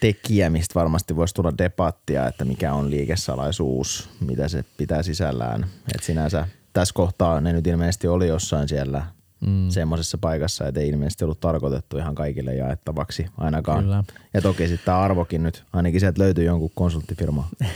tekijä, 0.01 0.51
mistä 0.51 0.75
varmasti 0.75 1.16
voisi 1.16 1.35
tulla 1.35 1.59
debattia, 1.59 2.27
että 2.27 2.45
mikä 2.45 2.73
on 2.73 2.90
liikesalaisuus, 2.90 4.11
mitä 4.21 4.49
se 4.49 4.64
pitää 4.77 5.03
sisällään. 5.03 5.66
Että 5.95 6.07
sinänsä 6.07 6.49
tässä 6.73 6.95
kohtaa 6.95 7.40
ne 7.40 7.53
nyt 7.53 7.66
ilmeisesti 7.66 8.09
oli 8.09 8.29
jossain 8.29 8.69
siellä 8.69 9.07
mm. 9.40 9.68
semmoisessa 9.68 10.18
paikassa, 10.18 10.66
että 10.66 10.81
ei 10.81 10.88
ilmeisesti 10.88 11.25
ollut 11.25 11.40
tarkoitettu 11.40 11.99
ihan 11.99 12.14
kaikille 12.14 12.55
jaettavaksi 12.55 13.27
ainakaan. 13.38 13.85
Kyllä. 13.85 14.05
Ja 14.35 14.42
toki 14.42 14.68
sitten 14.68 14.85
tämä 14.85 14.99
arvokin 14.99 15.42
nyt, 15.42 15.64
ainakin 15.72 16.01
sieltä 16.01 16.22
löytyy 16.22 16.44
jonkun 16.44 16.70
konsulttifirma 16.75 17.49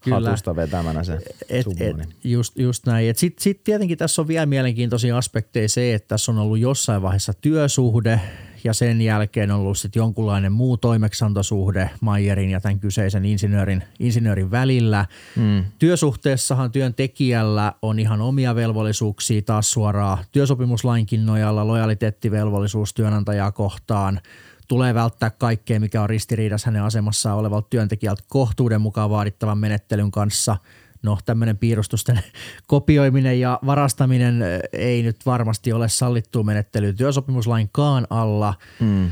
Kyllä. 0.00 0.28
hatusta 0.28 0.56
vetämänä 0.56 1.04
se 1.04 1.14
et, 1.14 1.66
et, 1.80 1.96
niin. 1.96 2.08
just, 2.24 2.58
just 2.58 2.86
näin. 2.86 3.14
Sitten 3.16 3.42
sit 3.42 3.64
tietenkin 3.64 3.98
tässä 3.98 4.22
on 4.22 4.28
vielä 4.28 4.46
mielenkiintoisia 4.46 5.18
aspekteja 5.18 5.68
se, 5.68 5.94
että 5.94 6.08
tässä 6.08 6.32
on 6.32 6.38
ollut 6.38 6.58
jossain 6.58 7.02
vaiheessa 7.02 7.32
työsuhde 7.32 8.20
ja 8.64 8.74
sen 8.74 9.00
jälkeen 9.00 9.50
on 9.50 9.60
ollut 9.60 9.78
sitten 9.78 10.00
jonkunlainen 10.00 10.52
muu 10.52 10.76
toimeksantosuhde 10.76 11.90
Mayerin 12.00 12.50
ja 12.50 12.60
tämän 12.60 12.80
kyseisen 12.80 13.24
insinöörin, 13.24 13.82
insinöörin 13.98 14.50
välillä. 14.50 15.06
Mm. 15.36 15.64
Työsuhteessahan 15.78 16.72
työntekijällä 16.72 17.72
on 17.82 17.98
ihan 17.98 18.20
omia 18.20 18.54
velvollisuuksia 18.54 19.42
taas 19.42 19.70
suoraan 19.70 20.24
työsopimuslainkin 20.32 21.26
nojalla, 21.26 21.66
lojaliteettivelvollisuus 21.66 22.94
työnantajaa 22.94 23.52
kohtaan– 23.52 24.20
tulee 24.70 24.94
välttää 24.94 25.30
kaikkea, 25.30 25.80
mikä 25.80 26.02
on 26.02 26.10
ristiriidassa 26.10 26.66
hänen 26.66 26.82
asemassaan 26.82 27.38
olevalta 27.38 27.66
työntekijältä 27.70 28.22
kohtuuden 28.28 28.80
mukaan 28.80 29.10
vaadittavan 29.10 29.58
menettelyn 29.58 30.10
kanssa. 30.10 30.56
No 31.02 31.18
tämmöinen 31.24 31.58
piirustusten 31.58 32.20
kopioiminen 32.66 33.40
ja 33.40 33.58
varastaminen 33.66 34.44
ei 34.72 35.02
nyt 35.02 35.16
varmasti 35.26 35.72
ole 35.72 35.88
sallittu 35.88 36.44
menettely 36.44 36.92
työsopimuslainkaan 36.92 38.06
alla. 38.10 38.54
Mm. 38.80 39.10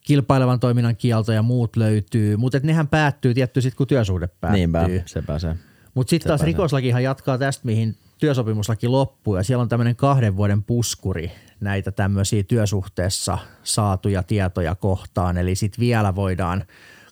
kilpailevan 0.00 0.60
toiminnan 0.60 0.96
kielto 0.96 1.32
ja 1.32 1.42
muut 1.42 1.76
löytyy, 1.76 2.36
mutta 2.36 2.60
nehän 2.62 2.88
päättyy 2.88 3.34
tietty 3.34 3.60
sitten, 3.60 3.76
kun 3.76 3.86
työsuhde 3.86 4.26
päättyy. 4.26 4.58
Niinpä, 4.58 4.88
se 5.06 5.22
pääsee. 5.22 5.56
Mutta 5.94 6.10
sitten 6.10 6.28
taas 6.28 6.42
rikoslakihan 6.42 7.02
jatkaa 7.02 7.38
tästä, 7.38 7.66
mihin 7.66 7.96
työsopimuslaki 8.18 8.88
loppuu 8.88 9.36
ja 9.36 9.42
siellä 9.42 9.62
on 9.62 9.68
tämmöinen 9.68 9.96
kahden 9.96 10.36
vuoden 10.36 10.62
puskuri 10.62 11.32
näitä 11.60 11.92
tämmöisiä 11.92 12.42
työsuhteessa 12.42 13.38
saatuja 13.62 14.22
tietoja 14.22 14.74
kohtaan. 14.74 15.38
Eli 15.38 15.54
sitten 15.54 15.80
vielä 15.80 16.14
voidaan 16.14 16.64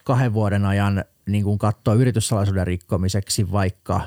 kahden 0.05 0.33
vuoden 0.33 0.65
ajan 0.65 1.05
niin 1.27 1.45
kuin 1.45 1.59
katsoa 1.59 1.95
yrityssalaisuuden 1.95 2.67
rikkomiseksi, 2.67 3.53
vaikka, 3.53 4.01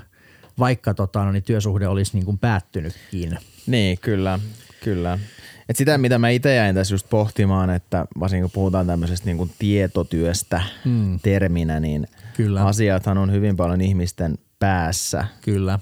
vaikka 0.60 0.94
tota, 0.94 1.24
no, 1.24 1.32
niin 1.32 1.44
työsuhde 1.44 1.88
olisi 1.88 2.12
niin 2.14 2.26
kuin 2.26 2.38
päättynytkin. 2.38 3.38
Niin, 3.68 3.98
kyllä, 4.02 4.40
kyllä. 4.84 5.20
Et 5.70 5.76
sitä, 5.76 5.98
mitä 5.98 6.20
mä 6.20 6.30
itse 6.30 6.56
jäin 6.56 6.76
tässä 6.76 6.94
just 6.94 7.10
pohtimaan, 7.10 7.70
että 7.70 8.06
varsinkin 8.20 8.44
kun 8.44 8.52
puhutaan 8.52 8.88
tämmöisestä 8.88 9.26
niin 9.26 9.38
kuin 9.38 9.52
tietotyöstä 9.60 10.62
mm. 10.86 11.20
terminä, 11.20 11.80
niin 11.80 12.08
kyllä. 12.36 12.66
asiathan 12.66 13.18
on 13.18 13.32
hyvin 13.32 13.56
paljon 13.56 13.82
ihmisten 13.82 14.38
päässä. 14.60 15.26
Kyllä. 15.42 15.80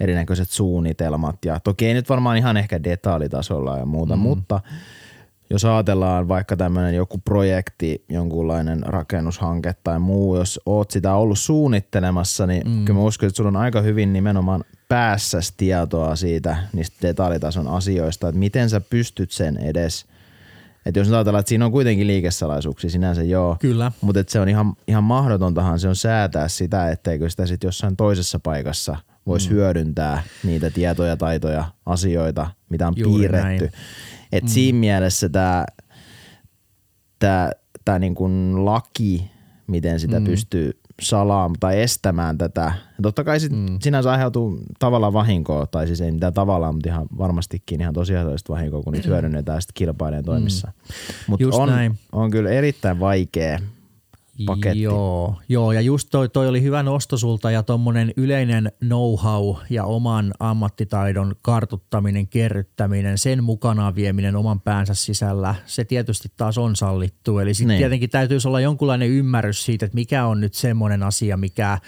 Erinäköiset 0.00 0.50
suunnitelmat 0.50 1.44
ja 1.44 1.60
toki 1.60 1.86
ei 1.86 1.94
nyt 1.94 2.08
varmaan 2.08 2.36
ihan 2.36 2.56
ehkä 2.56 2.82
detailitasolla 2.84 3.78
ja 3.78 3.84
muuta, 3.84 4.16
mm. 4.16 4.22
mutta 4.22 4.60
jos 5.50 5.64
ajatellaan 5.64 6.28
vaikka 6.28 6.56
tämmöinen 6.56 6.94
joku 6.94 7.18
projekti, 7.18 8.04
jonkunlainen 8.08 8.82
rakennushanke 8.82 9.74
tai 9.84 9.98
muu, 9.98 10.36
jos 10.36 10.60
oot 10.66 10.90
sitä 10.90 11.14
ollut 11.14 11.38
suunnittelemassa, 11.38 12.46
niin 12.46 12.68
mm. 12.68 12.84
kyllä 12.84 12.98
mä 12.98 13.06
uskon, 13.06 13.26
että 13.26 13.36
sulla 13.36 13.48
on 13.48 13.56
aika 13.56 13.80
hyvin 13.80 14.12
nimenomaan 14.12 14.64
päässä 14.88 15.38
tietoa 15.56 16.16
siitä 16.16 16.56
niistä 16.72 17.08
detailitason 17.08 17.68
asioista, 17.68 18.28
että 18.28 18.38
miten 18.38 18.70
sä 18.70 18.80
pystyt 18.80 19.30
sen 19.30 19.56
edes 19.56 20.06
että 20.86 21.00
jos 21.00 21.12
ajatellaan, 21.12 21.40
että 21.40 21.48
siinä 21.48 21.64
on 21.64 21.72
kuitenkin 21.72 22.06
liikesalaisuuksia 22.06 22.90
sinänsä 22.90 23.22
joo, 23.22 23.56
Kyllä. 23.60 23.92
mutta 24.00 24.20
että 24.20 24.32
se 24.32 24.40
on 24.40 24.48
ihan, 24.48 24.74
ihan 24.88 25.04
mahdotontahan 25.04 25.78
se 25.78 25.88
on 25.88 25.96
säätää 25.96 26.48
sitä, 26.48 26.90
etteikö 26.90 27.30
sitä 27.30 27.46
sitten 27.46 27.68
jossain 27.68 27.96
toisessa 27.96 28.38
paikassa 28.38 28.96
voisi 29.26 29.48
mm. 29.48 29.54
hyödyntää 29.54 30.22
niitä 30.44 30.70
tietoja, 30.70 31.16
taitoja, 31.16 31.64
asioita, 31.86 32.50
mitä 32.68 32.86
on 32.86 32.94
Juuri 32.96 33.18
piirretty. 33.18 33.64
Näin. 33.64 33.72
Et 34.32 34.44
mm. 34.44 34.48
siinä 34.48 34.78
mielessä 34.78 35.28
tämä 35.28 35.64
tää, 37.18 37.52
tää 37.84 37.98
niin 37.98 38.14
kuin 38.14 38.64
laki, 38.64 39.30
miten 39.66 40.00
sitä 40.00 40.20
mm. 40.20 40.26
pystyy 40.26 40.80
salaamaan 41.02 41.56
tai 41.60 41.82
estämään 41.82 42.38
tätä. 42.38 42.62
Ja 42.64 43.02
totta 43.02 43.24
kai 43.24 43.40
sit 43.40 43.52
mm. 43.52 43.78
sinänsä 43.82 44.12
aiheutuu 44.12 44.58
tavallaan 44.78 45.12
vahinkoa, 45.12 45.66
tai 45.66 45.86
siis 45.86 46.00
ei 46.00 46.12
mitään 46.12 46.34
tavallaan, 46.34 46.74
mutta 46.74 46.88
ihan 46.88 47.06
varmastikin 47.18 47.80
ihan 47.80 47.94
tosiasiallista 47.94 48.52
vahinkoa, 48.52 48.82
kun 48.82 48.92
niitä 48.92 49.08
hyödynnetään 49.12 49.62
sitten 49.62 49.74
kilpailijan 49.74 50.24
toimissa. 50.24 50.68
Mm. 50.68 50.94
Mutta 51.26 51.46
on, 51.52 51.68
näin. 51.68 51.98
on 52.12 52.30
kyllä 52.30 52.50
erittäin 52.50 53.00
vaikea 53.00 53.58
paketti. 54.46 54.82
Joo, 54.82 55.40
joo, 55.48 55.72
ja 55.72 55.80
just 55.80 56.08
toi, 56.10 56.28
toi 56.28 56.48
oli 56.48 56.62
hyvä 56.62 56.82
nosto 56.82 57.16
sulta 57.16 57.50
ja 57.50 57.62
tuommoinen 57.62 58.12
yleinen 58.16 58.72
know-how 58.84 59.56
ja 59.70 59.84
oman 59.84 60.34
ammattitaidon 60.40 61.34
kartuttaminen, 61.42 62.28
kerryttäminen, 62.28 63.18
sen 63.18 63.44
mukanaan 63.44 63.94
vieminen 63.94 64.36
oman 64.36 64.60
päänsä 64.60 64.94
sisällä, 64.94 65.54
se 65.66 65.84
tietysti 65.84 66.28
taas 66.36 66.58
on 66.58 66.76
sallittu. 66.76 67.38
Eli 67.38 67.54
sitten 67.54 67.68
niin. 67.68 67.78
tietenkin 67.78 68.10
täytyisi 68.10 68.48
olla 68.48 68.60
jonkunlainen 68.60 69.08
ymmärrys 69.08 69.64
siitä, 69.64 69.86
että 69.86 69.94
mikä 69.94 70.26
on 70.26 70.40
nyt 70.40 70.54
semmoinen 70.54 71.02
asia, 71.02 71.36
mikä– 71.36 71.78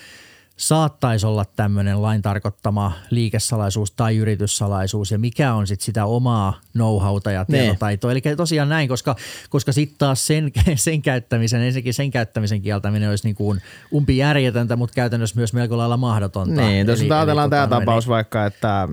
saattaisi 0.59 1.27
olla 1.27 1.45
tämmöinen 1.57 2.03
lain 2.03 2.23
tarkoittama 2.23 2.93
liikesalaisuus 3.11 3.91
tai 3.91 4.17
yrityssalaisuus 4.17 5.11
ja 5.11 5.19
mikä 5.19 5.55
on 5.55 5.67
sitten 5.67 5.85
sitä 5.85 6.05
omaa 6.05 6.61
know-howta 6.73 7.31
ja 7.31 7.45
niin. 7.49 7.63
tietotaitoa. 7.63 8.13
Eli 8.13 8.23
tosiaan 8.37 8.69
näin, 8.69 8.89
koska, 8.89 9.17
koska 9.51 9.73
sitten 9.73 9.99
taas 9.99 10.27
sen, 10.27 10.53
sen 10.75 11.03
käyttämisen, 11.03 11.63
ensinnäkin 11.63 11.95
sen 11.95 12.11
käyttämisen 12.11 12.63
kieltäminen 12.63 13.11
olisi 13.11 13.25
niin 13.25 13.37
kuin 13.37 13.63
umpi 13.93 14.17
järjetöntä, 14.17 14.77
mutta 14.77 14.95
käytännössä 14.95 15.37
myös 15.37 15.53
melko 15.53 15.79
lailla 15.79 15.97
mahdotonta. 15.97 16.61
Niin, 16.61 16.87
jos 16.87 17.01
ajatellaan 17.01 17.51
tämä 17.51 17.67
tota 17.67 17.81
tapaus 17.81 18.05
niin. 18.05 18.11
vaikka, 18.11 18.47
että 18.47 18.89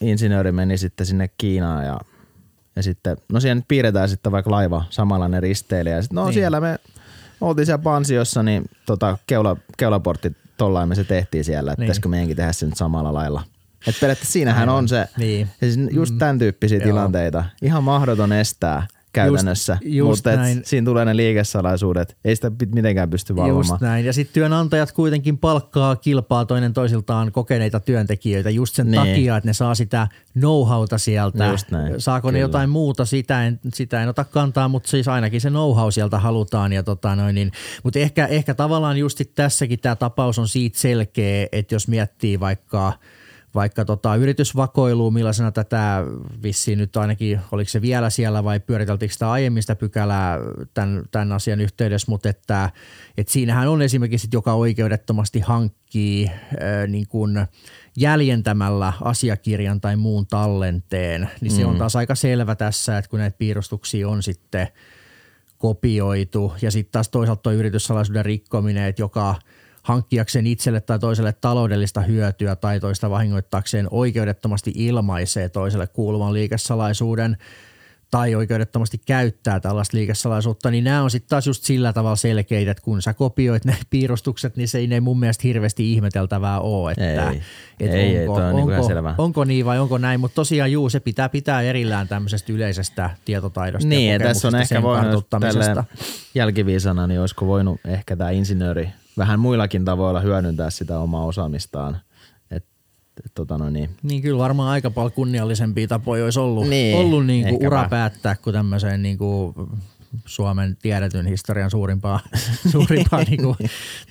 insinööri 0.00 0.52
meni 0.52 0.78
sitten 0.78 1.06
sinne 1.06 1.30
Kiinaan 1.38 1.84
ja, 1.84 2.00
ja 2.76 2.82
sitten, 2.82 3.16
no 3.32 3.40
siellä 3.40 3.54
nyt 3.54 3.68
piirretään 3.68 4.08
sitten 4.08 4.32
vaikka 4.32 4.50
laiva 4.50 4.84
samanlainen 4.90 5.42
risteilijä 5.42 5.96
ja 5.96 6.02
sitten 6.02 6.16
no 6.16 6.24
niin. 6.24 6.34
siellä 6.34 6.60
me 6.60 6.78
oltiin 7.40 7.66
siellä 7.66 7.82
pansiossa, 7.82 8.42
niin 8.42 8.64
tota, 8.86 9.18
keula, 9.26 9.56
keulaportti 9.76 10.32
tollain 10.56 10.88
me 10.88 10.94
se 10.94 11.04
tehtiin 11.04 11.44
siellä, 11.44 11.72
että 11.72 11.82
niin. 11.82 11.86
pitäisikö 11.86 12.08
meidänkin 12.08 12.36
tehdä 12.36 12.52
se 12.52 12.66
nyt 12.66 12.76
samalla 12.76 13.14
lailla. 13.14 13.42
Että 13.86 14.00
periaatteessa 14.00 14.32
siinähän 14.32 14.68
Aivan. 14.68 14.74
on 14.74 14.88
se, 14.88 15.08
niin. 15.18 15.48
siis 15.60 15.78
just 15.90 16.12
mm. 16.12 16.18
tämän 16.18 16.38
tyyppisiä 16.38 16.78
mm. 16.78 16.84
tilanteita. 16.84 17.44
Ihan 17.62 17.84
mahdoton 17.84 18.32
estää 18.32 18.86
käytännössä, 19.16 19.78
just, 19.82 19.96
just 19.96 20.08
mutta 20.08 20.32
et 20.32 20.66
siinä 20.66 20.84
tulee 20.84 21.04
ne 21.04 21.16
liikesalaisuudet. 21.16 22.16
Ei 22.24 22.36
sitä 22.36 22.52
mitenkään 22.74 23.10
pysty 23.10 23.36
valvomaan. 23.36 23.58
Just 23.58 23.80
näin. 23.80 24.06
Ja 24.06 24.12
sitten 24.12 24.34
työnantajat 24.34 24.92
kuitenkin 24.92 25.38
palkkaa 25.38 25.96
kilpaa 25.96 26.44
toinen 26.44 26.72
toisiltaan 26.72 27.32
kokeneita 27.32 27.80
työntekijöitä 27.80 28.50
just 28.50 28.74
sen 28.74 28.90
niin. 28.90 29.00
takia, 29.00 29.36
että 29.36 29.48
ne 29.48 29.52
saa 29.52 29.74
sitä 29.74 30.08
know-howta 30.38 30.98
sieltä. 30.98 31.46
Just 31.46 31.70
näin. 31.70 32.00
Saako 32.00 32.28
Kyllä. 32.28 32.36
ne 32.36 32.40
jotain 32.40 32.70
muuta, 32.70 33.04
sitä 33.04 33.46
en, 33.46 33.60
sitä 33.74 34.02
en 34.02 34.08
ota 34.08 34.24
kantaa, 34.24 34.68
mutta 34.68 34.88
siis 34.88 35.08
ainakin 35.08 35.40
se 35.40 35.50
know-how 35.50 35.90
sieltä 35.90 36.18
halutaan. 36.18 36.72
Ja 36.72 36.82
tota 36.82 37.16
noin, 37.16 37.34
niin, 37.34 37.52
mutta 37.82 37.98
ehkä, 37.98 38.26
ehkä 38.26 38.54
tavallaan 38.54 38.96
just 38.96 39.20
tässäkin 39.34 39.80
tämä 39.80 39.96
tapaus 39.96 40.38
on 40.38 40.48
siitä 40.48 40.78
selkeä, 40.78 41.46
että 41.52 41.74
jos 41.74 41.88
miettii 41.88 42.40
vaikka– 42.40 42.92
vaikka 43.56 43.84
tota 43.84 44.16
yritysvakoilua, 44.16 45.10
millaisena 45.10 45.52
tätä 45.52 46.04
vissiin 46.42 46.78
nyt 46.78 46.96
ainakin, 46.96 47.40
oliko 47.52 47.68
se 47.68 47.82
vielä 47.82 48.10
siellä 48.10 48.44
vai 48.44 48.60
pyöriteltiinkö 48.60 49.12
sitä 49.12 49.30
aiemmista 49.30 49.76
pykälää 49.76 50.38
tämän, 50.74 51.02
tämän 51.10 51.32
asian 51.32 51.60
yhteydessä, 51.60 52.10
mutta 52.10 52.28
että, 52.28 52.70
että 53.18 53.32
siinähän 53.32 53.68
on 53.68 53.82
esimerkiksi, 53.82 54.28
joka 54.32 54.52
oikeudettomasti 54.52 55.40
hankkii 55.40 56.30
ää, 56.60 56.86
niin 56.86 57.08
kuin 57.08 57.46
jäljentämällä 57.96 58.92
asiakirjan 59.00 59.80
tai 59.80 59.96
muun 59.96 60.26
tallenteen, 60.26 61.30
niin 61.40 61.52
se 61.52 61.62
mm. 61.62 61.68
on 61.68 61.78
taas 61.78 61.96
aika 61.96 62.14
selvä 62.14 62.54
tässä, 62.54 62.98
että 62.98 63.08
kun 63.08 63.18
näitä 63.18 63.38
piirustuksia 63.38 64.08
on 64.08 64.22
sitten 64.22 64.68
kopioitu 65.58 66.52
ja 66.62 66.70
sitten 66.70 66.92
taas 66.92 67.08
toisaalta 67.08 67.42
tuo 67.42 67.52
yrityssalaisuuden 67.52 68.24
rikkominen, 68.24 68.84
että 68.88 69.02
joka– 69.02 69.34
hankkiakseen 69.86 70.46
itselle 70.46 70.80
tai 70.80 70.98
toiselle 70.98 71.32
taloudellista 71.32 72.00
hyötyä 72.00 72.56
tai 72.56 72.80
toista 72.80 73.10
vahingoittaakseen 73.10 73.88
oikeudettomasti 73.90 74.72
ilmaisee 74.74 75.48
toiselle 75.48 75.86
kuuluvan 75.86 76.32
liikesalaisuuden 76.32 77.36
tai 78.10 78.34
oikeudettomasti 78.34 78.98
käyttää 79.06 79.60
tällaista 79.60 79.96
liikesalaisuutta, 79.96 80.70
niin 80.70 80.84
nämä 80.84 81.02
on 81.02 81.10
sitten 81.10 81.28
taas 81.28 81.46
just 81.46 81.64
sillä 81.64 81.92
tavalla 81.92 82.16
selkeitä, 82.16 82.70
että 82.70 82.82
kun 82.82 83.02
sä 83.02 83.14
kopioit 83.14 83.64
ne 83.64 83.76
piirustukset, 83.90 84.56
niin 84.56 84.68
se 84.68 84.78
ei 84.78 84.86
ne 84.86 85.00
mun 85.00 85.20
mielestä 85.20 85.42
hirveästi 85.44 85.92
ihmeteltävää 85.92 86.60
ole, 86.60 86.90
että 86.90 87.30
ei, 87.30 87.42
että 87.80 87.96
ei, 87.96 88.28
onko, 88.28 88.40
ei, 88.40 88.46
on 88.46 88.54
onko, 88.54 88.88
selvä. 88.88 89.14
onko 89.18 89.44
niin 89.44 89.64
vai 89.64 89.78
onko 89.78 89.98
näin, 89.98 90.20
mutta 90.20 90.34
tosiaan 90.34 90.72
juu, 90.72 90.90
se 90.90 91.00
pitää 91.00 91.28
pitää 91.28 91.62
erillään 91.62 92.08
tämmöisestä 92.08 92.52
yleisestä 92.52 93.10
tietotaidosta 93.24 93.88
niin, 93.88 94.12
ja 94.12 94.18
tässä 94.18 94.48
on 94.48 94.54
ehkä 94.54 94.82
voinut 94.82 95.26
jälkiviisana, 96.34 97.06
niin 97.06 97.20
olisiko 97.20 97.46
voinut 97.46 97.80
ehkä 97.84 98.16
tämä 98.16 98.30
insinööri– 98.30 98.88
vähän 99.18 99.40
muillakin 99.40 99.84
tavoilla 99.84 100.20
hyödyntää 100.20 100.70
sitä 100.70 100.98
omaa 100.98 101.24
osaamistaan. 101.24 102.00
Et, 102.50 102.64
et, 103.24 103.34
tota 103.34 103.58
no 103.58 103.70
niin. 103.70 103.90
niin 104.02 104.22
kyllä 104.22 104.38
varmaan 104.38 104.68
aika 104.68 104.90
paljon 104.90 105.12
kunniallisempia 105.12 105.88
tapoja 105.88 106.24
olisi 106.24 106.40
ollut, 106.40 106.68
niin, 106.68 106.96
ollut 106.96 107.26
niin 107.26 107.48
kuin 107.48 107.66
ura 107.66 107.88
päättää 107.88 108.36
kuin 108.36 108.54
tämmöiseen 108.54 109.02
niin 109.02 109.18
kuin 109.18 109.54
Suomen 110.26 110.76
tiedetyn 110.76 111.26
historian 111.26 111.70
suurimpaa, 111.70 112.20
suurimpaa 112.72 113.22
niin 113.30 113.42
kuin, 113.42 113.56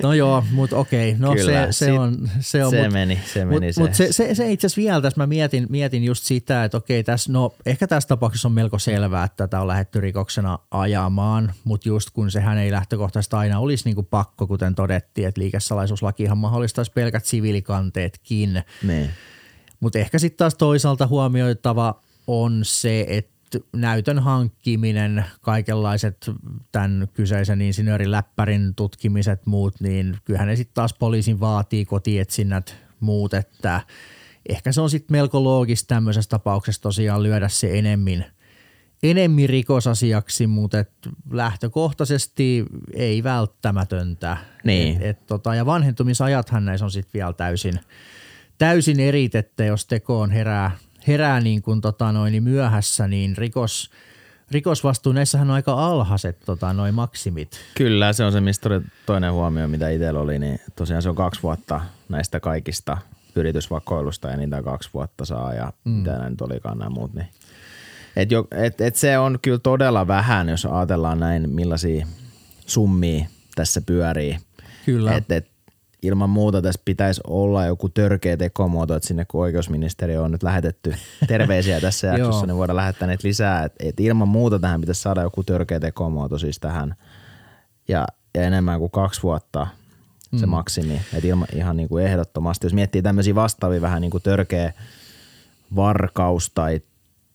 no 0.04 0.14
joo, 0.14 0.44
mutta 0.52 0.78
okei, 0.78 1.16
no 1.20 1.34
Kyllä, 1.34 1.72
se, 1.72 1.86
se, 1.86 1.92
on, 1.92 2.30
se 2.40 2.66
on. 2.66 2.72
Se 2.72 2.84
mut, 2.84 2.94
meni, 2.94 3.20
se 3.34 3.46
meni 3.46 3.66
mut, 3.66 3.76
se. 3.76 3.82
Mut 3.82 3.94
se, 3.94 4.08
se, 4.12 4.36
se 4.36 4.52
itse 4.52 4.68
asiassa 4.68 4.82
vielä 4.82 5.02
tässä 5.02 5.22
mä 5.22 5.28
mietin, 5.28 5.68
mietin 5.70 6.04
just 6.04 6.24
sitä, 6.24 6.64
että 6.64 6.78
okei, 6.78 7.04
tässä, 7.04 7.32
no 7.32 7.56
ehkä 7.66 7.88
tässä 7.88 8.08
tapauksessa 8.08 8.48
on 8.48 8.52
melko 8.52 8.80
selvää, 8.80 9.24
että 9.24 9.48
tätä 9.48 9.62
on 9.62 9.68
lähetty 9.68 10.02
rikoksena 10.02 10.60
ajamaan, 10.72 11.54
mutta 11.64 11.90
just 11.90 12.10
kun 12.10 12.32
sehän 12.32 12.58
ei 12.58 12.72
lähtökohtaisesti 12.72 13.36
aina 13.36 13.60
olisi 13.60 13.86
niin 13.86 13.96
kuin 13.96 14.08
pakko, 14.08 14.48
kuten 14.48 14.76
todettiin, 14.76 15.28
että 15.28 15.42
liikesalaisuuslakihan 15.42 16.38
mahdollistaisi 16.38 16.92
pelkät 16.92 17.26
siviilikanteetkin. 17.26 18.64
Niin. 18.84 19.10
Mutta 19.80 20.00
ehkä 20.00 20.20
sitten 20.20 20.38
taas 20.38 20.56
toisaalta 20.56 21.08
huomioitava 21.08 22.02
on 22.28 22.62
se, 22.64 23.06
että 23.08 23.35
näytön 23.74 24.20
hankkiminen, 24.20 25.26
kaikenlaiset 25.42 26.32
tämän 26.72 27.08
kyseisen 27.14 27.62
insinöörin 27.62 28.12
läppärin 28.12 28.76
tutkimiset 28.76 29.46
muut, 29.46 29.82
niin 29.82 30.18
kyllähän 30.26 30.48
ne 30.48 30.56
sitten 30.56 30.74
taas 30.74 30.94
poliisin 30.94 31.40
vaatii 31.40 31.86
kotietsinnät 31.86 32.76
muut, 33.00 33.34
että 33.34 33.82
ehkä 34.50 34.72
se 34.72 34.82
on 34.82 34.90
sitten 34.90 35.18
melko 35.18 35.44
loogista 35.44 35.88
tämmöisessä 35.88 36.30
tapauksessa 36.30 36.82
tosiaan 36.82 37.24
lyödä 37.24 37.48
se 37.48 37.80
enemmän, 37.80 38.26
enemmän 39.04 39.50
rikosasiaksi, 39.50 40.48
mutta 40.48 40.80
et 40.80 40.92
lähtökohtaisesti 41.32 42.66
ei 42.94 43.24
välttämätöntä. 43.24 44.38
Niin. 44.64 44.96
Et, 44.96 45.04
et 45.04 45.26
tota, 45.26 45.56
ja 45.56 45.66
vanhentumisajathan 45.66 46.66
näissä 46.66 46.86
on 46.86 46.92
sitten 46.92 47.14
vielä 47.14 47.34
täysin, 47.34 47.80
täysin 48.58 49.00
erit, 49.00 49.36
että 49.36 49.66
jos 49.66 49.86
tekoon 49.86 50.32
herää– 50.32 50.72
herää 51.08 51.40
niin 51.40 51.62
kuin 51.62 51.82
tota 51.82 52.12
noin, 52.12 52.32
niin 52.32 52.44
myöhässä, 52.44 53.08
niin 53.08 53.38
rikos, 53.38 53.90
rikosvastuu, 54.52 55.14
näissähän 55.14 55.50
on 55.50 55.56
aika 55.56 55.86
alhaiset 55.86 56.40
tota, 56.46 56.74
noin 56.74 56.94
maksimit. 56.94 57.60
Kyllä, 57.76 58.14
se 58.14 58.24
on 58.24 58.32
se, 58.32 58.42
mistä 58.42 58.70
toinen 59.06 59.34
huomio, 59.34 59.68
mitä 59.68 59.90
itsellä 59.90 60.20
oli, 60.20 60.40
niin 60.40 60.60
tosiaan 60.76 61.02
se 61.02 61.10
on 61.10 61.16
kaksi 61.16 61.44
vuotta 61.44 61.82
näistä 62.10 62.40
kaikista 62.40 62.98
yritysvakoilusta 63.36 64.32
enintään 64.32 64.64
kaksi 64.64 64.90
vuotta 64.94 65.26
saa 65.26 65.54
ja 65.54 65.74
mm. 65.86 65.92
mitä 65.92 66.12
nämä 66.12 66.30
nyt 66.30 66.42
olikaan 66.42 66.78
nämä 66.78 66.90
muut. 66.90 67.14
Niin. 67.14 67.28
Et 68.16 68.32
jo, 68.32 68.48
et, 68.52 68.82
et 68.82 68.96
se 68.96 69.18
on 69.18 69.40
kyllä 69.42 69.60
todella 69.60 70.08
vähän, 70.08 70.50
jos 70.50 70.66
ajatellaan 70.66 71.20
näin, 71.20 71.50
millaisia 71.50 72.08
summia 72.66 73.26
tässä 73.56 73.82
pyörii. 73.82 74.38
Kyllä. 74.86 75.16
Et, 75.16 75.32
et, 75.32 75.55
ilman 76.06 76.30
muuta 76.30 76.62
tässä 76.62 76.82
pitäisi 76.86 77.22
olla 77.28 77.66
joku 77.66 77.90
törkeä 77.90 78.38
tekomuoto, 78.38 78.96
että 78.96 79.08
sinne 79.08 79.26
kun 79.26 79.42
oikeusministeriö 79.42 80.22
on 80.22 80.32
nyt 80.32 80.44
lähetetty 80.44 80.94
terveisiä 81.28 81.82
tässä 81.82 82.08
jaksossa, 82.08 82.46
niin 82.46 82.58
voidaan 82.58 82.76
lähettää 82.76 83.08
niitä 83.08 83.28
lisää. 83.28 83.64
Et, 83.64 83.74
et 83.80 84.00
ilman 84.00 84.28
muuta 84.28 84.60
tähän 84.60 84.82
pitäisi 84.82 85.02
saada 85.02 85.22
joku 85.22 85.44
törkeä 85.44 85.80
tekomuoto 85.80 86.38
siis 86.38 86.60
tähän. 86.60 86.96
Ja, 87.88 88.08
ja 88.34 88.44
enemmän 88.44 88.80
kuin 88.80 88.92
kaksi 88.92 89.24
vuotta 89.24 89.68
se 90.36 90.46
mm. 90.46 90.50
maksimi. 90.50 91.02
Et 91.14 91.26
ilma, 91.26 91.46
ihan 91.56 91.78
niin 91.78 91.90
kuin 91.90 92.06
ehdottomasti. 92.06 92.66
Jos 92.66 92.74
miettii 92.74 93.02
tämmöisiä 93.02 93.36
vastaavia 93.36 93.82
vähän 93.82 94.02
niin 94.02 94.12
kuin 94.12 94.24
törkeä 94.24 94.74
varkaus 95.76 96.52
tai 96.56 96.82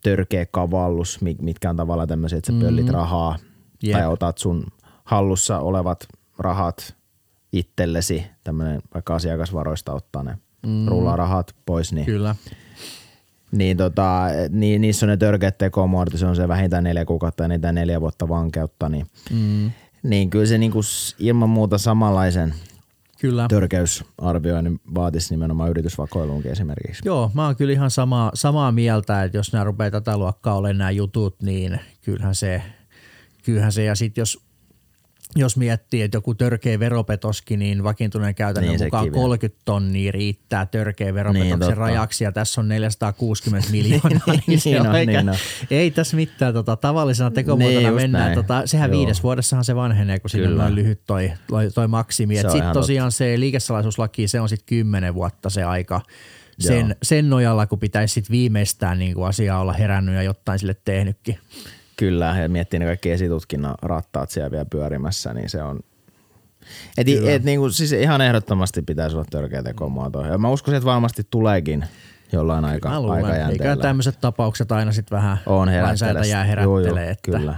törkeä 0.03 0.47
kavallus, 0.47 1.21
mitkä 1.41 1.71
on 1.71 1.77
tavallaan 1.77 2.09
tämmöisiä, 2.09 2.39
että 2.39 2.53
sä 2.53 2.59
pöllit 2.61 2.87
mm. 2.87 2.93
rahaa 2.93 3.39
yep. 3.85 3.93
tai 3.93 4.07
otat 4.07 4.39
sun 4.39 4.67
hallussa 5.05 5.59
olevat 5.59 6.09
rahat 6.39 6.95
itsellesi, 7.53 8.27
tämmöinen 8.45 8.83
vaikka 8.95 9.15
asiakasvaroista 9.15 9.93
ottaa 9.93 10.23
ne 10.23 10.39
mm. 10.67 10.87
rullaa 10.89 11.17
rahat 11.17 11.55
pois, 11.67 11.93
niin 11.93 12.07
Kyllä. 12.07 12.35
Niin, 13.53 13.77
tota, 13.77 14.27
niin 14.51 14.81
niissä 14.81 15.07
on 15.07 15.11
ne 15.11 15.17
törkeät 15.17 15.59
tekomuodot, 15.59 16.15
se 16.17 16.27
on 16.27 16.37
se 16.37 16.49
vähintään 16.49 16.85
neljä 16.85 17.05
kuukautta 17.05 17.45
ja 17.45 17.49
niitä 17.49 17.73
neljä 17.73 18.01
vuotta 18.01 18.29
vankeutta, 18.29 18.89
niin, 18.89 19.07
mm. 19.31 19.71
niin 20.03 20.31
kyllä 20.31 20.47
se 20.47 20.59
niinku 20.59 20.81
ilman 21.19 21.51
muuta 21.51 21.79
samanlaisen 21.79 22.55
Kyllä. 23.21 23.47
törkeysarvioinnin 23.49 24.81
vaatisi 24.95 25.35
nimenomaan 25.35 25.71
yritysvakoiluunkin 25.71 26.53
esimerkiksi. 26.53 27.03
Joo, 27.05 27.31
mä 27.35 27.47
oon 27.47 27.57
kyllä 27.57 27.73
ihan 27.73 27.91
samaa, 27.91 28.31
samaa 28.35 28.73
mieltä, 28.73 29.25
että 29.25 29.39
jos 29.39 29.53
nämä 29.53 29.65
rupeaa 29.65 29.91
tätä 29.91 30.19
luokkaa 30.19 30.55
olemaan 30.55 30.79
nämä 30.79 30.91
jutut, 30.91 31.43
niin 31.43 31.81
kyllähän 32.03 32.35
se, 32.35 32.63
kyllähän 33.45 33.73
se 33.73 33.85
ja 33.85 33.95
sitten 33.95 34.23
jos 34.23 34.50
jos 35.37 35.57
miettii, 35.57 36.03
että 36.03 36.17
joku 36.17 36.35
törkeä 36.35 36.79
veropetoskin, 36.79 37.59
niin 37.59 37.85
vakiintuneen 37.85 38.35
käytännön 38.35 38.73
niin, 38.73 38.85
mukaan 38.85 39.05
kivi. 39.05 39.15
30 39.15 39.63
tonnia 39.65 40.13
riittää 40.13 40.67
törkeä 40.67 41.15
veropetoksen 41.15 41.69
niin, 41.69 41.77
rajaksi 41.77 42.25
ja 42.25 42.33
tässä 42.33 42.61
on 42.61 42.69
460 42.69 43.71
miljoonaa. 43.73 44.11
niin, 44.27 44.43
niin, 44.47 44.61
niin, 44.65 44.81
on, 44.81 45.07
niin 45.07 45.29
on. 45.29 45.37
Ei 45.71 45.91
tässä 45.91 46.17
mitään 46.17 46.55
tota, 46.55 46.77
tavallisena 46.77 47.31
tekomuotona 47.31 47.81
niin, 47.81 47.95
mennään. 47.95 48.35
Tota, 48.35 48.67
sehän 48.67 48.91
Joo. 48.91 48.99
viides 48.99 49.23
vuodessahan 49.23 49.65
se 49.65 49.77
vanhenee, 49.77 50.19
kun 50.19 50.31
siinä 50.31 50.65
on 50.65 50.75
lyhyt 50.75 51.01
toi, 51.07 51.33
toi 51.75 51.89
maksimi. 51.89 52.37
Sitten 52.37 52.73
tosiaan 52.73 53.07
totta. 53.07 53.19
se 53.19 53.41
liikesalaisuuslaki, 53.41 54.29
se 54.29 54.41
on 54.41 54.49
sitten 54.49 54.67
10 54.67 55.15
vuotta 55.15 55.51
se 55.51 55.65
aika 55.65 56.01
sen, 56.59 56.97
sen 57.03 57.31
nojalla, 57.31 57.67
kun 57.67 57.79
pitäisi 57.79 58.15
sitten 58.15 58.33
viimeistään 58.33 58.99
niin 58.99 59.15
kuin 59.15 59.29
asiaa 59.29 59.61
olla 59.61 59.73
herännyt 59.73 60.15
ja 60.15 60.23
jotain 60.23 60.59
sille 60.59 60.75
tehnytkin. 60.85 61.39
Kyllä, 62.01 62.37
ja 62.43 62.49
miettii 62.49 62.79
ne 62.79 62.87
kaikki 62.87 63.11
esitutkinnan 63.11 63.75
rattaat 63.83 64.31
siellä 64.31 64.51
vielä 64.51 64.65
pyörimässä, 64.65 65.35
niin 65.35 65.51
se 65.51 65.63
on 65.63 65.81
et, 66.99 67.07
et 67.29 67.45
niinku, 67.45 67.71
siis 67.71 67.93
ihan 67.93 68.21
ehdottomasti 68.21 68.83
pitäisi 68.83 69.17
olla 69.17 69.27
törkeä 69.31 69.63
tekomuoto. 69.63 70.25
Ja 70.25 70.39
mä 70.39 70.51
uskon, 70.51 70.75
että 70.75 70.85
varmasti 70.85 71.23
tuleekin 71.31 71.85
jollain 72.33 72.65
aika, 72.65 72.89
aikajänteellä. 72.89 73.71
Eikä 73.71 73.83
tämmöiset 73.83 74.21
tapaukset 74.21 74.73
aina 74.73 74.93
sitten 74.93 75.17
vähän 75.17 75.39
on 75.47 75.69
lainsäätäjää 75.83 76.45
herättelee. 76.45 76.87
Joo, 76.87 76.97
joo, 76.97 77.11
että. 77.11 77.31
Kyllä. 77.31 77.55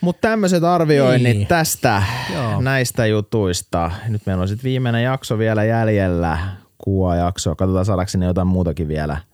Mutta 0.00 0.28
tämmöiset 0.28 0.64
arvioinnit 0.64 1.36
niin. 1.36 1.46
tästä, 1.46 2.02
Joo. 2.34 2.60
näistä 2.60 3.06
jutuista. 3.06 3.90
Nyt 4.08 4.22
meillä 4.26 4.42
on 4.42 4.48
sitten 4.48 4.68
viimeinen 4.68 5.02
jakso 5.02 5.38
vielä 5.38 5.64
jäljellä, 5.64 6.38
kuva 6.78 7.16
jakso. 7.16 7.56
Katsotaan 7.56 7.84
saadaanko 7.84 8.08
sinne 8.08 8.26
jotain 8.26 8.48
muutakin 8.48 8.88
vielä– 8.88 9.16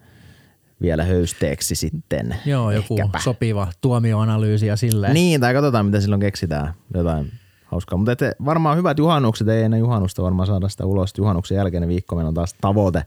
vielä 0.85 1.05
höysteeksi 1.05 1.75
sitten. 1.75 2.37
Joo, 2.47 2.71
joku 2.71 2.97
Ehkäpä. 2.99 3.19
sopiva 3.19 3.69
tuomioanalyysi 3.81 4.67
ja 4.67 4.77
silleen. 4.77 5.15
Niin, 5.15 5.41
tai 5.41 5.55
katsotaan 5.55 5.87
mitä 5.87 6.01
silloin 6.01 6.21
keksitään. 6.21 6.75
Jotain 6.95 7.33
hauskaa. 7.65 7.99
Mutta 7.99 8.13
varmaan 8.45 8.77
hyvät 8.77 8.99
juhannukset, 8.99 9.49
ei 9.49 9.63
ennen 9.63 9.81
juhannusta 9.81 10.23
varmaan 10.23 10.47
saada 10.47 10.69
sitä 10.69 10.87
ulos. 10.87 11.13
Juhannuksen 11.19 11.57
jälkeinen 11.57 11.89
viikko 11.89 12.17
meillä 12.17 12.29
on 12.29 12.35
taas 12.35 12.55
tavoite. 12.61 13.03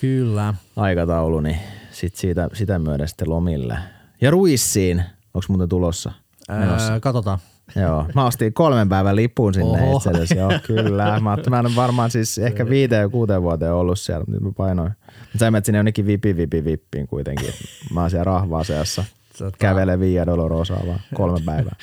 Kyllä. 0.00 0.54
Aikataulu, 0.76 1.40
niin 1.40 1.56
sit 1.90 2.14
siitä, 2.16 2.48
sitä 2.52 2.78
myöden 2.78 3.08
sitten 3.08 3.30
lomille. 3.30 3.78
Ja 4.20 4.30
Ruissiin, 4.30 5.02
onko 5.34 5.44
muuten 5.48 5.68
tulossa? 5.68 6.12
Öö, 6.50 7.00
katsotaan. 7.00 7.38
Joo, 7.76 8.06
mä 8.14 8.26
ostin 8.26 8.54
kolmen 8.54 8.88
päivän 8.88 9.16
lipun 9.16 9.54
sinne 9.54 9.82
Oho. 9.82 9.96
itse 9.96 10.10
asiassa. 10.10 10.34
Joo, 10.34 10.50
kyllä. 10.66 11.20
Mä, 11.20 11.36
mä 11.50 11.58
en 11.58 11.76
varmaan 11.76 12.10
siis 12.10 12.38
ehkä 12.38 12.68
viiteen 12.68 13.00
ja 13.00 13.08
kuuteen 13.08 13.42
vuoteen 13.42 13.72
ollut 13.72 13.98
siellä, 13.98 14.24
nyt 14.28 14.40
mä 14.40 14.52
painoin. 14.56 14.92
Sä 15.38 15.50
menet 15.50 15.64
sinne 15.64 15.78
jonnekin 15.78 16.06
vipi, 16.06 16.36
vipi, 16.36 16.64
vippiin 16.64 17.06
kuitenkin. 17.06 17.50
Mä 17.92 18.00
oon 18.00 18.10
siellä 18.10 18.24
rahvaaseassa. 18.24 19.04
Tota... 19.38 19.56
Kävelee 19.58 20.00
Via 20.00 20.26
Dolorosaa 20.26 20.82
vaan 20.86 21.00
kolme 21.14 21.40
päivää. 21.44 21.76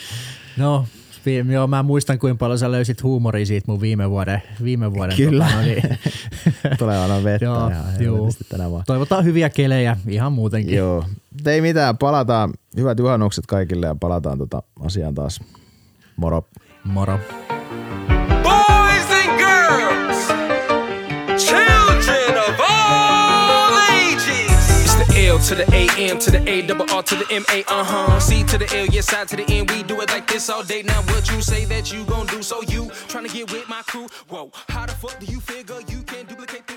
No, 0.58 0.86
Joo, 1.52 1.68
mä 1.68 1.84
muistan 1.84 2.20
kuinka 2.20 2.38
paljon 2.38 2.60
sä 2.60 2.72
löysit 2.72 3.04
huumoria 3.04 3.46
siitä 3.46 3.72
mun 3.72 3.82
viime 3.82 4.10
vuoden. 4.10 4.42
Viime 4.64 4.94
vuoden 4.94 5.18
Kyllä. 5.18 5.46
Tota, 5.46 5.56
no 5.56 5.62
niin. 5.62 5.84
Tulee 6.80 6.98
aina 6.98 7.24
vettä. 7.24 7.46
joo, 7.46 7.70
ja 7.70 8.04
joo. 8.04 8.30
Tänä 8.50 8.72
vaan. 8.72 8.84
Toivotaan 8.88 9.26
hyviä 9.26 9.50
kelejä 9.50 9.98
ihan 10.08 10.34
muutenkin. 10.34 10.76
Joo. 10.76 11.06
Ei 11.46 11.62
mitään, 11.62 11.98
palataan. 11.98 12.54
Hyvät 12.78 13.00
juhannukset 13.00 13.46
kaikille 13.46 13.86
ja 13.86 13.96
palataan 14.00 14.38
tota 14.38 14.64
asiaan 14.80 15.16
taas 15.16 15.40
Moro. 16.16 16.48
Moro. 16.84 17.20
L 25.32 25.40
to 25.40 25.56
the 25.56 25.64
A 25.74 25.88
M 26.12 26.20
to 26.20 26.30
the 26.30 26.44
A 26.50 26.62
double 26.68 26.92
R 26.92 27.02
to 27.04 27.16
the 27.16 27.26
M 27.32 27.46
A 27.54 27.64
uh 27.70 27.86
huh. 27.86 28.20
C 28.20 28.44
to 28.44 28.58
the 28.58 28.66
L, 28.76 28.88
yes, 28.88 29.08
side 29.08 29.30
to 29.30 29.38
the 29.38 29.46
N. 29.48 29.66
We 29.68 29.82
do 29.84 30.02
it 30.02 30.10
like 30.10 30.28
this 30.28 30.50
all 30.50 30.62
day. 30.62 30.82
Now 30.84 31.02
what 31.04 31.32
you 31.32 31.42
say 31.42 31.64
that 31.66 31.94
you 31.94 32.04
gon' 32.04 32.28
do? 32.28 32.44
So 32.44 32.62
you 32.64 32.90
trying 33.08 33.28
to 33.28 33.34
get 33.34 33.50
with 33.50 33.70
my 33.70 33.82
crew? 33.84 34.08
Whoa, 34.28 34.52
how 34.68 34.86
the 34.86 34.92
fuck 34.92 35.18
do 35.20 35.26
you 35.28 35.40
figure 35.40 35.80
you 35.88 36.04
can 36.04 36.26
duplicate 36.26 36.68